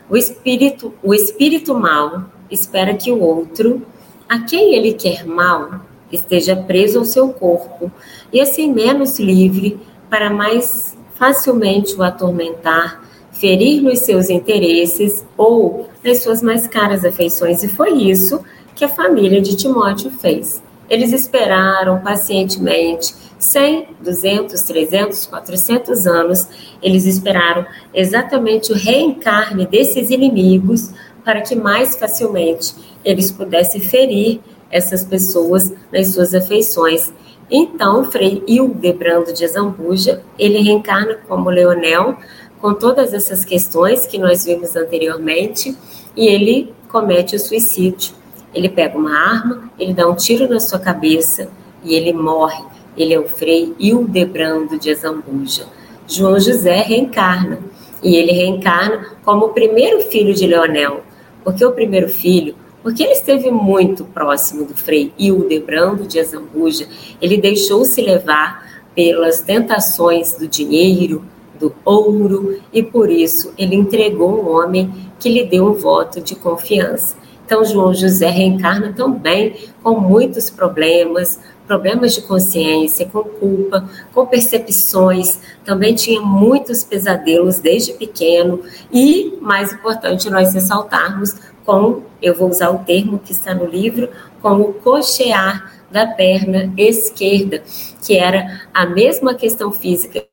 o 0.08 0.16
espírito, 0.16 0.94
o 1.02 1.12
espírito 1.12 1.74
mal 1.74 2.24
espera 2.50 2.94
que 2.94 3.12
o 3.12 3.20
outro, 3.20 3.82
a 4.26 4.38
quem 4.38 4.74
ele 4.74 4.94
quer 4.94 5.26
mal, 5.26 5.82
esteja 6.10 6.56
preso 6.56 7.00
ao 7.00 7.04
seu 7.04 7.34
corpo 7.34 7.92
e 8.32 8.40
assim 8.40 8.72
menos 8.72 9.20
livre 9.20 9.78
para 10.08 10.30
mais 10.30 10.96
facilmente 11.16 11.94
o 11.94 12.02
atormentar 12.02 13.04
ferir 13.30 13.82
nos 13.82 13.98
seus 13.98 14.30
interesses 14.30 15.22
ou 15.36 15.88
nas 16.02 16.22
suas 16.22 16.40
mais 16.42 16.66
caras 16.66 17.04
afeições. 17.04 17.62
E 17.62 17.68
foi 17.68 17.92
isso 17.92 18.42
que 18.74 18.86
a 18.86 18.88
família 18.88 19.42
de 19.42 19.54
Timóteo 19.54 20.10
fez. 20.10 20.62
Eles 20.92 21.10
esperaram 21.10 22.02
pacientemente 22.02 23.14
100, 23.38 23.96
200, 23.98 24.60
300, 24.60 25.24
400 25.24 26.06
anos. 26.06 26.46
Eles 26.82 27.06
esperaram 27.06 27.64
exatamente 27.94 28.72
o 28.72 28.74
reencarne 28.74 29.64
desses 29.64 30.10
inimigos 30.10 30.90
para 31.24 31.40
que 31.40 31.56
mais 31.56 31.96
facilmente 31.96 32.74
eles 33.02 33.30
pudessem 33.30 33.80
ferir 33.80 34.40
essas 34.70 35.02
pessoas 35.02 35.72
nas 35.90 36.08
suas 36.08 36.34
afeições. 36.34 37.10
Então, 37.50 38.04
Frei 38.04 38.42
Hildebrando 38.46 39.32
de 39.32 39.48
Zambuja, 39.48 40.22
ele 40.38 40.60
reencarna 40.60 41.14
como 41.26 41.48
Leonel, 41.48 42.18
com 42.60 42.74
todas 42.74 43.14
essas 43.14 43.46
questões 43.46 44.04
que 44.04 44.18
nós 44.18 44.44
vimos 44.44 44.76
anteriormente 44.76 45.74
e 46.14 46.26
ele 46.26 46.74
comete 46.90 47.34
o 47.34 47.38
suicídio. 47.38 48.21
Ele 48.54 48.68
pega 48.68 48.98
uma 48.98 49.16
arma, 49.16 49.70
ele 49.78 49.94
dá 49.94 50.08
um 50.08 50.14
tiro 50.14 50.48
na 50.48 50.60
sua 50.60 50.78
cabeça 50.78 51.48
e 51.84 51.94
ele 51.94 52.12
morre. 52.12 52.64
Ele 52.96 53.14
é 53.14 53.18
o 53.18 53.28
Frei 53.28 53.74
Hildebrando 53.78 54.78
de 54.78 54.90
Azambuja. 54.90 55.66
João 56.06 56.38
José 56.38 56.82
reencarna 56.82 57.60
e 58.02 58.16
ele 58.16 58.32
reencarna 58.32 59.06
como 59.24 59.46
o 59.46 59.48
primeiro 59.50 60.00
filho 60.00 60.34
de 60.34 60.46
Leonel. 60.46 61.02
Porque 61.44 61.64
o 61.64 61.72
primeiro 61.72 62.08
filho, 62.08 62.54
porque 62.82 63.02
ele 63.02 63.12
esteve 63.12 63.50
muito 63.50 64.04
próximo 64.04 64.64
do 64.64 64.76
Frei 64.76 65.12
Hildebrando 65.18 66.06
de 66.06 66.20
Azambuja, 66.20 66.86
ele 67.20 67.36
deixou-se 67.36 68.00
levar 68.00 68.70
pelas 68.94 69.40
tentações 69.40 70.34
do 70.34 70.46
dinheiro, 70.46 71.24
do 71.58 71.72
ouro, 71.84 72.60
e 72.72 72.82
por 72.82 73.10
isso 73.10 73.52
ele 73.56 73.74
entregou 73.74 74.42
um 74.42 74.50
homem 74.50 74.92
que 75.18 75.28
lhe 75.28 75.44
deu 75.44 75.66
um 75.66 75.72
voto 75.72 76.20
de 76.20 76.34
confiança. 76.34 77.16
Então, 77.44 77.64
João 77.64 77.92
José 77.92 78.28
reencarna 78.28 78.92
também 78.92 79.56
com 79.82 79.98
muitos 79.98 80.48
problemas, 80.48 81.40
problemas 81.66 82.14
de 82.14 82.22
consciência, 82.22 83.06
com 83.06 83.22
culpa, 83.22 83.88
com 84.12 84.26
percepções, 84.26 85.38
também 85.64 85.94
tinha 85.94 86.20
muitos 86.20 86.84
pesadelos 86.84 87.58
desde 87.58 87.92
pequeno. 87.92 88.60
E, 88.92 89.38
mais 89.40 89.72
importante, 89.72 90.30
nós 90.30 90.54
ressaltarmos 90.54 91.34
com, 91.64 92.02
eu 92.20 92.34
vou 92.34 92.48
usar 92.48 92.70
o 92.70 92.78
termo 92.80 93.18
que 93.18 93.32
está 93.32 93.54
no 93.54 93.66
livro, 93.66 94.08
com 94.40 94.60
o 94.60 94.72
cochear 94.72 95.72
da 95.90 96.06
perna 96.06 96.72
esquerda, 96.76 97.62
que 98.04 98.16
era 98.16 98.62
a 98.72 98.86
mesma 98.86 99.34
questão 99.34 99.70
física 99.70 100.24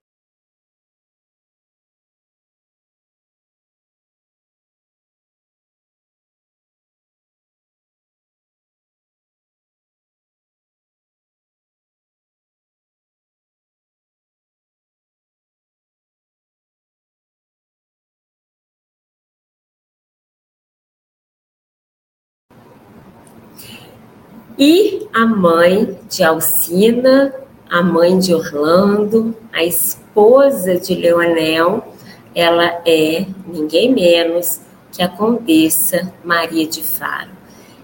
E 24.59 25.07
a 25.13 25.25
mãe 25.25 25.97
de 26.09 26.21
Alcina, 26.21 27.33
a 27.69 27.81
mãe 27.81 28.19
de 28.19 28.33
Orlando, 28.35 29.33
a 29.53 29.63
esposa 29.63 30.77
de 30.77 30.95
Leonel, 30.95 31.95
ela 32.35 32.65
é 32.85 33.25
ninguém 33.47 33.93
menos 33.93 34.59
que 34.91 35.01
a 35.01 35.07
Condessa 35.07 36.11
Maria 36.25 36.67
de 36.67 36.83
Faro. 36.83 37.29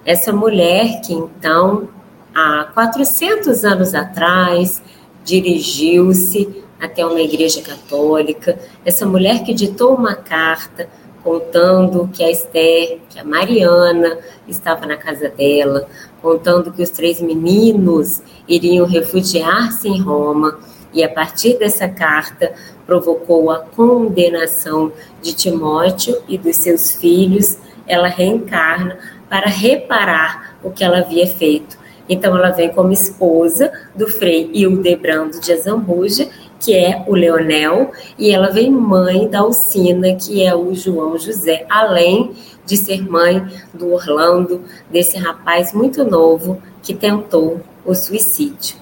Essa 0.05 0.33
mulher 0.33 0.99
que 0.99 1.13
então, 1.13 1.87
há 2.35 2.69
400 2.73 3.63
anos 3.63 3.95
atrás, 3.95 4.83
dirigiu-se 5.23 6.61
até 6.77 7.05
uma 7.05 7.21
igreja 7.21 7.61
católica, 7.61 8.59
essa 8.83 9.05
mulher 9.05 9.45
que 9.45 9.53
ditou 9.53 9.95
uma 9.95 10.13
carta 10.13 10.89
contando 11.25 12.07
que 12.13 12.23
a 12.23 12.29
Esther, 12.29 12.99
que 13.09 13.19
a 13.19 13.23
Mariana 13.23 14.19
estava 14.47 14.85
na 14.85 14.95
casa 14.95 15.27
dela, 15.27 15.89
contando 16.21 16.71
que 16.71 16.83
os 16.83 16.91
três 16.91 17.19
meninos 17.19 18.21
iriam 18.47 18.85
refugiar-se 18.85 19.87
em 19.87 19.99
Roma, 19.99 20.59
e 20.93 21.03
a 21.03 21.09
partir 21.09 21.57
dessa 21.57 21.89
carta 21.89 22.53
provocou 22.85 23.49
a 23.49 23.57
condenação 23.57 24.91
de 25.19 25.33
Timóteo 25.33 26.15
e 26.27 26.37
dos 26.37 26.57
seus 26.57 26.91
filhos, 26.91 27.57
ela 27.87 28.07
reencarna 28.07 28.97
para 29.27 29.47
reparar 29.47 30.55
o 30.63 30.69
que 30.69 30.83
ela 30.83 30.99
havia 30.99 31.25
feito. 31.25 31.75
Então 32.07 32.37
ela 32.37 32.51
vem 32.51 32.69
como 32.69 32.91
esposa 32.91 33.71
do 33.95 34.07
Frei 34.07 34.51
Hildebrando 34.53 35.39
de 35.41 35.51
Azambuja 35.51 36.29
que 36.59 36.73
é 36.73 37.03
o 37.07 37.13
Leonel, 37.13 37.91
e 38.17 38.31
ela 38.31 38.49
vem 38.49 38.71
mãe 38.71 39.27
da 39.27 39.39
Alcina, 39.39 40.15
que 40.15 40.43
é 40.43 40.55
o 40.55 40.73
João 40.73 41.17
José, 41.17 41.65
além 41.69 42.31
de 42.65 42.77
ser 42.77 43.07
mãe 43.07 43.45
do 43.73 43.93
Orlando, 43.93 44.61
desse 44.89 45.17
rapaz 45.17 45.73
muito 45.73 46.03
novo 46.03 46.61
que 46.81 46.93
tentou 46.93 47.61
o 47.85 47.93
suicídio. 47.93 48.77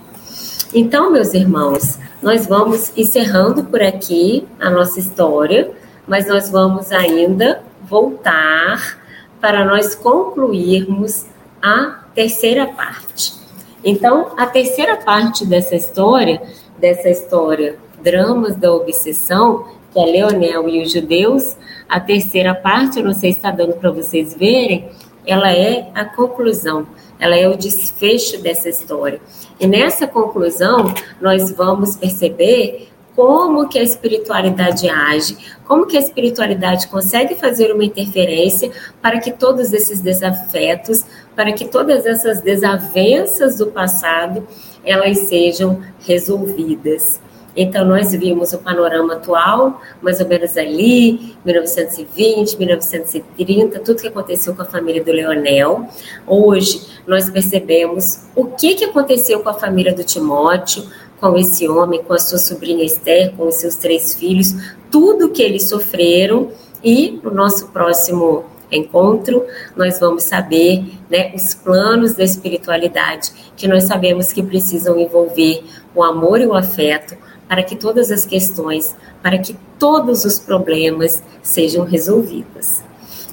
Então, 0.74 1.12
meus 1.12 1.34
irmãos, 1.34 2.00
nós 2.22 2.48
vamos 2.48 2.92
encerrando 2.98 3.64
por 3.66 3.82
aqui 3.82 4.48
a 4.60 4.70
nossa 4.70 5.00
história, 5.00 5.70
mas 6.08 6.28
nós 6.28 6.50
vamos 6.50 6.92
ainda 6.92 7.62
voltar 7.82 8.98
para 9.40 9.66
nós 9.66 9.94
concluirmos 9.94 11.26
a 11.62 12.06
terceira 12.16 12.66
parte. 12.66 13.43
Então, 13.84 14.32
a 14.38 14.46
terceira 14.46 14.98
parte 14.98 15.46
dessa 15.46 15.76
história 15.76 16.42
dessa 16.84 17.10
história, 17.10 17.78
Dramas 18.04 18.58
da 18.58 18.74
Obsessão, 18.74 19.66
que 19.92 19.98
é 19.98 20.04
Leonel 20.06 20.68
e 20.68 20.84
os 20.84 20.92
Judeus. 20.92 21.56
A 21.88 21.98
terceira 21.98 22.54
parte, 22.54 23.00
eu 23.00 23.06
não 23.06 23.14
sei 23.14 23.32
se 23.32 23.38
está 23.38 23.52
dando 23.52 23.76
para 23.76 23.90
vocês 23.90 24.36
verem, 24.36 24.90
ela 25.26 25.50
é 25.54 25.90
a 25.96 26.04
conclusão, 26.04 26.86
ela 27.18 27.38
é 27.38 27.48
o 27.48 27.56
desfecho 27.56 28.42
dessa 28.42 28.68
história. 28.68 29.22
E 29.58 29.66
nessa 29.66 30.06
conclusão, 30.06 30.94
nós 31.22 31.52
vamos 31.52 31.96
perceber 31.96 32.90
como 33.16 33.70
que 33.70 33.80
a 33.80 33.84
espiritualidade 33.84 34.90
age, 34.90 35.38
como 35.66 35.86
que 35.86 35.96
a 35.96 36.00
espiritualidade 36.00 36.88
consegue 36.88 37.36
fazer 37.36 37.72
uma 37.72 37.86
interferência 37.86 38.72
para 39.02 39.20
que 39.20 39.32
todos 39.32 39.72
esses 39.72 40.02
desafetos, 40.02 41.06
para 41.36 41.52
que 41.54 41.66
todas 41.66 42.06
essas 42.06 42.42
desavenças 42.42 43.58
do 43.58 43.68
passado, 43.68 44.48
elas 44.84 45.18
sejam 45.20 45.82
resolvidas. 46.06 47.20
Então, 47.56 47.86
nós 47.86 48.12
vimos 48.12 48.52
o 48.52 48.58
panorama 48.58 49.14
atual, 49.14 49.80
mais 50.02 50.20
ou 50.20 50.28
menos 50.28 50.58
ali, 50.58 51.36
1920, 51.46 52.58
1930, 52.58 53.80
tudo 53.80 54.02
que 54.02 54.08
aconteceu 54.08 54.56
com 54.56 54.64
a 54.64 54.66
família 54.66 55.04
do 55.04 55.12
Leonel. 55.12 55.88
Hoje, 56.26 56.82
nós 57.06 57.30
percebemos 57.30 58.22
o 58.36 58.46
que, 58.46 58.74
que 58.74 58.86
aconteceu 58.86 59.42
com 59.42 59.50
a 59.50 59.54
família 59.54 59.94
do 59.94 60.04
Timóteo, 60.04 60.84
com 61.20 61.38
esse 61.38 61.70
homem, 61.70 62.04
com 62.04 62.14
a 62.14 62.20
sua 62.20 62.40
sobrinha 62.40 62.84
Esther, 62.84 63.34
com 63.38 63.48
os 63.48 63.56
seus 63.56 63.76
três 63.76 64.16
filhos, 64.16 64.56
tudo 64.92 65.30
que 65.30 65.42
eles 65.42 65.64
sofreram 65.64 66.50
e 66.84 67.20
no 67.24 67.32
nosso 67.32 67.68
próximo 67.68 68.46
encontro 68.76 69.46
nós 69.76 70.00
vamos 70.00 70.24
saber 70.24 70.84
né, 71.10 71.32
os 71.36 71.54
planos 71.54 72.14
da 72.14 72.24
espiritualidade 72.24 73.32
que 73.56 73.68
nós 73.68 73.84
sabemos 73.84 74.34
que 74.34 74.42
precisam 74.44 75.00
envolver 75.00 75.64
o 75.96 76.04
amor 76.04 76.42
e 76.42 76.46
o 76.46 76.54
afeto 76.54 77.16
para 77.48 77.64
que 77.64 77.76
todas 77.76 78.10
as 78.12 78.26
questões, 78.26 78.96
para 79.22 79.38
que 79.38 79.56
todos 79.78 80.26
os 80.26 80.40
problemas 80.40 81.22
sejam 81.42 81.86
resolvidos. 81.86 82.82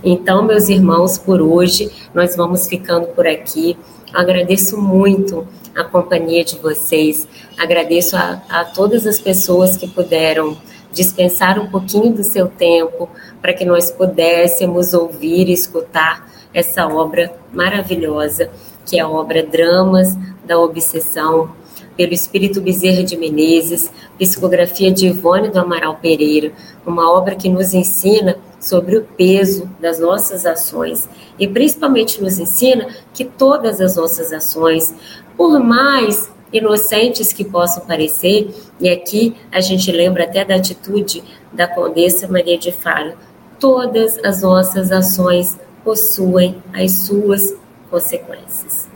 Então, 0.03 0.43
meus 0.43 0.69
irmãos, 0.69 1.19
por 1.19 1.41
hoje 1.41 1.91
nós 2.15 2.37
vamos 2.37 2.67
ficando 2.67 3.07
por 3.09 3.27
aqui. 3.27 3.77
Agradeço 4.13 4.81
muito 4.81 5.47
a 5.75 5.85
companhia 5.85 6.45
de 6.45 6.59
vocês. 6.59 7.29
Agradeço 7.57 8.17
a, 8.17 8.43
a 8.49 8.65
todas 8.65 9.07
as 9.07 9.21
pessoas 9.21 9.77
que 9.77 9.87
puderam 9.87 10.57
dispensar 10.93 11.59
um 11.59 11.71
pouquinho 11.71 12.13
do 12.13 12.25
seu 12.25 12.49
tempo 12.49 13.09
para 13.41 13.53
que 13.53 13.65
nós 13.65 13.91
pudéssemos 13.91 14.93
ouvir 14.95 15.49
e 15.49 15.53
escutar 15.53 16.29
essa 16.53 16.87
obra 16.87 17.33
maravilhosa, 17.53 18.51
que 18.85 18.99
é 18.99 19.01
a 19.03 19.09
obra 19.09 19.43
Dramas 19.43 20.17
da 20.45 20.59
Obsessão, 20.59 21.53
pelo 21.97 22.15
Espírito 22.15 22.61
Bezerra 22.61 23.05
de 23.05 23.17
Menezes, 23.17 23.91
psicografia 24.19 24.91
de 24.91 25.09
Ivone 25.09 25.51
do 25.51 25.59
Amaral 25.59 25.97
Pereira, 25.97 26.51
uma 26.87 27.11
obra 27.11 27.35
que 27.35 27.49
nos 27.49 27.75
ensina 27.75 28.39
sobre 28.59 28.97
o 28.97 29.03
peso 29.03 29.69
das 29.79 29.99
nossas 29.99 30.47
ações 30.47 31.09
e 31.39 31.47
principalmente 31.47 32.23
nos 32.23 32.39
ensina 32.39 32.87
que 33.13 33.25
todas 33.25 33.81
as 33.81 33.97
nossas 33.97 34.33
ações, 34.33 34.95
por 35.37 35.61
mais 35.61 36.31
inocentes 36.53 37.33
que 37.33 37.45
possam 37.45 37.85
parecer, 37.85 38.51
e 38.81 38.89
aqui 38.89 39.37
a 39.53 39.61
gente 39.61 39.93
lembra 39.93 40.25
até 40.25 40.45
da 40.45 40.57
atitude 40.57 41.23
da 41.53 41.69
Condessa 41.69 42.27
Maria 42.27 42.59
de 42.59 42.73
Faro, 42.73 43.13
todas 43.61 44.19
as 44.25 44.43
nossas 44.43 44.91
ações 44.91 45.57
possuem 45.85 46.61
as 46.73 46.91
suas 46.93 47.55
consequências. 47.91 48.89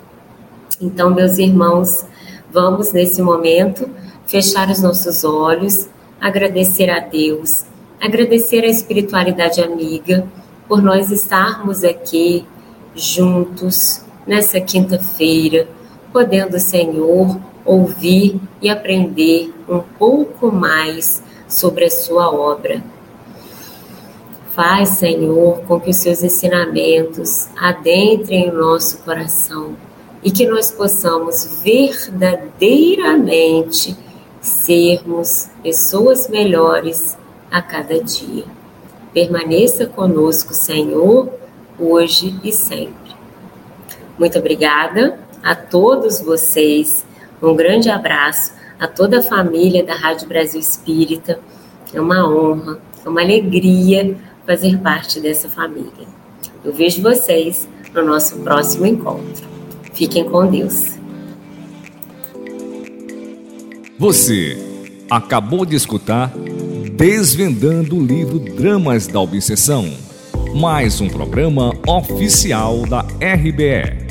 Então, 0.80 1.14
meus 1.14 1.38
irmãos, 1.38 2.04
vamos 2.50 2.92
nesse 2.92 3.22
momento 3.22 3.88
fechar 4.26 4.68
os 4.70 4.80
nossos 4.80 5.22
olhos, 5.22 5.88
agradecer 6.20 6.90
a 6.90 6.98
Deus, 6.98 7.64
agradecer 8.00 8.64
a 8.64 8.68
espiritualidade 8.68 9.62
amiga 9.62 10.26
por 10.66 10.82
nós 10.82 11.10
estarmos 11.10 11.84
aqui 11.84 12.44
juntos 12.96 14.02
nessa 14.26 14.60
quinta-feira 14.60 15.68
podendo, 16.14 16.60
Senhor, 16.60 17.40
ouvir 17.64 18.40
e 18.62 18.70
aprender 18.70 19.52
um 19.68 19.80
pouco 19.80 20.52
mais 20.52 21.20
sobre 21.48 21.86
a 21.86 21.90
Sua 21.90 22.32
obra. 22.32 22.80
Faz, 24.54 24.90
Senhor, 24.90 25.62
com 25.62 25.80
que 25.80 25.90
os 25.90 25.96
seus 25.96 26.22
ensinamentos 26.22 27.48
adentrem 27.56 28.50
o 28.50 28.54
nosso 28.54 28.98
coração 28.98 29.74
e 30.22 30.30
que 30.30 30.46
nós 30.46 30.70
possamos 30.70 31.60
verdadeiramente 31.64 33.96
sermos 34.40 35.50
pessoas 35.60 36.28
melhores 36.28 37.18
a 37.50 37.60
cada 37.60 38.00
dia. 38.00 38.44
Permaneça 39.12 39.86
conosco, 39.86 40.54
Senhor, 40.54 41.30
hoje 41.76 42.38
e 42.44 42.52
sempre. 42.52 43.12
Muito 44.16 44.38
obrigada 44.38 45.18
a 45.42 45.56
todos 45.56 46.20
vocês. 46.20 47.04
Um 47.42 47.56
grande 47.56 47.90
abraço 47.90 48.52
a 48.78 48.86
toda 48.86 49.18
a 49.18 49.22
família 49.22 49.82
da 49.82 49.96
Rádio 49.96 50.28
Brasil 50.28 50.60
Espírita. 50.60 51.40
É 51.92 52.00
uma 52.00 52.24
honra, 52.24 52.78
é 53.04 53.08
uma 53.08 53.20
alegria 53.20 54.16
fazer 54.46 54.78
parte 54.78 55.20
dessa 55.20 55.48
família. 55.48 56.06
Eu 56.64 56.72
vejo 56.72 57.02
vocês 57.02 57.68
no 57.94 58.04
nosso 58.04 58.38
próximo 58.38 58.86
encontro. 58.86 59.46
Fiquem 59.92 60.24
com 60.24 60.46
Deus. 60.46 60.94
Você 63.98 64.56
acabou 65.08 65.64
de 65.64 65.76
escutar 65.76 66.32
Desvendando 66.96 67.96
o 67.96 68.04
livro 68.04 68.38
Dramas 68.38 69.08
da 69.08 69.20
Obsessão, 69.20 69.92
mais 70.54 71.00
um 71.00 71.08
programa 71.08 71.72
oficial 71.88 72.86
da 72.86 73.00
RBE. 73.00 74.03